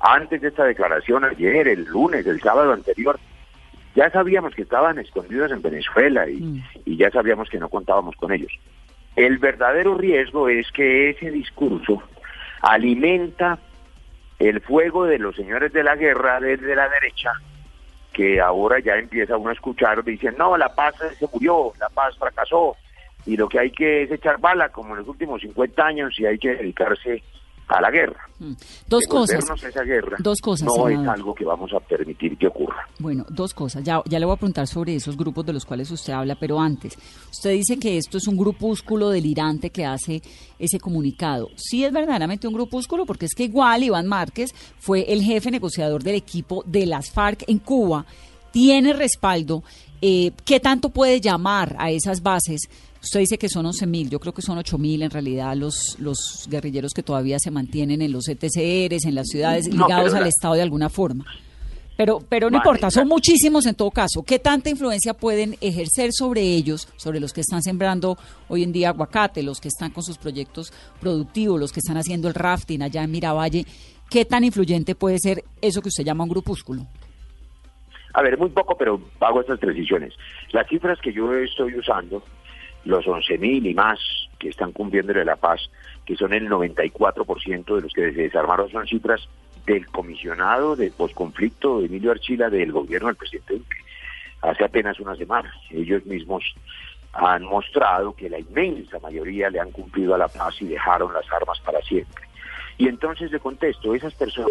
antes 0.00 0.40
de 0.40 0.48
esta 0.48 0.64
declaración, 0.64 1.24
ayer, 1.24 1.68
el 1.68 1.84
lunes, 1.84 2.26
el 2.26 2.40
sábado 2.40 2.72
anterior, 2.72 3.20
ya 3.94 4.10
sabíamos 4.10 4.56
que 4.56 4.62
estaban 4.62 4.98
escondidos 4.98 5.52
en 5.52 5.62
Venezuela 5.62 6.28
y, 6.28 6.40
mm. 6.40 6.64
y 6.84 6.96
ya 6.96 7.12
sabíamos 7.12 7.48
que 7.48 7.60
no 7.60 7.68
contábamos 7.68 8.16
con 8.16 8.32
ellos. 8.32 8.50
El 9.14 9.38
verdadero 9.38 9.96
riesgo 9.96 10.48
es 10.48 10.68
que 10.72 11.10
ese 11.10 11.30
discurso 11.30 12.02
alimenta 12.60 13.60
el 14.40 14.60
fuego 14.62 15.04
de 15.04 15.20
los 15.20 15.36
señores 15.36 15.72
de 15.72 15.84
la 15.84 15.94
guerra 15.94 16.40
desde 16.40 16.74
la 16.74 16.88
derecha, 16.88 17.34
que 18.12 18.40
ahora 18.40 18.78
ya 18.80 18.94
empieza 18.94 19.36
uno 19.36 19.50
a 19.50 19.54
escuchar, 19.54 20.04
dicen, 20.04 20.34
no, 20.38 20.56
la 20.56 20.74
paz 20.74 20.94
se 21.18 21.26
murió, 21.32 21.72
la 21.80 21.88
paz 21.88 22.16
fracasó, 22.18 22.76
y 23.26 23.36
lo 23.36 23.48
que 23.48 23.58
hay 23.58 23.70
que 23.70 24.02
es 24.02 24.10
echar 24.10 24.38
bala, 24.38 24.68
como 24.70 24.94
en 24.94 25.00
los 25.00 25.08
últimos 25.08 25.40
50 25.40 25.84
años, 25.84 26.18
y 26.18 26.26
hay 26.26 26.38
que 26.38 26.54
dedicarse 26.54 27.22
a 27.72 27.80
la 27.80 27.90
guerra. 27.90 28.28
Mm. 28.38 28.52
Dos 28.88 29.04
cosas. 29.08 29.44
esa 29.62 29.82
guerra 29.82 30.16
dos 30.18 30.40
cosas. 30.40 30.66
No 30.66 30.88
es 30.88 31.08
algo 31.08 31.34
que 31.34 31.44
vamos 31.44 31.72
a 31.72 31.80
permitir 31.80 32.36
que 32.36 32.46
ocurra. 32.46 32.86
Bueno, 32.98 33.24
dos 33.28 33.54
cosas. 33.54 33.82
Ya, 33.84 34.02
ya 34.06 34.18
le 34.18 34.26
voy 34.26 34.34
a 34.34 34.36
preguntar 34.36 34.66
sobre 34.66 34.94
esos 34.94 35.16
grupos 35.16 35.46
de 35.46 35.52
los 35.52 35.64
cuales 35.64 35.90
usted 35.90 36.12
habla, 36.12 36.34
pero 36.34 36.60
antes, 36.60 36.98
usted 37.30 37.52
dice 37.52 37.78
que 37.78 37.98
esto 37.98 38.18
es 38.18 38.26
un 38.26 38.36
grupúsculo 38.36 39.10
delirante 39.10 39.70
que 39.70 39.84
hace 39.84 40.22
ese 40.58 40.78
comunicado. 40.78 41.48
Sí 41.56 41.84
es 41.84 41.92
verdaderamente 41.92 42.46
un 42.46 42.54
grupúsculo, 42.54 43.06
porque 43.06 43.26
es 43.26 43.34
que 43.34 43.44
igual 43.44 43.82
Iván 43.82 44.06
Márquez 44.06 44.54
fue 44.78 45.12
el 45.12 45.22
jefe 45.22 45.50
negociador 45.50 46.02
del 46.02 46.16
equipo 46.16 46.62
de 46.66 46.86
las 46.86 47.10
FARC 47.10 47.44
en 47.48 47.58
Cuba, 47.58 48.04
tiene 48.50 48.92
respaldo. 48.92 49.62
Eh, 50.00 50.32
¿Qué 50.44 50.60
tanto 50.60 50.88
puede 50.88 51.20
llamar 51.20 51.76
a 51.78 51.90
esas 51.90 52.22
bases 52.22 52.68
Usted 53.02 53.18
dice 53.18 53.36
que 53.36 53.48
son 53.48 53.66
11.000, 53.66 54.10
yo 54.10 54.20
creo 54.20 54.32
que 54.32 54.42
son 54.42 54.58
8.000 54.58 55.02
en 55.02 55.10
realidad 55.10 55.56
los, 55.56 55.96
los 55.98 56.46
guerrilleros 56.48 56.92
que 56.94 57.02
todavía 57.02 57.38
se 57.40 57.50
mantienen 57.50 58.00
en 58.00 58.12
los 58.12 58.28
ETCRs, 58.28 59.04
en 59.06 59.16
las 59.16 59.26
ciudades, 59.26 59.66
ligados 59.66 60.14
al 60.14 60.28
Estado 60.28 60.54
de 60.54 60.62
alguna 60.62 60.88
forma. 60.88 61.24
Pero, 61.96 62.20
pero 62.28 62.48
no 62.48 62.58
importa, 62.58 62.90
son 62.92 63.08
muchísimos 63.08 63.66
en 63.66 63.74
todo 63.74 63.90
caso. 63.90 64.22
¿Qué 64.22 64.38
tanta 64.38 64.70
influencia 64.70 65.14
pueden 65.14 65.56
ejercer 65.60 66.12
sobre 66.12 66.42
ellos, 66.42 66.88
sobre 66.96 67.18
los 67.18 67.32
que 67.32 67.40
están 67.40 67.62
sembrando 67.62 68.16
hoy 68.48 68.62
en 68.62 68.72
día 68.72 68.90
aguacate, 68.90 69.42
los 69.42 69.60
que 69.60 69.68
están 69.68 69.90
con 69.90 70.04
sus 70.04 70.16
proyectos 70.16 70.72
productivos, 71.00 71.58
los 71.58 71.72
que 71.72 71.80
están 71.80 71.96
haciendo 71.96 72.28
el 72.28 72.34
rafting 72.34 72.82
allá 72.82 73.02
en 73.02 73.10
Miravalle? 73.10 73.66
¿Qué 74.08 74.24
tan 74.24 74.44
influyente 74.44 74.94
puede 74.94 75.18
ser 75.18 75.42
eso 75.60 75.82
que 75.82 75.88
usted 75.88 76.04
llama 76.04 76.22
un 76.22 76.30
grupúsculo? 76.30 76.86
A 78.14 78.22
ver, 78.22 78.38
muy 78.38 78.50
poco, 78.50 78.76
pero 78.76 79.00
hago 79.20 79.40
estas 79.40 79.58
precisiones. 79.58 80.14
Las 80.52 80.68
cifras 80.68 81.00
que 81.00 81.12
yo 81.12 81.32
estoy 81.34 81.76
usando 81.76 82.22
los 82.84 83.04
11.000 83.04 83.70
y 83.70 83.74
más 83.74 83.98
que 84.38 84.48
están 84.48 84.72
cumpliendo 84.72 85.12
la 85.12 85.36
paz, 85.36 85.70
que 86.04 86.16
son 86.16 86.32
el 86.32 86.48
94% 86.48 87.76
de 87.76 87.80
los 87.80 87.92
que 87.92 88.12
se 88.12 88.22
desarmaron, 88.22 88.70
son 88.70 88.86
cifras 88.86 89.28
del 89.66 89.86
comisionado 89.86 90.74
de 90.74 90.90
posconflicto 90.90 91.80
Emilio 91.80 92.10
Archila 92.10 92.50
del 92.50 92.72
gobierno 92.72 93.08
del 93.08 93.16
presidente 93.16 93.54
Duque, 93.54 93.76
hace 94.40 94.64
apenas 94.64 94.98
una 94.98 95.14
semana. 95.14 95.54
Ellos 95.70 96.04
mismos 96.04 96.42
han 97.12 97.44
mostrado 97.44 98.14
que 98.14 98.28
la 98.28 98.38
inmensa 98.38 98.98
mayoría 98.98 99.50
le 99.50 99.60
han 99.60 99.70
cumplido 99.70 100.14
a 100.14 100.18
la 100.18 100.28
paz 100.28 100.60
y 100.60 100.66
dejaron 100.66 101.12
las 101.12 101.30
armas 101.30 101.60
para 101.60 101.80
siempre. 101.82 102.24
Y 102.78 102.88
entonces 102.88 103.30
le 103.30 103.38
contesto, 103.38 103.94
esas 103.94 104.14
personas 104.14 104.50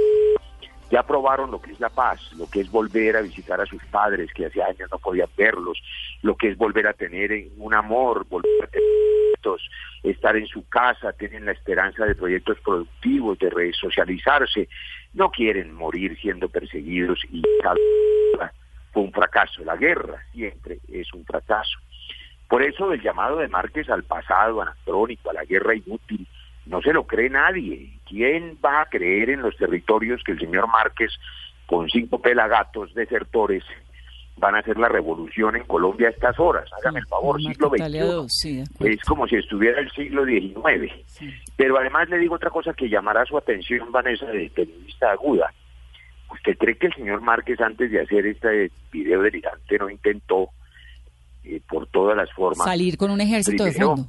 ya 0.91 1.03
probaron 1.03 1.49
lo 1.49 1.61
que 1.61 1.71
es 1.71 1.79
la 1.79 1.89
paz, 1.89 2.19
lo 2.37 2.49
que 2.49 2.61
es 2.61 2.69
volver 2.69 3.17
a 3.17 3.21
visitar 3.21 3.59
a 3.61 3.65
sus 3.65 3.83
padres 3.85 4.31
que 4.33 4.45
hace 4.45 4.61
años 4.61 4.89
no 4.91 4.99
podían 4.99 5.29
verlos, 5.37 5.81
lo 6.21 6.35
que 6.35 6.49
es 6.49 6.57
volver 6.57 6.87
a 6.87 6.93
tener 6.93 7.31
un 7.57 7.73
amor, 7.73 8.27
volver 8.27 8.63
a 8.63 8.67
tener 8.67 8.91
estar 10.03 10.35
en 10.35 10.47
su 10.47 10.67
casa, 10.67 11.13
tienen 11.13 11.45
la 11.45 11.51
esperanza 11.51 12.05
de 12.05 12.15
proyectos 12.15 12.59
productivos, 12.61 13.37
de 13.39 13.49
resocializarse, 13.49 14.67
no 15.13 15.29
quieren 15.29 15.73
morir 15.73 16.17
siendo 16.19 16.49
perseguidos 16.49 17.19
y 17.31 17.41
fue 18.91 19.03
un 19.03 19.11
fracaso. 19.11 19.63
La 19.63 19.75
guerra 19.75 20.23
siempre 20.31 20.79
es 20.91 21.13
un 21.13 21.25
fracaso. 21.25 21.77
Por 22.47 22.63
eso 22.63 22.91
el 22.91 23.01
llamado 23.01 23.37
de 23.37 23.47
Márquez 23.47 23.89
al 23.89 24.03
pasado 24.03 24.61
anacrónico, 24.61 25.29
a 25.29 25.33
la 25.33 25.45
guerra 25.45 25.75
inútil, 25.75 26.27
no 26.65 26.81
se 26.81 26.93
lo 26.93 27.05
cree 27.05 27.29
nadie. 27.29 27.89
¿Quién 28.11 28.57
va 28.63 28.81
a 28.81 28.85
creer 28.87 29.29
en 29.29 29.41
los 29.41 29.55
territorios 29.55 30.21
que 30.25 30.33
el 30.33 30.39
señor 30.39 30.67
Márquez, 30.67 31.11
con 31.65 31.89
cinco 31.89 32.21
pelagatos 32.21 32.93
desertores, 32.93 33.63
van 34.35 34.55
a 34.55 34.59
hacer 34.59 34.77
la 34.77 34.89
revolución 34.89 35.55
en 35.55 35.63
Colombia 35.63 36.09
a 36.09 36.11
estas 36.11 36.37
horas? 36.37 36.69
Hágame 36.77 36.99
el 36.99 37.07
favor, 37.07 37.41
siglo 37.41 37.69
XXI. 37.69 38.63
es 38.81 39.01
como 39.03 39.27
si 39.27 39.37
estuviera 39.37 39.79
el 39.79 39.89
siglo 39.91 40.25
XIX. 40.25 40.93
Pero 41.55 41.79
además 41.79 42.09
le 42.09 42.17
digo 42.17 42.35
otra 42.35 42.49
cosa 42.49 42.73
que 42.73 42.89
llamará 42.89 43.23
su 43.25 43.37
atención, 43.37 43.89
Vanessa, 43.93 44.25
de 44.25 44.51
periodista 44.53 45.11
aguda. 45.11 45.53
¿Usted 46.33 46.57
cree 46.57 46.75
que 46.75 46.87
el 46.87 46.93
señor 46.93 47.21
Márquez 47.21 47.61
antes 47.61 47.91
de 47.91 48.01
hacer 48.01 48.25
este 48.25 48.71
video 48.91 49.21
delirante 49.21 49.77
no 49.77 49.89
intentó 49.89 50.49
eh, 51.45 51.61
por 51.65 51.87
todas 51.87 52.17
las 52.17 52.29
formas 52.33 52.65
salir 52.65 52.97
con 52.97 53.09
un 53.09 53.21
ejército 53.21 53.63
de 53.63 53.71
fondo? 53.71 54.05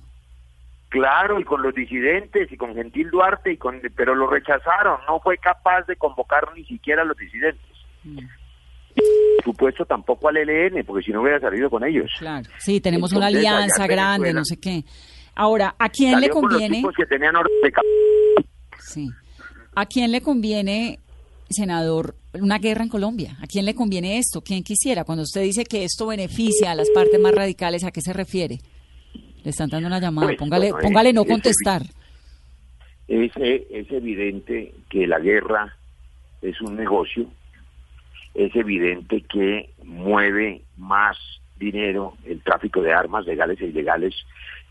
Claro, 0.92 1.40
y 1.40 1.44
con 1.44 1.62
los 1.62 1.74
disidentes 1.74 2.52
y 2.52 2.56
con 2.58 2.74
Gentil 2.74 3.08
Duarte, 3.08 3.52
y 3.52 3.56
con, 3.56 3.80
pero 3.96 4.14
lo 4.14 4.28
rechazaron, 4.28 5.00
no 5.08 5.20
fue 5.20 5.38
capaz 5.38 5.86
de 5.86 5.96
convocar 5.96 6.50
ni 6.54 6.66
siquiera 6.66 7.00
a 7.00 7.06
los 7.06 7.16
disidentes. 7.16 7.64
Mm. 8.04 8.18
por 9.36 9.44
supuesto 9.44 9.86
tampoco 9.86 10.28
al 10.28 10.36
ELN, 10.36 10.84
porque 10.84 11.06
si 11.06 11.10
no 11.10 11.22
hubiera 11.22 11.40
salido 11.40 11.70
con 11.70 11.82
ellos. 11.82 12.10
Claro, 12.18 12.46
sí, 12.58 12.82
tenemos 12.82 13.14
una 13.14 13.28
alianza 13.28 13.86
grande, 13.86 14.34
no 14.34 14.44
sé 14.44 14.60
qué. 14.60 14.84
Ahora, 15.34 15.74
¿a 15.78 15.88
quién 15.88 16.20
le 16.20 16.28
conviene? 16.28 16.82
que 16.94 17.06
tenían 17.06 17.36
sí. 18.78 19.08
¿A 19.74 19.86
quién 19.86 20.12
le 20.12 20.20
conviene, 20.20 20.98
senador, 21.48 22.16
una 22.34 22.58
guerra 22.58 22.82
en 22.82 22.90
Colombia? 22.90 23.38
¿A 23.40 23.46
quién 23.46 23.64
le 23.64 23.74
conviene 23.74 24.18
esto? 24.18 24.42
¿Quién 24.42 24.62
quisiera? 24.62 25.04
Cuando 25.04 25.22
usted 25.22 25.40
dice 25.40 25.64
que 25.64 25.84
esto 25.84 26.06
beneficia 26.06 26.70
a 26.70 26.74
las 26.74 26.90
partes 26.90 27.18
más 27.18 27.34
radicales, 27.34 27.82
¿a 27.82 27.92
qué 27.92 28.02
se 28.02 28.12
refiere? 28.12 28.58
Le 29.44 29.50
están 29.50 29.68
dando 29.68 29.88
una 29.88 29.98
llamada, 29.98 30.28
pues, 30.28 30.38
póngale, 30.38 30.70
póngale 30.70 31.12
no 31.12 31.24
contestar. 31.24 31.82
Es, 33.08 33.32
es 33.36 33.90
evidente 33.90 34.72
que 34.88 35.06
la 35.06 35.18
guerra 35.18 35.76
es 36.40 36.60
un 36.60 36.76
negocio, 36.76 37.26
es 38.34 38.54
evidente 38.54 39.22
que 39.22 39.70
mueve 39.84 40.62
más 40.76 41.16
dinero 41.56 42.14
el 42.24 42.40
tráfico 42.42 42.80
de 42.82 42.92
armas 42.92 43.26
legales 43.26 43.60
e 43.60 43.66
ilegales 43.66 44.14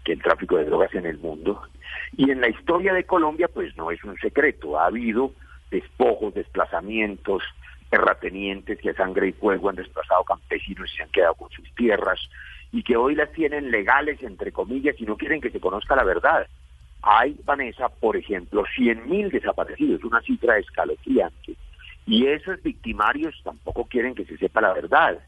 que 0.03 0.13
el 0.13 0.21
tráfico 0.21 0.57
de 0.57 0.65
drogas 0.65 0.93
en 0.95 1.05
el 1.05 1.17
mundo. 1.17 1.61
Y 2.17 2.31
en 2.31 2.41
la 2.41 2.49
historia 2.49 2.93
de 2.93 3.03
Colombia, 3.03 3.47
pues 3.47 3.75
no 3.77 3.91
es 3.91 4.03
un 4.03 4.17
secreto, 4.17 4.79
ha 4.79 4.87
habido 4.87 5.33
despojos, 5.69 6.33
desplazamientos, 6.33 7.43
terratenientes 7.89 8.79
que 8.79 8.89
a 8.89 8.95
sangre 8.95 9.29
y 9.29 9.31
fuego 9.33 9.69
han 9.69 9.75
desplazado 9.75 10.23
campesinos 10.23 10.89
y 10.91 10.97
se 10.97 11.03
han 11.03 11.09
quedado 11.09 11.35
con 11.35 11.49
sus 11.51 11.69
tierras 11.75 12.19
y 12.71 12.83
que 12.83 12.95
hoy 12.95 13.15
las 13.15 13.31
tienen 13.31 13.71
legales, 13.71 14.21
entre 14.23 14.51
comillas, 14.51 14.95
y 14.99 15.05
no 15.05 15.17
quieren 15.17 15.41
que 15.41 15.49
se 15.49 15.59
conozca 15.59 15.95
la 15.95 16.03
verdad. 16.03 16.47
Hay, 17.01 17.37
Vanessa, 17.43 17.89
por 17.89 18.15
ejemplo, 18.15 18.63
100.000 18.77 19.31
desaparecidos, 19.31 20.03
una 20.03 20.21
cifra 20.21 20.57
escalofriante. 20.57 21.55
Y 22.05 22.27
esos 22.27 22.61
victimarios 22.61 23.39
tampoco 23.43 23.85
quieren 23.85 24.15
que 24.15 24.25
se 24.25 24.37
sepa 24.37 24.61
la 24.61 24.73
verdad. 24.73 25.19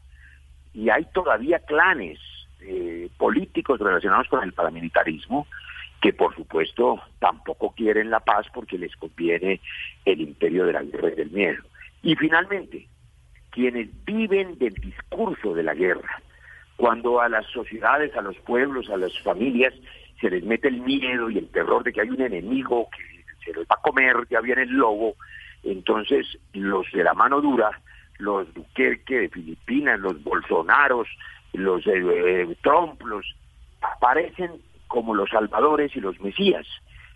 Y 0.72 0.88
hay 0.88 1.04
todavía 1.12 1.58
clanes 1.60 2.18
eh, 2.60 3.08
políticos 3.18 3.78
relacionados 3.80 4.28
con 4.28 4.42
el 4.42 4.52
paramilitarismo 4.52 5.46
que 6.04 6.12
por 6.12 6.36
supuesto 6.36 7.00
tampoco 7.18 7.72
quieren 7.74 8.10
la 8.10 8.20
paz 8.20 8.46
porque 8.52 8.76
les 8.76 8.94
conviene 8.94 9.62
el 10.04 10.20
imperio 10.20 10.66
de 10.66 10.74
la 10.74 10.82
guerra 10.82 11.08
y 11.08 11.14
del 11.14 11.30
miedo. 11.30 11.62
Y 12.02 12.14
finalmente, 12.16 12.86
quienes 13.48 13.88
viven 14.04 14.58
del 14.58 14.74
discurso 14.74 15.54
de 15.54 15.62
la 15.62 15.72
guerra, 15.72 16.20
cuando 16.76 17.20
a 17.20 17.28
las 17.28 17.46
sociedades, 17.46 18.16
a 18.16 18.22
los 18.22 18.36
pueblos, 18.38 18.90
a 18.90 18.96
las 18.96 19.16
familias 19.20 19.74
se 20.20 20.30
les 20.30 20.44
mete 20.44 20.68
el 20.68 20.80
miedo 20.80 21.30
y 21.30 21.38
el 21.38 21.48
terror 21.48 21.84
de 21.84 21.92
que 21.92 22.00
hay 22.00 22.10
un 22.10 22.20
enemigo 22.20 22.88
que 22.90 23.24
se 23.44 23.52
los 23.52 23.64
va 23.66 23.76
a 23.78 23.82
comer, 23.82 24.16
ya 24.30 24.40
viene 24.40 24.62
el 24.62 24.70
lobo, 24.70 25.14
entonces 25.62 26.26
los 26.52 26.90
de 26.92 27.04
la 27.04 27.14
mano 27.14 27.40
dura, 27.40 27.80
los 28.18 28.52
Duquerque 28.54 29.20
de 29.20 29.28
Filipinas, 29.28 30.00
los 30.00 30.22
Bolsonaros, 30.22 31.08
los 31.52 31.86
eh, 31.86 31.92
eh, 31.94 32.56
Trump, 32.62 33.00
los 33.02 33.24
aparecen 33.80 34.52
como 34.88 35.14
los 35.14 35.30
salvadores 35.30 35.94
y 35.96 36.00
los 36.00 36.20
mesías. 36.20 36.66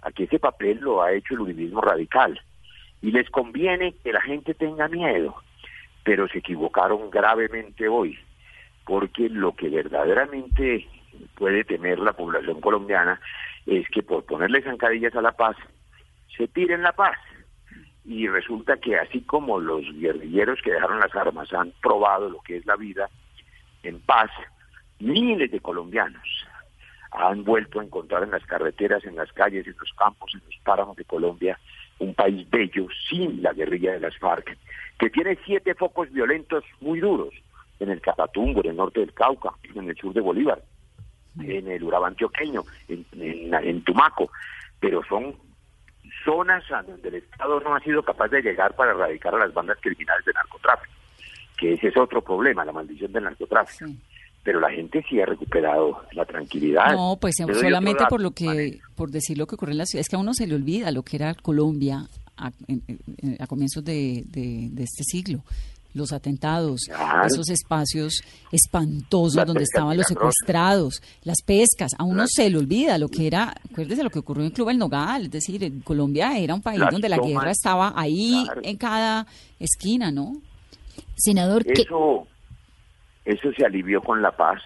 Aquí 0.03 0.25
ese 0.25 0.39
papel 0.39 0.79
lo 0.81 1.03
ha 1.03 1.13
hecho 1.13 1.35
el 1.35 1.41
uribismo 1.41 1.81
radical 1.81 2.41
y 3.03 3.11
les 3.11 3.31
conviene 3.31 3.95
que 4.03 4.13
la 4.13 4.21
gente 4.21 4.55
tenga 4.55 4.89
miedo, 4.89 5.35
pero 6.05 6.29
se 6.29 6.39
equivocaron 6.39 7.11
gravemente 7.11 7.89
hoy, 7.89 8.19
porque 8.89 9.29
lo 9.29 9.55
que 9.55 9.69
verdaderamente 9.69 10.89
puede 11.35 11.63
temer 11.63 11.99
la 11.99 12.15
población 12.15 12.59
colombiana 12.63 13.21
es 13.67 13.87
que 13.91 14.03
por 14.03 14.25
ponerle 14.25 14.63
zancadillas 14.63 15.15
a 15.15 15.21
la 15.21 15.33
paz, 15.33 15.57
se 16.35 16.49
tiren 16.49 16.83
la 16.83 16.93
paz. 16.93 17.19
Y 18.07 18.27
resulta 18.29 18.79
que 18.79 18.97
así 18.97 19.21
como 19.21 19.61
los 19.61 19.85
guerrilleros 19.93 20.63
que 20.63 20.73
dejaron 20.73 21.01
las 21.01 21.15
armas 21.15 21.53
han 21.53 21.75
probado 21.83 22.31
lo 22.31 22.41
que 22.41 22.57
es 22.57 22.65
la 22.65 22.77
vida 22.77 23.11
en 23.83 24.01
paz, 24.01 24.31
miles 25.01 25.51
de 25.51 25.61
colombianos 25.61 26.47
han 27.13 27.45
vuelto 27.45 27.81
a 27.81 27.85
encontrar 27.85 28.23
en 28.23 28.31
las 28.31 28.45
carreteras, 28.47 29.05
en 29.05 29.17
las 29.17 29.31
calles, 29.35 29.67
en 29.67 29.77
los 29.79 29.93
campos, 29.93 30.33
en 30.33 30.41
los 30.47 30.57
páramos 30.65 30.97
de 30.97 31.05
Colombia, 31.05 31.59
un 31.99 32.15
país 32.15 32.49
bello 32.49 32.87
sin 33.11 33.43
la 33.43 33.53
guerrilla 33.53 33.93
de 33.93 34.01
las 34.01 34.17
FARC, 34.17 34.57
que 34.99 35.11
tiene 35.11 35.39
siete 35.45 35.75
focos 35.75 36.11
violentos 36.11 36.65
muy 36.81 37.01
duros 37.01 37.35
en 37.81 37.91
el 37.91 38.01
Catatumbo, 38.01 38.61
en 38.61 38.71
el 38.71 38.77
norte 38.77 39.01
del 39.01 39.13
Cauca, 39.13 39.51
en 39.75 39.89
el 39.89 39.97
sur 39.97 40.13
de 40.13 40.21
Bolívar, 40.21 40.63
en 41.41 41.69
el 41.69 41.83
Urabá 41.85 42.09
antioqueño, 42.09 42.63
en, 42.89 43.05
en 43.53 43.85
Tumaco, 43.85 44.31
pero 44.81 45.03
son 45.09 45.37
zonas 46.25 46.65
a 46.73 46.83
donde 46.83 47.09
el 47.09 47.15
Estado 47.17 47.61
no 47.61 47.75
ha 47.75 47.81
sido 47.81 48.03
capaz 48.03 48.29
de 48.29 48.43
llegar 48.43 48.75
para 48.75 48.93
erradicar 48.93 49.35
a 49.35 49.39
las 49.39 49.55
bandas 49.55 49.79
criminales 49.81 50.25
de 50.25 50.33
narcotráfico, 50.33 50.93
que 51.57 51.75
ese 51.75 51.89
es 51.89 51.97
otro 51.97 52.23
problema, 52.23 52.65
la 52.65 52.73
maldición 52.73 53.13
del 53.13 53.25
narcotráfico. 53.25 53.91
Pero 54.45 54.61
la 54.61 54.71
gente 54.71 55.05
sí 55.09 55.21
ha 55.21 55.27
recuperado 55.27 56.05
la 56.13 56.25
tranquilidad. 56.25 56.93
No, 56.93 57.19
pues 57.21 57.37
solamente 57.37 58.05
por 58.09 58.23
lo 58.23 58.31
que, 58.31 58.79
por 58.95 59.11
decir 59.11 59.37
lo 59.37 59.47
que 59.47 59.57
ocurre 59.57 59.73
en 59.73 59.79
la 59.79 59.85
ciudad, 59.85 60.01
es 60.01 60.09
que 60.09 60.17
a 60.17 60.21
uno 60.21 60.33
se 60.33 60.47
le 60.47 60.55
olvida 60.55 60.91
lo 60.91 61.03
que 61.03 61.17
era 61.17 61.35
Colombia 61.35 62.09
a, 62.37 63.47
comienzos 63.47 63.85
de, 63.85 64.25
este 64.79 65.05
siglo. 65.05 65.43
Los 65.99 66.13
atentados, 66.13 66.89
esos 67.27 67.51
espacios 67.51 68.23
espantosos 68.53 69.45
donde 69.45 69.65
estaban 69.65 69.97
los 69.97 70.07
secuestrados, 70.07 71.03
las 71.25 71.43
pescas, 71.45 71.91
a 71.99 72.05
uno 72.05 72.25
se 72.27 72.49
le 72.49 72.57
olvida 72.57 72.97
lo 72.99 73.09
que 73.09 73.27
era, 73.27 73.53
acuérdese 73.71 74.05
lo 74.05 74.11
que 74.11 74.21
ocurrió 74.21 74.45
en 74.45 74.53
Club 74.53 74.71
El 74.71 74.79
Nogal, 74.79 75.25
es 75.25 75.31
decir, 75.33 75.83
Colombia 75.83 76.39
era 76.39 76.55
un 76.55 76.63
país 76.63 76.81
donde 76.91 77.09
la 77.09 77.19
guerra 77.19 77.51
estaba 77.51 77.93
ahí 77.97 78.47
en 78.63 78.77
cada 78.77 79.27
esquina, 79.59 80.13
¿no? 80.13 80.41
Senador, 81.17 81.65
Eso, 81.67 82.29
eso 83.25 83.53
se 83.53 83.67
alivió 83.67 84.01
con 84.01 84.23
la 84.23 84.31
paz. 84.31 84.63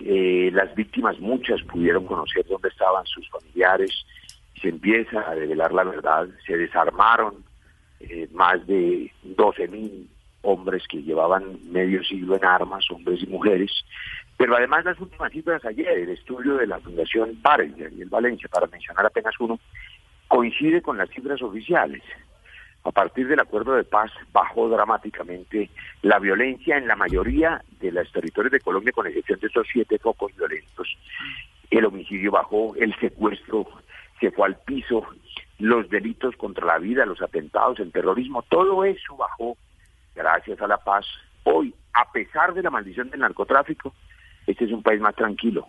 Eh, 0.00 0.50
las 0.52 0.72
víctimas, 0.74 1.18
muchas, 1.18 1.60
pudieron 1.62 2.06
conocer 2.06 2.46
dónde 2.46 2.68
estaban 2.68 3.04
sus 3.06 3.28
familiares. 3.28 3.90
Se 4.62 4.68
empieza 4.68 5.20
a 5.20 5.34
revelar 5.34 5.72
la 5.72 5.84
verdad. 5.84 6.28
Se 6.46 6.56
desarmaron 6.56 7.44
eh, 8.00 8.28
más 8.32 8.64
de 8.66 9.12
12 9.24 9.68
mil 9.68 10.08
hombres 10.42 10.84
que 10.88 11.02
llevaban 11.02 11.58
medio 11.70 12.02
siglo 12.04 12.36
en 12.36 12.44
armas, 12.44 12.90
hombres 12.90 13.22
y 13.22 13.26
mujeres. 13.26 13.70
Pero 14.36 14.56
además 14.56 14.84
las 14.84 15.00
últimas 15.00 15.32
cifras 15.32 15.64
ayer, 15.64 15.88
el 15.88 16.10
estudio 16.10 16.56
de 16.56 16.66
la 16.66 16.78
Fundación 16.78 17.36
Párez 17.42 17.72
y 17.76 18.02
el 18.02 18.08
Valencia, 18.08 18.48
para 18.48 18.66
mencionar 18.66 19.06
apenas 19.06 19.34
uno, 19.40 19.58
coincide 20.28 20.80
con 20.80 20.96
las 20.96 21.10
cifras 21.10 21.42
oficiales. 21.42 22.02
A 22.84 22.92
partir 22.92 23.26
del 23.26 23.40
acuerdo 23.40 23.74
de 23.74 23.84
paz 23.84 24.10
bajó 24.32 24.68
dramáticamente 24.68 25.68
la 26.02 26.18
violencia 26.18 26.76
en 26.76 26.86
la 26.86 26.96
mayoría 26.96 27.62
de 27.80 27.90
los 27.90 28.10
territorios 28.12 28.52
de 28.52 28.60
Colombia, 28.60 28.92
con 28.92 29.06
excepción 29.06 29.40
de 29.40 29.48
estos 29.48 29.66
siete 29.72 29.98
focos 29.98 30.34
violentos. 30.36 30.96
El 31.70 31.84
homicidio 31.84 32.30
bajó, 32.30 32.74
el 32.76 32.94
secuestro 32.98 33.66
se 34.20 34.30
fue 34.30 34.46
al 34.46 34.56
piso, 34.60 35.04
los 35.58 35.90
delitos 35.90 36.36
contra 36.36 36.66
la 36.66 36.78
vida, 36.78 37.04
los 37.04 37.20
atentados, 37.20 37.80
el 37.80 37.92
terrorismo, 37.92 38.42
todo 38.42 38.84
eso 38.84 39.16
bajó 39.16 39.56
gracias 40.18 40.60
a 40.60 40.66
la 40.66 40.78
paz. 40.78 41.06
Hoy, 41.44 41.72
a 41.94 42.10
pesar 42.10 42.52
de 42.52 42.62
la 42.62 42.70
maldición 42.70 43.08
del 43.08 43.20
narcotráfico, 43.20 43.94
este 44.46 44.64
es 44.64 44.72
un 44.72 44.82
país 44.82 45.00
más 45.00 45.14
tranquilo. 45.14 45.66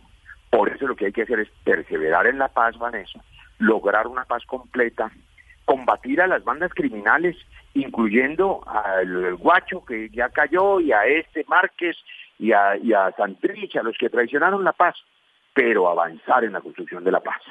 Por 0.50 0.70
eso 0.70 0.88
lo 0.88 0.96
que 0.96 1.06
hay 1.06 1.12
que 1.12 1.22
hacer 1.22 1.40
es 1.40 1.50
perseverar 1.64 2.26
en 2.26 2.40
la 2.40 2.48
paz, 2.48 2.78
Vanessa, 2.78 3.24
lograr 3.60 4.08
una 4.08 4.26
paz 4.26 4.44
completa, 4.46 5.12
combatir 5.66 6.20
a 6.22 6.28
las 6.28 6.44
bandas 6.44 6.74
criminales, 6.74 7.38
incluyendo 7.76 8.64
al 8.68 9.36
Guacho 9.36 9.86
que 9.86 10.10
ya 10.10 10.30
cayó 10.30 10.80
y 10.80 10.92
a 10.92 11.06
este 11.06 11.46
Márquez 11.48 11.96
y 12.40 12.52
a, 12.52 12.76
y 12.78 12.94
a 12.94 13.12
Santrich, 13.16 13.76
a 13.76 13.84
los 13.84 13.96
que 13.98 14.10
traicionaron 14.10 14.64
la 14.64 14.74
paz, 14.74 14.96
pero 15.54 15.88
avanzar 15.88 16.44
en 16.44 16.54
la 16.54 16.62
construcción 16.62 17.04
de 17.04 17.12
la 17.12 17.20
paz. 17.20 17.42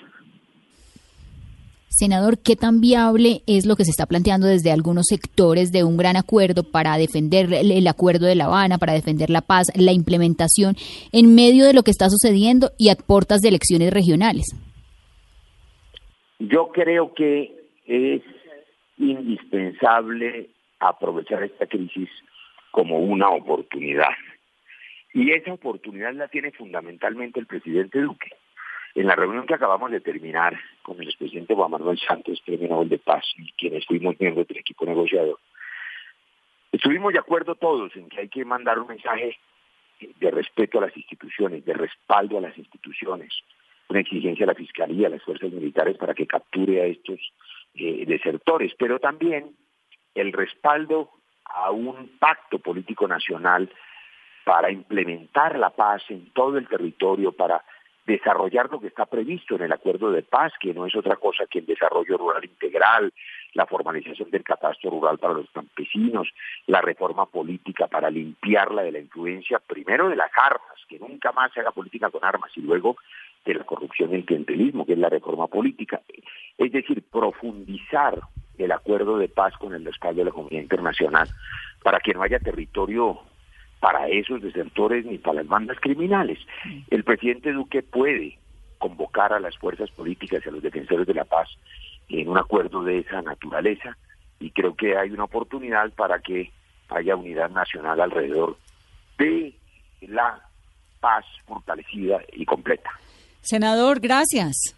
Senador, 1.89 2.39
¿qué 2.39 2.55
tan 2.55 2.81
viable 2.81 3.41
es 3.47 3.67
lo 3.67 3.75
que 3.75 3.85
se 3.85 3.91
está 3.91 4.07
planteando 4.07 4.47
desde 4.47 4.71
algunos 4.71 5.07
sectores 5.09 5.73
de 5.73 5.85
un 5.85 5.97
gran 5.97 6.17
acuerdo 6.17 6.63
para 6.63 6.97
defender 6.99 7.53
el 7.53 7.87
acuerdo 7.87 8.27
de 8.27 8.35
La 8.35 8.45
Habana, 8.45 8.79
para 8.79 8.93
defender 8.93 9.31
la 9.31 9.41
paz, 9.41 9.69
la 9.75 9.93
implementación 9.93 10.77
en 11.13 11.35
medio 11.35 11.65
de 11.65 11.73
lo 11.73 11.83
que 11.83 11.91
está 11.91 12.09
sucediendo 12.09 12.71
y 12.79 12.91
a 12.91 12.95
de 13.41 13.49
elecciones 13.49 13.93
regionales? 13.93 14.47
Yo 16.39 16.69
creo 16.69 17.15
que 17.15 17.53
es 17.87 18.23
indispensable 18.99 20.51
aprovechar 20.79 21.43
esta 21.43 21.67
crisis 21.67 22.09
como 22.71 22.99
una 22.99 23.31
oportunidad. 23.31 24.15
Y 25.15 25.33
esa 25.33 25.55
oportunidad 25.55 26.13
la 26.13 26.29
tiene 26.29 26.53
fundamentalmente 26.53 27.41
el 27.41 27.47
presidente 27.47 28.01
Duque. 28.01 28.31
En 28.99 29.07
la 29.07 29.15
reunión 29.15 29.47
que 29.47 29.55
acabamos 29.55 29.93
de 29.93 30.01
terminar 30.01 30.59
con 30.83 31.01
el 31.01 31.07
expresidente 31.07 31.55
Juan 31.55 31.71
Manuel 31.71 32.01
Santos, 32.01 32.43
Premio 32.45 32.67
Nobel 32.67 32.89
de 32.89 32.99
Paz, 32.99 33.25
y 33.37 33.53
quienes 33.53 33.87
fuimos 33.87 34.19
miembros 34.19 34.49
del 34.49 34.59
equipo 34.59 34.85
negociador, 34.85 35.39
estuvimos 36.73 37.13
de 37.13 37.21
acuerdo 37.21 37.55
todos 37.55 37.95
en 37.95 38.09
que 38.09 38.23
hay 38.23 38.29
que 38.29 38.45
mandar 38.45 38.77
un 38.81 38.89
mensaje 38.89 39.39
de 40.01 40.31
respeto 40.33 40.79
a 40.79 40.87
las 40.87 40.97
instituciones, 40.97 41.65
de 41.65 41.75
respaldo 41.75 42.39
a 42.39 42.41
las 42.41 42.59
instituciones, 42.59 43.33
una 43.89 44.01
exigencia 44.01 44.43
a 44.43 44.49
la 44.49 44.57
Fiscalía, 44.57 45.07
a 45.07 45.11
las 45.11 45.23
fuerzas 45.23 45.53
militares 45.53 45.97
para 45.97 46.13
que 46.13 46.27
capture 46.27 46.83
a 46.83 46.87
estos 46.87 47.21
eh, 47.75 48.05
desertores, 48.05 48.73
pero 48.77 48.99
también 48.99 49.55
el 50.17 50.33
respaldo 50.33 51.09
a 51.45 51.71
un 51.71 52.19
pacto 52.19 52.59
político 52.59 53.07
nacional 53.07 53.71
para 54.43 54.73
implementar 54.73 55.57
la 55.57 55.71
paz 55.71 56.03
en 56.09 56.33
todo 56.33 56.59
el 56.59 56.67
territorio, 56.67 57.31
para 57.31 57.63
desarrollar 58.09 58.71
lo 58.71 58.81
que 58.81 58.87
está 58.87 59.05
previsto 59.05 59.55
en 59.55 59.63
el 59.63 59.73
acuerdo 59.73 60.11
de 60.11 60.23
paz, 60.23 60.53
que 60.59 60.73
no 60.73 60.87
es 60.87 60.97
otra 60.97 61.17
cosa 61.17 61.45
que 61.47 61.59
el 61.59 61.67
desarrollo 61.67 62.17
rural 62.17 62.43
integral, 62.43 63.13
la 63.53 63.67
formalización 63.67 64.31
del 64.31 64.43
catastro 64.43 64.91
rural 64.91 65.19
para 65.19 65.35
los 65.35 65.51
campesinos, 65.51 66.29
la 66.67 66.81
reforma 66.81 67.27
política 67.27 67.87
para 67.87 68.09
limpiarla 68.11 68.83
de 68.83 68.93
la 68.93 68.99
influencia, 68.99 69.59
primero 69.59 70.09
de 70.09 70.17
las 70.17 70.31
armas, 70.43 70.79
que 70.89 70.99
nunca 70.99 71.33
más 71.33 71.53
se 71.53 71.61
haga 71.61 71.71
política 71.71 72.09
con 72.09 72.25
armas, 72.25 72.51
y 72.57 72.63
luego 72.63 72.97
de 73.45 73.55
la 73.55 73.65
corrupción 73.65 74.11
y 74.11 74.17
el 74.17 74.25
clientelismo, 74.25 74.87
que 74.87 74.95
es 74.95 74.99
la 74.99 75.11
reforma 75.11 75.47
política. 75.47 76.01
Es 76.57 76.73
decir, 76.73 77.03
profundizar 77.13 78.19
el 78.57 78.73
acuerdo 78.73 79.19
de 79.19 79.29
paz 79.29 79.53
con 79.59 79.75
el 79.75 79.85
respaldo 79.85 80.21
de 80.21 80.25
la 80.25 80.33
comunidad 80.33 80.63
internacional 80.63 81.29
para 81.83 82.01
que 82.01 82.15
no 82.15 82.23
haya 82.23 82.39
territorio 82.39 83.21
para 83.81 84.09
esos 84.09 84.43
desertores 84.43 85.05
ni 85.05 85.19
para 85.19 85.37
las 85.37 85.47
bandas 85.47 85.79
criminales. 85.81 86.39
El 86.91 87.05
presidente 87.05 87.53
Duque 87.53 87.83
puede 87.83 88.39
convocar 88.79 89.33
a 89.33 89.41
las 89.41 89.57
fuerzas 89.59 89.91
políticas 89.91 90.43
y 90.45 90.49
a 90.49 90.53
los 90.53 90.63
defensores 90.63 91.07
de 91.07 91.15
la 91.15 91.25
paz 91.25 91.49
en 92.09 92.29
un 92.29 92.39
acuerdo 92.39 92.83
de 92.83 92.99
esa 92.99 93.23
naturaleza 93.23 93.97
y 94.41 94.51
creo 94.51 94.75
que 94.75 94.97
hay 94.97 95.11
una 95.11 95.25
oportunidad 95.25 95.91
para 95.93 96.21
que 96.21 96.51
haya 96.89 97.17
unidad 97.17 97.51
nacional 97.51 98.01
alrededor 98.01 98.57
de 99.19 99.53
la 100.03 100.41
paz 101.01 101.25
fortalecida 101.47 102.21
y 102.33 102.45
completa. 102.45 102.91
Senador, 103.41 104.01
gracias. 104.01 104.75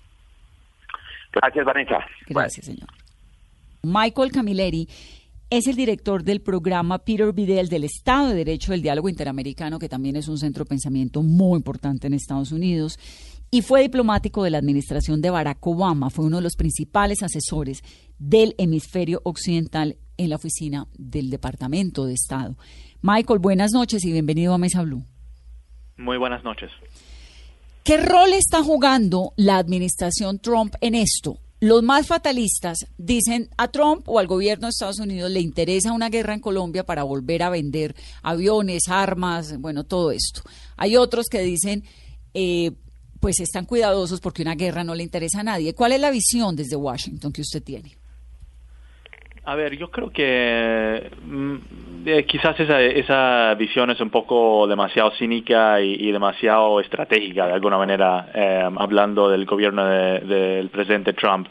Gracias, 1.33 1.65
Vanessa. 1.65 1.99
Gracias, 2.27 2.67
señor. 2.67 2.89
Michael 3.83 4.33
Camilleri 4.33 4.89
es 5.51 5.67
el 5.67 5.75
director 5.75 6.23
del 6.23 6.41
programa 6.41 7.01
Peter 7.01 7.33
Vidal 7.33 7.69
del 7.69 7.83
Estado 7.83 8.29
de 8.29 8.37
Derecho 8.37 8.71
del 8.71 8.83
Diálogo 8.83 9.09
Interamericano, 9.09 9.81
que 9.81 9.89
también 9.89 10.15
es 10.15 10.29
un 10.29 10.39
centro 10.39 10.63
de 10.63 10.69
pensamiento 10.69 11.25
muy 11.25 11.57
importante 11.57 12.07
en 12.07 12.15
Estados 12.15 12.53
Unidos, 12.53 13.01
y 13.51 13.63
fue 13.63 13.83
diplomático 13.83 14.45
de 14.45 14.51
la 14.51 14.59
administración 14.59 15.21
de 15.21 15.31
Barack 15.31 15.67
Obama. 15.67 16.09
Fue 16.09 16.25
uno 16.25 16.37
de 16.37 16.45
los 16.45 16.55
principales 16.55 17.25
asesores 17.25 17.83
del 18.17 18.55
hemisferio 18.59 19.21
occidental 19.25 19.97
en 20.17 20.31
la 20.31 20.37
oficina 20.37 20.87
del 20.97 21.31
Departamento 21.31 22.07
de 22.07 22.15
Estado. 22.15 22.57
Michael, 23.03 23.41
buenas 23.41 23.73
noches 23.73 24.05
y 24.05 24.13
bienvenido 24.13 24.55
a 24.55 24.59
Mesa 24.59 24.83
Blue. 24.83 25.05
Muy 25.97 26.17
buenas 26.17 26.45
noches. 26.45 26.71
¿Qué 27.83 27.97
rol 27.97 28.35
está 28.35 28.63
jugando 28.63 29.33
la 29.37 29.57
administración 29.57 30.39
Trump 30.39 30.75
en 30.81 30.95
esto? 30.95 31.39
Los 31.61 31.83
más 31.83 32.07
fatalistas 32.07 32.87
dicen 32.97 33.51
a 33.59 33.69
Trump 33.69 34.09
o 34.09 34.19
al 34.19 34.27
gobierno 34.27 34.67
de 34.67 34.71
Estados 34.71 34.99
Unidos 34.99 35.31
le 35.31 35.41
interesa 35.41 35.93
una 35.93 36.09
guerra 36.09 36.33
en 36.33 36.41
Colombia 36.41 36.87
para 36.87 37.03
volver 37.03 37.43
a 37.43 37.51
vender 37.51 37.95
aviones, 38.23 38.89
armas, 38.89 39.59
bueno, 39.59 39.85
todo 39.85 40.11
esto. 40.11 40.41
Hay 40.79 40.97
otros 40.97 41.27
que 41.27 41.43
dicen, 41.43 41.85
eh, 42.33 42.73
pues 43.21 43.41
están 43.41 43.67
cuidadosos 43.67 44.21
porque 44.21 44.41
una 44.41 44.55
guerra 44.55 44.85
no 44.85 44.95
le 44.95 45.03
interesa 45.03 45.41
a 45.41 45.45
nadie. 45.45 45.75
¿Cuál 45.75 45.93
es 45.93 46.01
la 46.01 46.11
visión 46.11 46.57
desde 46.57 46.77
Washington 46.77 47.31
que 47.31 47.43
usted 47.43 47.63
tiene? 47.63 48.00
A 49.45 49.55
ver, 49.55 49.77
yo 49.77 49.91
creo 49.91 50.11
que 50.11 51.11
mm, 51.25 51.57
eh, 52.07 52.25
quizás 52.25 52.61
esa, 52.61 52.81
esa 52.83 53.55
visión 53.55 53.91
es 53.91 54.01
un 54.01 54.11
poco 54.11 54.67
demasiado 54.67 55.13
cínica 55.13 55.81
y, 55.81 56.13
demasiado 56.13 56.79
estratégica, 56.81 57.47
de 57.47 57.55
alguna 57.55 57.79
manera, 57.79 58.29
eh, 58.35 58.69
hablando 58.77 59.31
del 59.31 59.47
gobierno 59.47 59.87
del 59.87 60.69
presidente 60.69 61.15
Trump. 61.15 61.49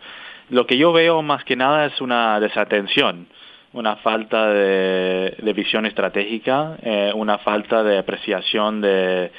Lo 0.49 0.67
que 0.67 0.77
yo 0.77 0.93
veo 0.93 1.21
más 1.23 1.43
que 1.43 1.55
nada 1.55 1.85
es 1.87 1.99
una 1.99 2.39
desatención, 2.39 3.27
una 3.73 3.95
falta 3.97 4.47
de, 4.47 5.53
visión 5.55 5.85
estratégica, 5.87 6.77
eh, 6.83 7.11
una 7.15 7.39
falta 7.39 7.83
de 7.83 7.97
apreciación 7.97 8.81
de, 8.81 9.31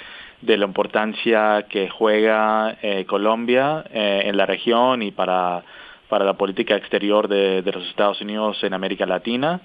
de 0.42 0.57
la 0.57 0.66
importancia 0.66 1.66
que 1.68 1.88
juega 1.88 2.76
Colombia 3.07 3.84
en 3.92 4.36
la 4.36 4.46
región 4.46 5.03
y 5.03 5.12
para 5.12 5.62
para 6.11 6.25
la 6.25 6.35
política 6.35 6.77
exterior 6.77 7.29
de, 7.29 7.63
los 7.73 7.87
Estados 7.89 8.21
Unidos 8.21 8.63
en 8.65 8.75
América 8.75 9.07
Latina 9.07 9.61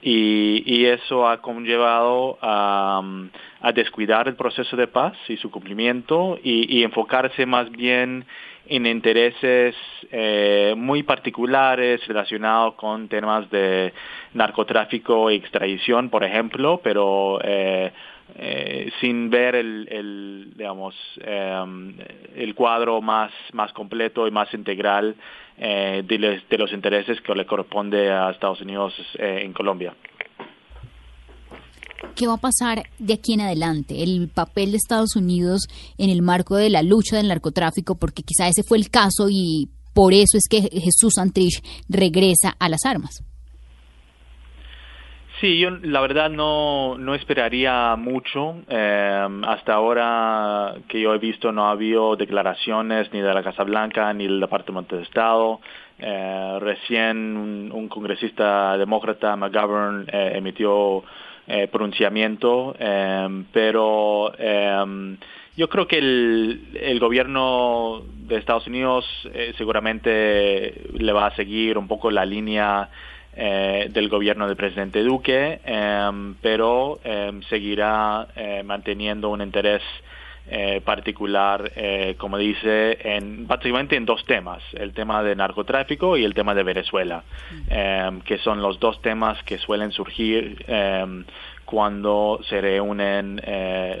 y, 0.00 0.86
eso 0.86 1.28
ha 1.28 1.42
conllevado 1.42 2.38
a, 2.40 3.02
descuidar 3.74 4.28
el 4.28 4.36
proceso 4.36 4.76
de 4.76 4.86
paz 4.86 5.14
y 5.28 5.36
su 5.36 5.50
cumplimiento 5.50 6.38
y, 6.42 6.82
enfocarse 6.82 7.44
más 7.44 7.70
bien 7.70 8.24
en 8.66 8.86
intereses 8.86 9.74
eh, 10.12 10.74
muy 10.76 11.02
particulares 11.02 12.06
relacionados 12.06 12.74
con 12.74 13.08
temas 13.08 13.50
de 13.50 13.92
narcotráfico 14.34 15.30
y 15.30 15.36
extradición, 15.36 16.10
por 16.10 16.22
ejemplo, 16.22 16.80
pero 16.84 17.40
eh, 17.42 17.90
eh, 18.36 18.92
sin 19.00 19.30
ver 19.30 19.56
el, 19.56 20.52
digamos 20.54 20.94
el 22.36 22.54
cuadro 22.54 23.00
más 23.00 23.32
completo 23.72 24.28
y 24.28 24.30
más 24.30 24.52
integral 24.52 25.16
eh, 25.58 26.02
de, 26.06 26.58
los 26.58 26.72
intereses 26.72 27.20
que 27.20 27.34
le 27.34 27.46
corresponde 27.46 28.10
a 28.10 28.30
Estados 28.30 28.60
Unidos 28.60 28.94
eh, 29.18 29.40
en 29.42 29.52
Colombia. 29.52 29.94
¿Qué 32.14 32.26
va 32.26 32.34
a 32.34 32.38
pasar 32.38 32.84
de 32.98 33.14
aquí 33.14 33.34
en 33.34 33.40
adelante? 33.40 34.02
El 34.02 34.28
papel 34.28 34.70
de 34.70 34.76
Estados 34.76 35.16
Unidos 35.16 35.62
en 35.98 36.10
el 36.10 36.22
marco 36.22 36.56
de 36.56 36.70
la 36.70 36.82
lucha 36.82 37.16
del 37.16 37.28
narcotráfico, 37.28 37.96
porque 37.96 38.22
quizá 38.22 38.48
ese 38.48 38.62
fue 38.62 38.78
el 38.78 38.90
caso 38.90 39.28
y 39.30 39.68
por 39.94 40.12
eso 40.12 40.36
es 40.36 40.44
que 40.48 40.62
Jesús 40.62 41.14
Santrich 41.16 41.62
regresa 41.88 42.54
a 42.58 42.68
las 42.68 42.84
armas. 42.84 43.24
Sí, 45.40 45.56
yo 45.60 45.70
la 45.70 46.00
verdad 46.00 46.30
no, 46.30 46.98
no 46.98 47.14
esperaría 47.14 47.94
mucho. 47.94 48.56
Eh, 48.68 49.28
hasta 49.46 49.74
ahora 49.74 50.74
que 50.88 51.00
yo 51.00 51.14
he 51.14 51.18
visto 51.18 51.52
no 51.52 51.68
ha 51.68 51.70
habido 51.70 52.16
declaraciones 52.16 53.12
ni 53.12 53.20
de 53.20 53.32
la 53.32 53.44
Casa 53.44 53.62
Blanca 53.62 54.12
ni 54.12 54.24
del 54.24 54.40
Departamento 54.40 54.96
de 54.96 55.02
Estado. 55.04 55.60
Eh, 56.00 56.58
recién 56.60 57.70
un, 57.72 57.88
congresista 57.88 58.76
demócrata, 58.76 59.36
McGovern, 59.36 60.06
eh, 60.12 60.32
emitió 60.34 61.04
pronunciamiento, 61.72 62.76
pero 63.54 64.30
yo 65.56 65.68
creo 65.70 65.86
que 65.88 65.96
el, 65.96 66.60
el 66.78 67.00
gobierno 67.00 68.02
de 68.26 68.36
Estados 68.36 68.66
Unidos 68.66 69.06
seguramente 69.56 70.74
le 70.92 71.12
va 71.12 71.28
a 71.28 71.36
seguir 71.36 71.78
un 71.78 71.88
poco 71.88 72.10
la 72.10 72.26
línea 72.26 72.90
eh, 73.40 73.86
del 73.92 74.08
gobierno 74.08 74.48
del 74.48 74.56
presidente 74.56 75.04
Duque, 75.04 75.60
em, 75.64 76.34
pero 76.42 76.98
em, 77.04 77.40
seguirá 77.42 78.26
eh, 78.34 78.64
manteniendo 78.64 79.28
un 79.28 79.40
interés 79.40 79.80
eh, 80.50 80.80
particular, 80.84 81.70
como 82.16 82.36
dice, 82.36 82.98
en, 83.00 83.46
básicamente 83.46 83.94
en 83.94 84.06
dos 84.06 84.24
temas, 84.24 84.60
el 84.72 84.92
tema 84.92 85.22
de 85.22 85.36
narcotráfico 85.36 86.16
y 86.16 86.24
el 86.24 86.34
tema 86.34 86.52
de 86.52 86.64
Venezuela, 86.64 87.22
em, 87.68 88.22
que 88.22 88.38
son 88.38 88.60
los 88.60 88.80
dos 88.80 89.00
temas 89.02 89.40
que 89.44 89.58
suelen 89.58 89.92
surgir 89.92 90.64
cuando 91.64 92.40
se 92.48 92.60
reúnen 92.60 93.40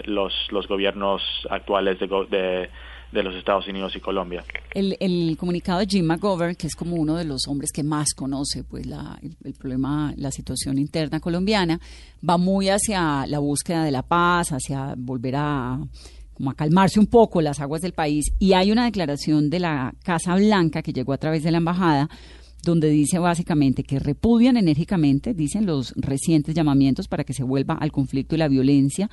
los, 0.06 0.50
los 0.50 0.66
gobiernos 0.66 1.22
actuales 1.50 2.00
de, 2.00 2.06
de 2.30 2.70
de 3.12 3.22
los 3.22 3.34
Estados 3.34 3.66
Unidos 3.68 3.94
y 3.96 4.00
Colombia. 4.00 4.44
El, 4.74 5.36
comunicado 5.38 5.80
de 5.80 5.86
Jim 5.86 6.04
McGovern, 6.04 6.54
que 6.54 6.66
es 6.66 6.76
como 6.76 6.96
uno 6.96 7.16
de 7.16 7.24
los 7.24 7.46
hombres 7.48 7.72
que 7.72 7.82
más 7.82 8.12
conoce 8.14 8.64
pues 8.64 8.86
la, 8.86 9.18
el, 9.44 9.54
problema, 9.54 10.12
la 10.16 10.30
situación 10.30 10.78
interna 10.78 11.20
colombiana, 11.20 11.80
va 12.28 12.36
muy 12.36 12.68
hacia 12.68 13.26
la 13.26 13.38
búsqueda 13.38 13.84
de 13.84 13.90
la 13.90 14.02
paz, 14.02 14.50
hacia 14.50 14.94
volver 14.96 15.36
a 15.36 15.78
como 16.34 16.50
a 16.50 16.54
calmarse 16.54 17.00
un 17.00 17.06
poco 17.06 17.42
las 17.42 17.58
aguas 17.58 17.80
del 17.80 17.94
país 17.94 18.32
y 18.38 18.52
hay 18.52 18.70
una 18.70 18.84
declaración 18.84 19.50
de 19.50 19.58
la 19.58 19.92
Casa 20.04 20.36
Blanca 20.36 20.82
que 20.82 20.92
llegó 20.92 21.12
a 21.12 21.18
través 21.18 21.42
de 21.42 21.50
la 21.50 21.58
embajada 21.58 22.08
donde 22.62 22.90
dice 22.90 23.18
básicamente 23.18 23.82
que 23.82 23.98
repudian 23.98 24.56
enérgicamente, 24.56 25.34
dicen 25.34 25.66
los 25.66 25.92
recientes 25.96 26.54
llamamientos 26.54 27.08
para 27.08 27.24
que 27.24 27.32
se 27.32 27.42
vuelva 27.42 27.74
al 27.74 27.90
conflicto 27.90 28.36
y 28.36 28.38
la 28.38 28.46
violencia 28.46 29.10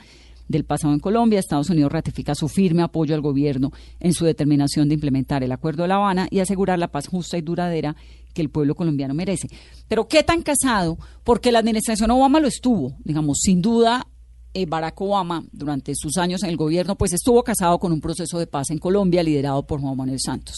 del 0.48 0.66
pasado 0.66 0.94
en 0.94 1.00
Colombia, 1.00 1.40
Estados 1.40 1.70
Unidos 1.70 1.92
ratifica 1.92 2.36
su 2.36 2.48
firme 2.48 2.84
apoyo 2.84 3.16
al 3.16 3.22
gobierno 3.22 3.72
en 4.00 4.14
su 4.14 4.26
determinación 4.26 4.88
de 4.88 4.96
implementar 4.96 5.44
el 5.44 5.52
Acuerdo 5.52 5.84
de 5.84 5.90
La 5.90 5.96
Habana 5.96 6.28
y 6.30 6.40
asegurar 6.40 6.80
la 6.80 6.90
paz 6.90 7.08
justa 7.08 7.38
y 7.38 7.42
duradera 7.42 7.96
que 8.34 8.42
el 8.42 8.50
pueblo 8.50 8.76
colombiano 8.76 9.14
merece. 9.14 9.48
Pero 9.88 10.08
¿qué 10.08 10.24
tan 10.24 10.42
casado? 10.42 10.98
Porque 11.24 11.52
la 11.52 11.60
administración 11.60 12.12
Obama 12.12 12.40
lo 12.40 12.48
estuvo, 12.48 12.96
digamos, 13.04 13.40
sin 13.42 13.62
duda. 13.62 14.08
Eh, 14.54 14.66
Barack 14.66 15.02
Obama, 15.02 15.44
durante 15.52 15.94
sus 15.96 16.18
años 16.18 16.42
en 16.44 16.50
el 16.50 16.56
gobierno, 16.56 16.96
pues 16.96 17.12
estuvo 17.12 17.44
casado 17.44 17.78
con 17.78 17.92
un 17.92 18.00
proceso 18.00 18.40
de 18.40 18.48
paz 18.48 18.70
en 18.70 18.78
Colombia 18.78 19.22
liderado 19.22 19.68
por 19.68 19.82
Juan 19.82 19.98
Manuel 19.98 20.20
Santos. 20.20 20.56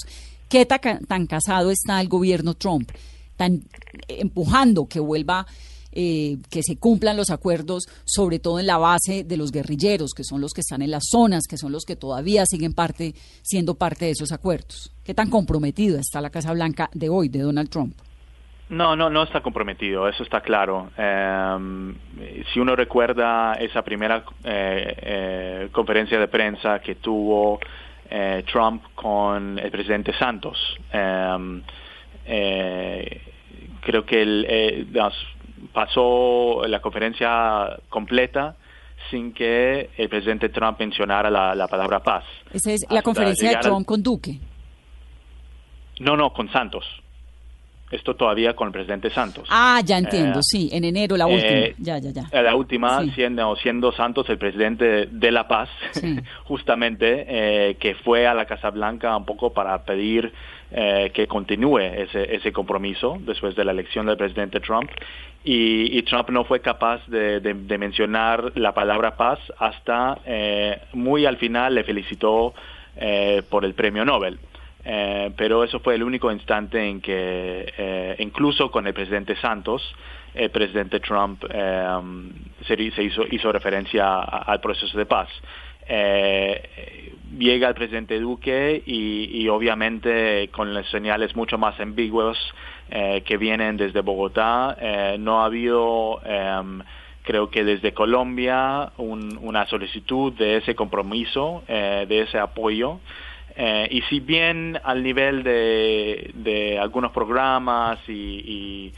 ¿Qué 0.50 0.66
tan, 0.66 0.80
tan 1.08 1.26
casado 1.26 1.72
está 1.72 2.00
el 2.00 2.08
gobierno 2.08 2.54
Trump? 2.54 2.92
Tan 3.36 3.64
empujando 4.08 4.88
que 4.88 5.00
vuelva 5.00 5.48
eh, 6.00 6.38
que 6.52 6.62
se 6.62 6.78
cumplan 6.78 7.18
los 7.18 7.32
acuerdos, 7.32 7.88
sobre 8.06 8.38
todo 8.38 8.60
en 8.60 8.68
la 8.68 8.78
base 8.78 9.24
de 9.24 9.36
los 9.36 9.52
guerrilleros, 9.52 10.14
que 10.14 10.24
son 10.24 10.42
los 10.42 10.54
que 10.54 10.62
están 10.62 10.84
en 10.84 10.92
las 10.92 11.06
zonas, 11.10 11.48
que 11.50 11.58
son 11.58 11.72
los 11.72 11.86
que 11.86 11.96
todavía 11.96 12.46
siguen 12.46 12.76
parte, 12.76 13.16
siendo 13.42 13.74
parte 13.74 14.06
de 14.06 14.12
esos 14.12 14.32
acuerdos. 14.32 14.92
¿Qué 15.04 15.16
tan 15.16 15.32
comprometido 15.32 15.98
está 15.98 16.22
la 16.22 16.30
Casa 16.30 16.54
Blanca 16.54 16.92
de 16.94 17.10
hoy, 17.10 17.30
de 17.30 17.40
Donald 17.40 17.72
Trump? 17.72 17.96
No, 18.70 18.96
no, 18.96 19.10
no 19.10 19.24
está 19.24 19.42
comprometido, 19.42 20.08
eso 20.08 20.22
está 20.22 20.42
claro. 20.42 20.92
Em, 20.96 21.96
si 22.54 22.60
uno 22.60 22.76
recuerda 22.76 23.54
esa 23.54 23.82
primera 23.82 24.24
eh, 24.44 24.96
eh, 25.02 25.70
conferencia 25.72 26.20
de 26.20 26.28
prensa 26.28 26.78
que 26.78 26.94
tuvo 26.94 27.60
Trump 28.54 28.84
con 28.94 29.58
el 29.58 29.72
presidente 29.72 30.14
Santos, 30.14 30.78
em, 30.94 31.64
creo 33.82 34.06
que 34.06 34.22
el, 34.22 34.88
pasó 35.74 36.64
la 36.68 36.80
conferencia 36.82 37.78
completa 37.90 38.56
sin 39.10 39.34
que 39.34 39.90
el 39.98 40.10
presidente 40.10 40.50
Trump 40.50 40.80
mencionara 40.80 41.30
la, 41.30 41.68
palabra 41.68 42.02
paz. 42.02 42.24
Esa 42.54 42.72
es 42.72 42.86
la 42.90 43.02
conferencia 43.02 43.50
de 43.50 43.58
Trump 43.58 43.86
con 43.86 44.02
Duque. 44.04 44.40
No, 46.00 46.16
no, 46.16 46.34
con 46.34 46.52
Santos. 46.52 46.86
Esto 47.90 48.16
todavía 48.18 48.54
con 48.54 48.68
el 48.68 48.74
presidente 48.74 49.10
Santos. 49.10 49.48
Ah, 49.50 49.80
ya 49.86 49.98
entiendo, 49.98 50.40
Eh, 50.40 50.44
sí, 50.44 50.70
en 50.74 50.84
enero 50.84 51.16
la 51.16 51.26
última. 51.26 51.50
eh, 51.52 51.76
ya, 51.78 51.98
ya, 52.00 52.12
ya. 52.12 52.24
Eh, 52.32 52.42
La 52.44 52.54
última, 52.54 53.02
Sí. 53.04 53.12
siendo, 53.12 53.56
siendo 53.56 53.94
Santos 53.94 54.30
el 54.30 54.38
presidente 54.38 55.06
de 55.06 55.32
La 55.32 55.48
Paz, 55.48 55.70
Sí. 55.92 56.18
justamente, 56.44 57.26
eh, 57.28 57.76
que 57.80 57.96
fue 57.96 58.28
a 58.28 58.34
la 58.34 58.46
Casa 58.46 58.72
Blanca 58.72 59.16
un 59.16 59.26
poco 59.26 59.54
para 59.54 59.84
pedir 59.86 60.34
eh, 60.70 61.12
que 61.14 61.28
continúe 61.28 61.78
ese, 61.80 62.36
ese 62.36 62.52
compromiso 62.52 63.18
después 63.22 63.56
de 63.56 63.64
la 63.64 63.72
elección 63.72 64.06
del 64.06 64.18
presidente 64.18 64.60
Trump. 64.60 64.90
Y, 65.46 65.98
y 65.98 66.02
Trump 66.02 66.30
no 66.30 66.44
fue 66.44 66.60
capaz 66.60 67.08
de, 67.08 67.40
de- 67.40 67.54
de 67.54 67.78
mencionar 67.78 68.52
la 68.56 68.74
palabra 68.74 69.16
paz 69.16 69.40
hasta 69.60 70.18
eh, 70.26 70.78
muy 70.92 71.26
al 71.26 71.38
final 71.38 71.74
le 71.76 71.86
felicitó 71.86 72.54
eh, 72.98 73.44
por 73.50 73.64
el 73.64 73.76
premio 73.76 74.04
Nobel. 74.04 74.40
Eh, 74.86 75.32
pero 75.36 75.64
eso 75.64 75.80
fue 75.82 75.96
el 75.96 76.04
único 76.04 76.32
instante 76.32 76.88
en 76.88 77.02
que, 77.02 77.74
eh, 77.78 78.16
incluso 78.20 78.72
con 78.72 78.88
el 78.88 78.94
presidente 78.94 79.36
Santos, 79.36 79.82
el 80.34 80.50
presidente 80.50 81.00
Trump 81.00 81.44
eh, 81.50 81.86
se, 82.66 83.04
hizo, 83.04 83.24
hizo 83.30 83.52
referencia 83.52 84.20
al 84.22 84.62
proceso 84.62 84.98
de 84.98 85.06
paz. 85.06 85.28
Eh, 85.90 87.14
llega 87.38 87.70
el 87.70 87.74
presidente 87.76 88.20
Duque 88.20 88.84
y, 88.86 89.48
obviamente 89.50 90.50
con 90.52 90.74
las 90.74 90.86
señales 90.90 91.36
mucho 91.36 91.58
más 91.58 91.80
ambiguas 91.80 92.38
eh, 92.90 93.24
que 93.26 93.38
vienen 93.38 93.78
desde 93.78 94.02
Bogotá, 94.02 94.78
no 95.20 95.42
ha 95.42 95.46
habido, 95.46 96.22
em, 96.26 96.82
creo 97.24 97.50
que 97.50 97.64
desde 97.64 97.94
Colombia, 97.94 98.92
un- 98.98 99.38
una 99.42 99.66
solicitud 99.68 100.34
de 100.34 100.58
ese 100.58 100.76
compromiso, 100.76 101.64
eh, 101.68 102.06
de 102.08 102.22
ese 102.22 102.38
apoyo. 102.38 103.00
Eh, 103.60 103.88
y 103.90 104.02
si 104.04 104.20
bien 104.20 104.80
al 104.84 105.02
nivel 105.02 105.42
de, 105.44 106.30
de 106.36 106.78
algunos 106.78 107.12
programas 107.12 107.98
y, 108.08 108.12
y, 108.14 108.94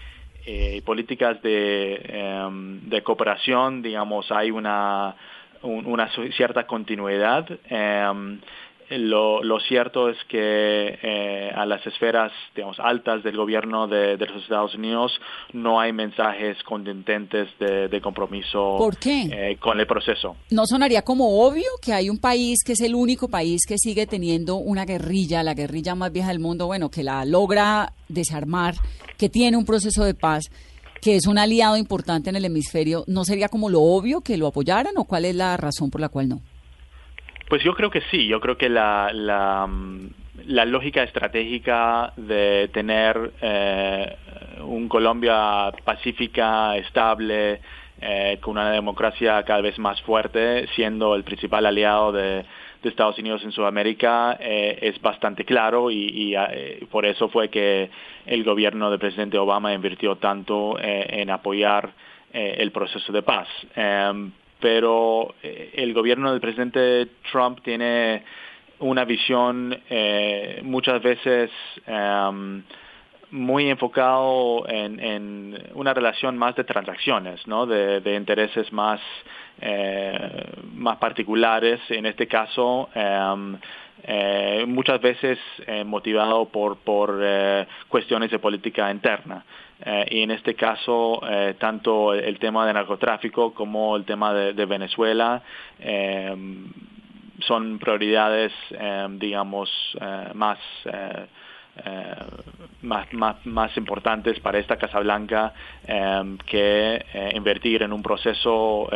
eh, 0.45 0.82
políticas 0.86 1.41
de, 1.41 1.95
em, 2.10 2.82
de 2.89 3.01
cooperación, 3.01 3.82
digamos, 3.82 4.30
hay 4.32 4.51
una, 4.51 5.16
un- 5.62 5.86
una 5.86 6.10
cierta 6.36 6.68
continuidad, 6.68 7.47
em, 7.70 8.39
lo, 8.92 9.44
lo 9.44 9.60
cierto 9.60 10.10
es 10.10 10.18
que 10.28 10.98
eh, 11.02 11.52
a 11.56 11.66
las 11.66 11.86
esferas 11.86 12.32
digamos, 12.56 12.80
altas 12.80 13.24
del 13.24 13.38
gobierno 13.38 13.88
de, 13.88 14.18
de 14.18 14.26
los 14.26 14.42
Estados 14.44 14.74
Unidos 14.76 15.12
no 15.54 15.80
hay 15.80 15.94
mensajes 15.94 16.62
contundentes 16.64 17.48
de, 17.60 17.88
de 17.88 18.02
compromiso 18.02 18.76
¿Por 18.78 18.98
qué? 18.98 19.30
eh, 19.32 19.58
con 19.60 19.80
el 19.80 19.88
proceso. 19.88 20.36
¿No 20.50 20.66
sonaría 20.66 21.04
como 21.04 21.46
obvio 21.46 21.68
que 21.82 21.94
hay 21.94 22.10
un 22.10 22.18
país 22.18 22.64
que 22.66 22.74
es 22.74 22.82
el 22.82 22.96
único 22.96 23.28
país 23.28 23.62
que 23.68 23.78
sigue 23.78 24.08
teniendo 24.08 24.56
una 24.56 24.86
guerrilla, 24.86 25.44
la 25.44 25.54
guerrilla 25.54 25.96
más 25.96 26.12
vieja 26.12 26.30
del 26.30 26.40
mundo, 26.40 26.66
bueno, 26.66 26.90
que 26.90 27.04
la 27.04 27.26
logra 27.26 27.94
desarmar, 28.08 28.76
que 29.18 29.30
tiene 29.30 29.58
un 29.58 29.66
proceso 29.66 30.04
de 30.04 30.14
paz, 30.14 30.46
que 31.02 31.16
es 31.16 31.28
un 31.28 31.38
aliado 31.38 31.78
importante 31.78 32.30
en 32.30 32.36
el 32.36 32.46
hemisferio? 32.46 33.04
¿No 33.08 33.24
sería 33.24 33.50
como 33.50 33.70
lo 33.70 33.82
obvio 33.82 34.22
que 34.22 34.38
lo 34.38 34.48
apoyaran 34.48 34.98
o 34.98 35.06
cuál 35.06 35.26
es 35.26 35.36
la 35.36 35.56
razón 35.58 35.90
por 35.90 36.02
la 36.02 36.10
cual 36.10 36.30
no? 36.30 36.42
Pues 37.50 37.64
yo 37.64 37.74
creo 37.74 37.89
que 37.89 38.02
sí, 38.12 38.28
yo 38.28 38.39
creo 38.39 38.58
que 38.58 38.70
la, 38.70 39.66
mm, 39.68 40.08
la 40.45 40.66
lógica 40.66 41.02
estratégica 41.02 42.14
de 42.16 42.70
tener 42.72 43.32
eh, 43.41 44.16
un 44.62 44.88
Colombia 44.88 45.72
pacífica, 45.84 46.78
estable, 46.78 47.60
eh, 48.02 48.38
con 48.39 48.52
una 48.52 48.72
democracia 48.72 49.41
cada 49.43 49.62
vez 49.62 49.80
más 49.80 50.00
fuerte, 50.04 50.68
siendo 50.76 51.16
el 51.16 51.24
principal 51.24 51.66
aliado 51.66 52.12
de, 52.12 52.45
Estados 52.82 53.20
Unidos 53.20 53.43
en 53.43 53.52
Sudamérica, 53.52 54.38
eh, 54.39 54.80
es 54.82 55.02
bastante 55.02 55.43
claro 55.43 55.91
y, 55.91 56.06
y, 56.06 56.36
eh, 56.36 56.88
por 56.89 57.06
eso 57.06 57.28
fue 57.28 57.50
que 57.50 57.89
el 58.26 58.43
gobierno 58.45 58.89
del 58.89 59.00
presidente 59.00 59.38
Obama 59.38 59.74
invirtió 59.74 60.16
tanto 60.16 60.80
eh, 60.80 61.06
en 61.22 61.30
apoyar 61.30 61.91
el 62.32 62.72
proceso 62.72 63.12
de 63.12 63.24
paz. 63.24 63.47
Pero 64.60 65.36
eh, 65.41 65.72
el 65.76 65.93
gobierno 65.93 66.32
del 66.32 66.41
presidente 66.41 67.07
Trump 67.32 67.62
tiene 67.64 68.24
una 68.80 69.05
visión 69.05 69.78
eh, 69.89 70.62
muchas 70.64 71.01
veces 71.01 71.51
em, 71.86 72.64
muy 73.32 73.70
enfocado 73.70 74.68
en, 74.68 75.57
una 75.74 75.93
relación 75.93 76.38
más 76.38 76.55
de 76.55 76.64
transacciones, 76.64 77.45
¿no? 77.47 77.66
de, 77.66 78.16
intereses 78.16 78.72
más, 78.74 78.99
eh, 79.62 80.45
más 80.74 80.97
particulares. 80.97 81.80
En 81.89 82.05
este 82.05 82.28
caso, 82.28 82.89
em, 82.95 83.57
eh, 84.03 84.66
muchas 84.68 85.01
veces 85.01 85.38
eh, 85.68 85.84
motivado 85.84 86.45
por, 86.45 86.78
por 86.78 87.20
eh, 87.22 87.68
cuestiones 87.88 88.32
de 88.32 88.39
política 88.39 88.89
interna. 88.91 89.43
Eh, 89.82 90.06
y 90.12 90.22
en 90.24 90.32
este 90.32 90.56
caso, 90.56 91.22
eh, 91.30 91.56
tanto 91.58 92.14
el 92.14 92.38
tema 92.38 92.66
de 92.66 92.74
narcotráfico 92.74 93.54
como 93.54 93.96
el 93.96 94.04
tema 94.04 94.34
de, 94.34 94.66
Venezuela 94.66 95.42
eh, 95.80 96.36
son 97.40 97.80
prioridades, 97.80 98.52
eh, 98.72 99.08
digamos, 99.12 99.70
más, 100.34 100.60
eh, 100.86 101.26
más, 102.82 103.14
más, 103.14 103.46
más 103.46 103.78
importantes 103.78 104.40
para 104.42 104.60
esta 104.60 104.76
Casa 104.76 105.00
Blanca 105.00 105.54
que 106.46 107.06
invertir 107.34 107.84
en 107.84 107.94
un 107.94 108.04
proceso 108.04 108.90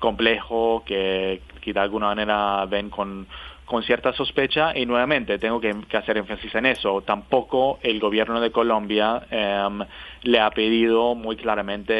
complejo 0.00 0.82
que, 0.84 1.42
que 1.60 1.72
de 1.72 1.78
alguna 1.78 2.06
manera 2.06 2.66
ven 2.66 2.90
con, 2.90 3.28
con 3.72 3.82
cierta 3.84 4.12
sospecha 4.12 4.76
y 4.76 4.84
nuevamente 4.84 5.38
tengo 5.38 5.58
que, 5.58 5.74
que 5.88 5.96
hacer 5.96 6.18
énfasis 6.18 6.54
en 6.56 6.66
eso. 6.66 7.00
Tampoco 7.00 7.78
el 7.82 8.00
gobierno 8.00 8.38
de 8.38 8.52
Colombia 8.52 9.22
eh, 9.30 9.66
le 10.24 10.40
ha 10.40 10.50
pedido 10.50 11.14
muy 11.14 11.36
claramente 11.36 11.94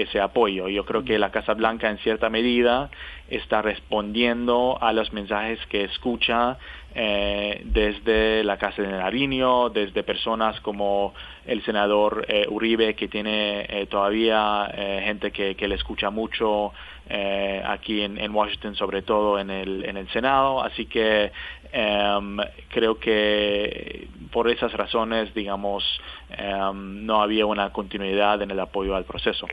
ese 0.00 0.18
apoyo. 0.18 0.68
Yo 0.68 0.86
creo 0.86 1.04
que 1.04 1.18
la 1.18 1.30
Casa 1.30 1.52
Blanca 1.52 1.90
en 1.90 1.98
cierta 1.98 2.30
medida 2.30 2.88
está 3.28 3.60
respondiendo 3.60 4.78
a 4.80 4.94
los 4.94 5.12
mensajes 5.12 5.58
que 5.66 5.84
escucha 5.84 6.56
eh, 6.94 7.62
desde 7.64 8.42
la 8.44 8.56
Casa 8.56 8.82
de 8.82 8.88
Nariño, 8.88 9.70
desde 9.70 10.02
personas 10.02 10.60
como 10.60 11.14
el 11.46 11.62
senador 11.64 12.24
eh, 12.28 12.46
Uribe, 12.48 12.94
que 12.94 13.08
tiene 13.08 13.66
eh, 13.68 13.86
todavía 13.86 14.70
eh, 14.74 15.02
gente 15.04 15.30
que, 15.30 15.54
que 15.54 15.68
le 15.68 15.76
escucha 15.76 16.10
mucho 16.10 16.72
eh, 17.12 17.60
aquí 17.66 18.02
en, 18.02 18.32
Washington, 18.32 18.76
sobre 18.76 19.02
todo 19.02 19.40
en 19.40 19.50
el, 19.50 19.84
en 19.84 19.96
el 19.96 20.08
Senado. 20.10 20.62
Así 20.62 20.86
que 20.86 21.32
em, 21.72 22.36
creo 22.68 23.00
que 23.00 24.06
por 24.30 24.48
esas 24.48 24.72
razones, 24.72 25.34
digamos, 25.34 25.82
em, 26.30 27.04
no 27.04 27.20
había 27.20 27.46
una 27.46 27.72
continuidad 27.72 28.42
en 28.42 28.52
el 28.52 28.60
apoyo 28.60 28.94
al 28.94 29.04
proceso. 29.04 29.48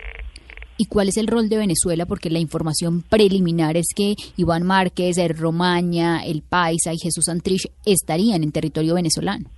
¿Y 0.80 0.86
cuál 0.86 1.10
es 1.10 1.18
el 1.18 1.28
rol 1.28 1.50
de 1.50 1.58
Venezuela? 1.58 2.06
Porque 2.06 2.30
la 2.30 2.38
información 2.38 3.02
preliminar 3.02 3.76
es 3.78 3.88
que 3.96 4.14
Iván 4.38 4.64
Márquez, 4.64 5.18
el 5.18 5.36
Romaña, 5.36 6.24
el 6.24 6.44
Paisa 6.44 6.94
y 6.94 7.00
Jesús 7.00 7.28
Antrich 7.30 7.68
estarían 7.84 8.44
en 8.44 8.52
territorio 8.52 8.94
venezolano. 8.94 9.50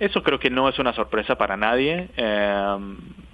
Eso 0.00 0.22
creo 0.22 0.38
que 0.38 0.48
no 0.48 0.68
es 0.68 0.78
una 0.78 0.94
sorpresa 0.94 1.36
para 1.36 1.56
nadie. 1.56 2.08
Eh, 2.16 2.76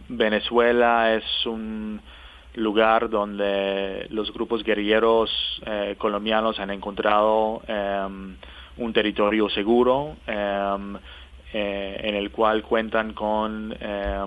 Venezuela 0.09 1.15
es 1.15 1.25
un 1.47 2.01
lugar 2.55 3.11
donde 3.11 4.07
los 4.11 4.33
grupos 4.33 4.65
guerrilleros 4.65 5.31
eh, 5.67 5.95
colombianos 5.99 6.59
han 6.59 6.71
encontrado 6.71 7.63
eh, 7.69 8.09
un 8.77 8.93
territorio 8.93 9.49
seguro 9.51 10.17
eh, 11.57 12.01
en 12.03 12.17
el 12.17 12.33
cual 12.33 12.65
cuentan 12.65 13.13
con 13.13 13.73
eh, 13.81 14.27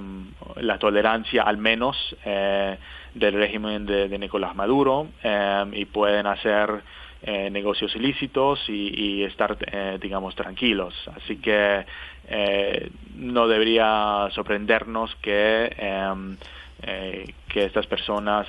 la 0.62 0.80
tolerancia 0.80 1.44
al 1.44 1.58
menos 1.58 2.16
eh, 2.24 2.78
del 3.14 3.34
régimen 3.34 3.86
de, 3.86 4.18
Nicolás 4.18 4.56
Maduro 4.56 5.08
eh, 5.22 5.66
y 5.74 5.84
pueden 5.86 6.26
hacer 6.26 6.82
eh, 7.22 7.50
negocios 7.50 7.94
ilícitos 7.98 8.64
y, 8.70 8.94
y 8.96 9.24
estar, 9.24 9.58
eh, 9.70 9.98
digamos, 10.02 10.36
tranquilos. 10.36 10.94
Así 11.18 11.36
que 11.38 11.86
eh, 12.30 12.92
no 13.16 13.46
debería 13.50 14.30
sorprendernos 14.32 15.14
que, 15.16 15.76
eh, 15.78 16.36
eh, 16.84 17.34
que 17.50 17.66
estas 17.66 17.88
personas 17.88 18.48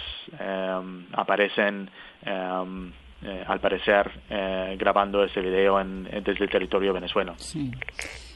aparecen, 1.14 1.91
al 2.24 3.61
parecer, 3.61 4.09
grabando 4.76 5.24
ese 5.24 5.41
video 5.41 5.81
en, 5.81 6.05
desde 6.05 6.45
el 6.45 6.51
territorio. 6.51 6.95
Sí. 7.39 7.72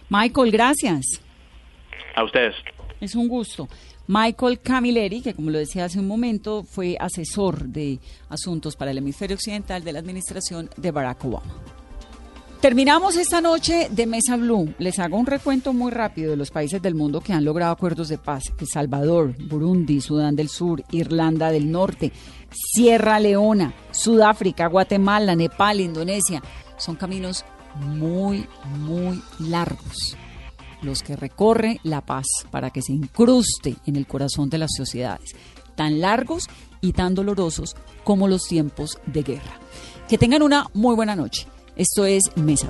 Michael, 0.09 0.51
gracias. 0.51 1.21
A 2.15 2.25
ustedes. 2.25 2.55
Es 3.01 3.15
un 3.15 3.29
gusto. 3.29 3.69
Michael 4.07 4.61
Camilleri, 4.61 5.23
que 5.23 5.35
como 5.35 5.51
lo 5.51 5.59
decía 5.59 5.85
hace 5.85 5.99
un 5.99 6.09
momento, 6.09 6.65
fue 6.65 6.97
asesor 6.99 7.65
de 7.65 7.99
asuntos 8.29 8.77
para 8.77 8.91
el 8.91 8.99
hemisferio 8.99 9.37
occidental 9.37 9.85
de 9.85 9.93
la 9.93 10.01
administración 10.01 10.69
de 10.77 10.91
Barack 10.91 11.25
Obama. 11.25 11.55
Terminamos 12.63 13.17
esta 13.17 13.41
noche 13.41 13.89
de 13.91 14.07
Mesa 14.07 14.37
Blue. 14.37 14.73
Les 14.79 15.01
hago 15.01 15.17
un 15.17 15.27
recuento 15.27 15.73
muy 15.73 15.91
rápido 15.91 16.31
de 16.31 16.37
los 16.37 16.53
países 16.53 16.81
del 16.81 16.95
mundo 16.95 17.21
que 17.21 17.33
han 17.33 17.45
logrado 17.45 17.73
acuerdos 17.73 18.09
de 18.09 18.19
paz. 18.19 18.45
El 18.61 18.69
Salvador, 18.69 19.35
Burundi, 19.49 20.01
Sudán 20.01 20.37
del 20.37 20.49
Sur, 20.49 20.85
Irlanda 20.93 21.51
del 21.51 21.73
Norte, 21.73 22.13
Sierra 22.53 23.19
Leona, 23.19 23.75
Sudáfrica, 23.91 24.69
Guatemala, 24.69 25.35
Nepal, 25.35 25.81
Indonesia. 25.81 26.41
Son 26.77 26.95
caminos 26.95 27.45
muy, 27.77 28.47
muy 28.79 29.23
largos. 29.39 30.17
los 30.83 31.03
que 31.05 31.15
recorre 31.15 31.79
la 31.85 32.01
paz 32.01 32.27
para 32.51 32.71
que 32.71 32.83
se 32.83 32.93
incruste 32.93 33.77
en 33.87 33.95
el 33.95 34.09
corazón 34.09 34.51
de 34.51 34.59
las 34.59 34.73
sociedades, 34.77 35.31
tan 35.77 36.01
largos 36.01 36.49
y 36.81 36.93
tan 36.93 37.15
dolorosos 37.15 37.77
como 38.03 38.27
los 38.27 38.43
tiempos 38.49 38.99
de 39.07 39.23
guerra. 39.23 39.61
Que 40.09 40.19
tengan 40.19 40.43
una 40.43 40.67
muy 40.75 40.97
buena 40.97 41.15
noche. 41.15 41.47
Esto 41.77 42.05
es 42.05 42.25
Mesa. 42.35 42.67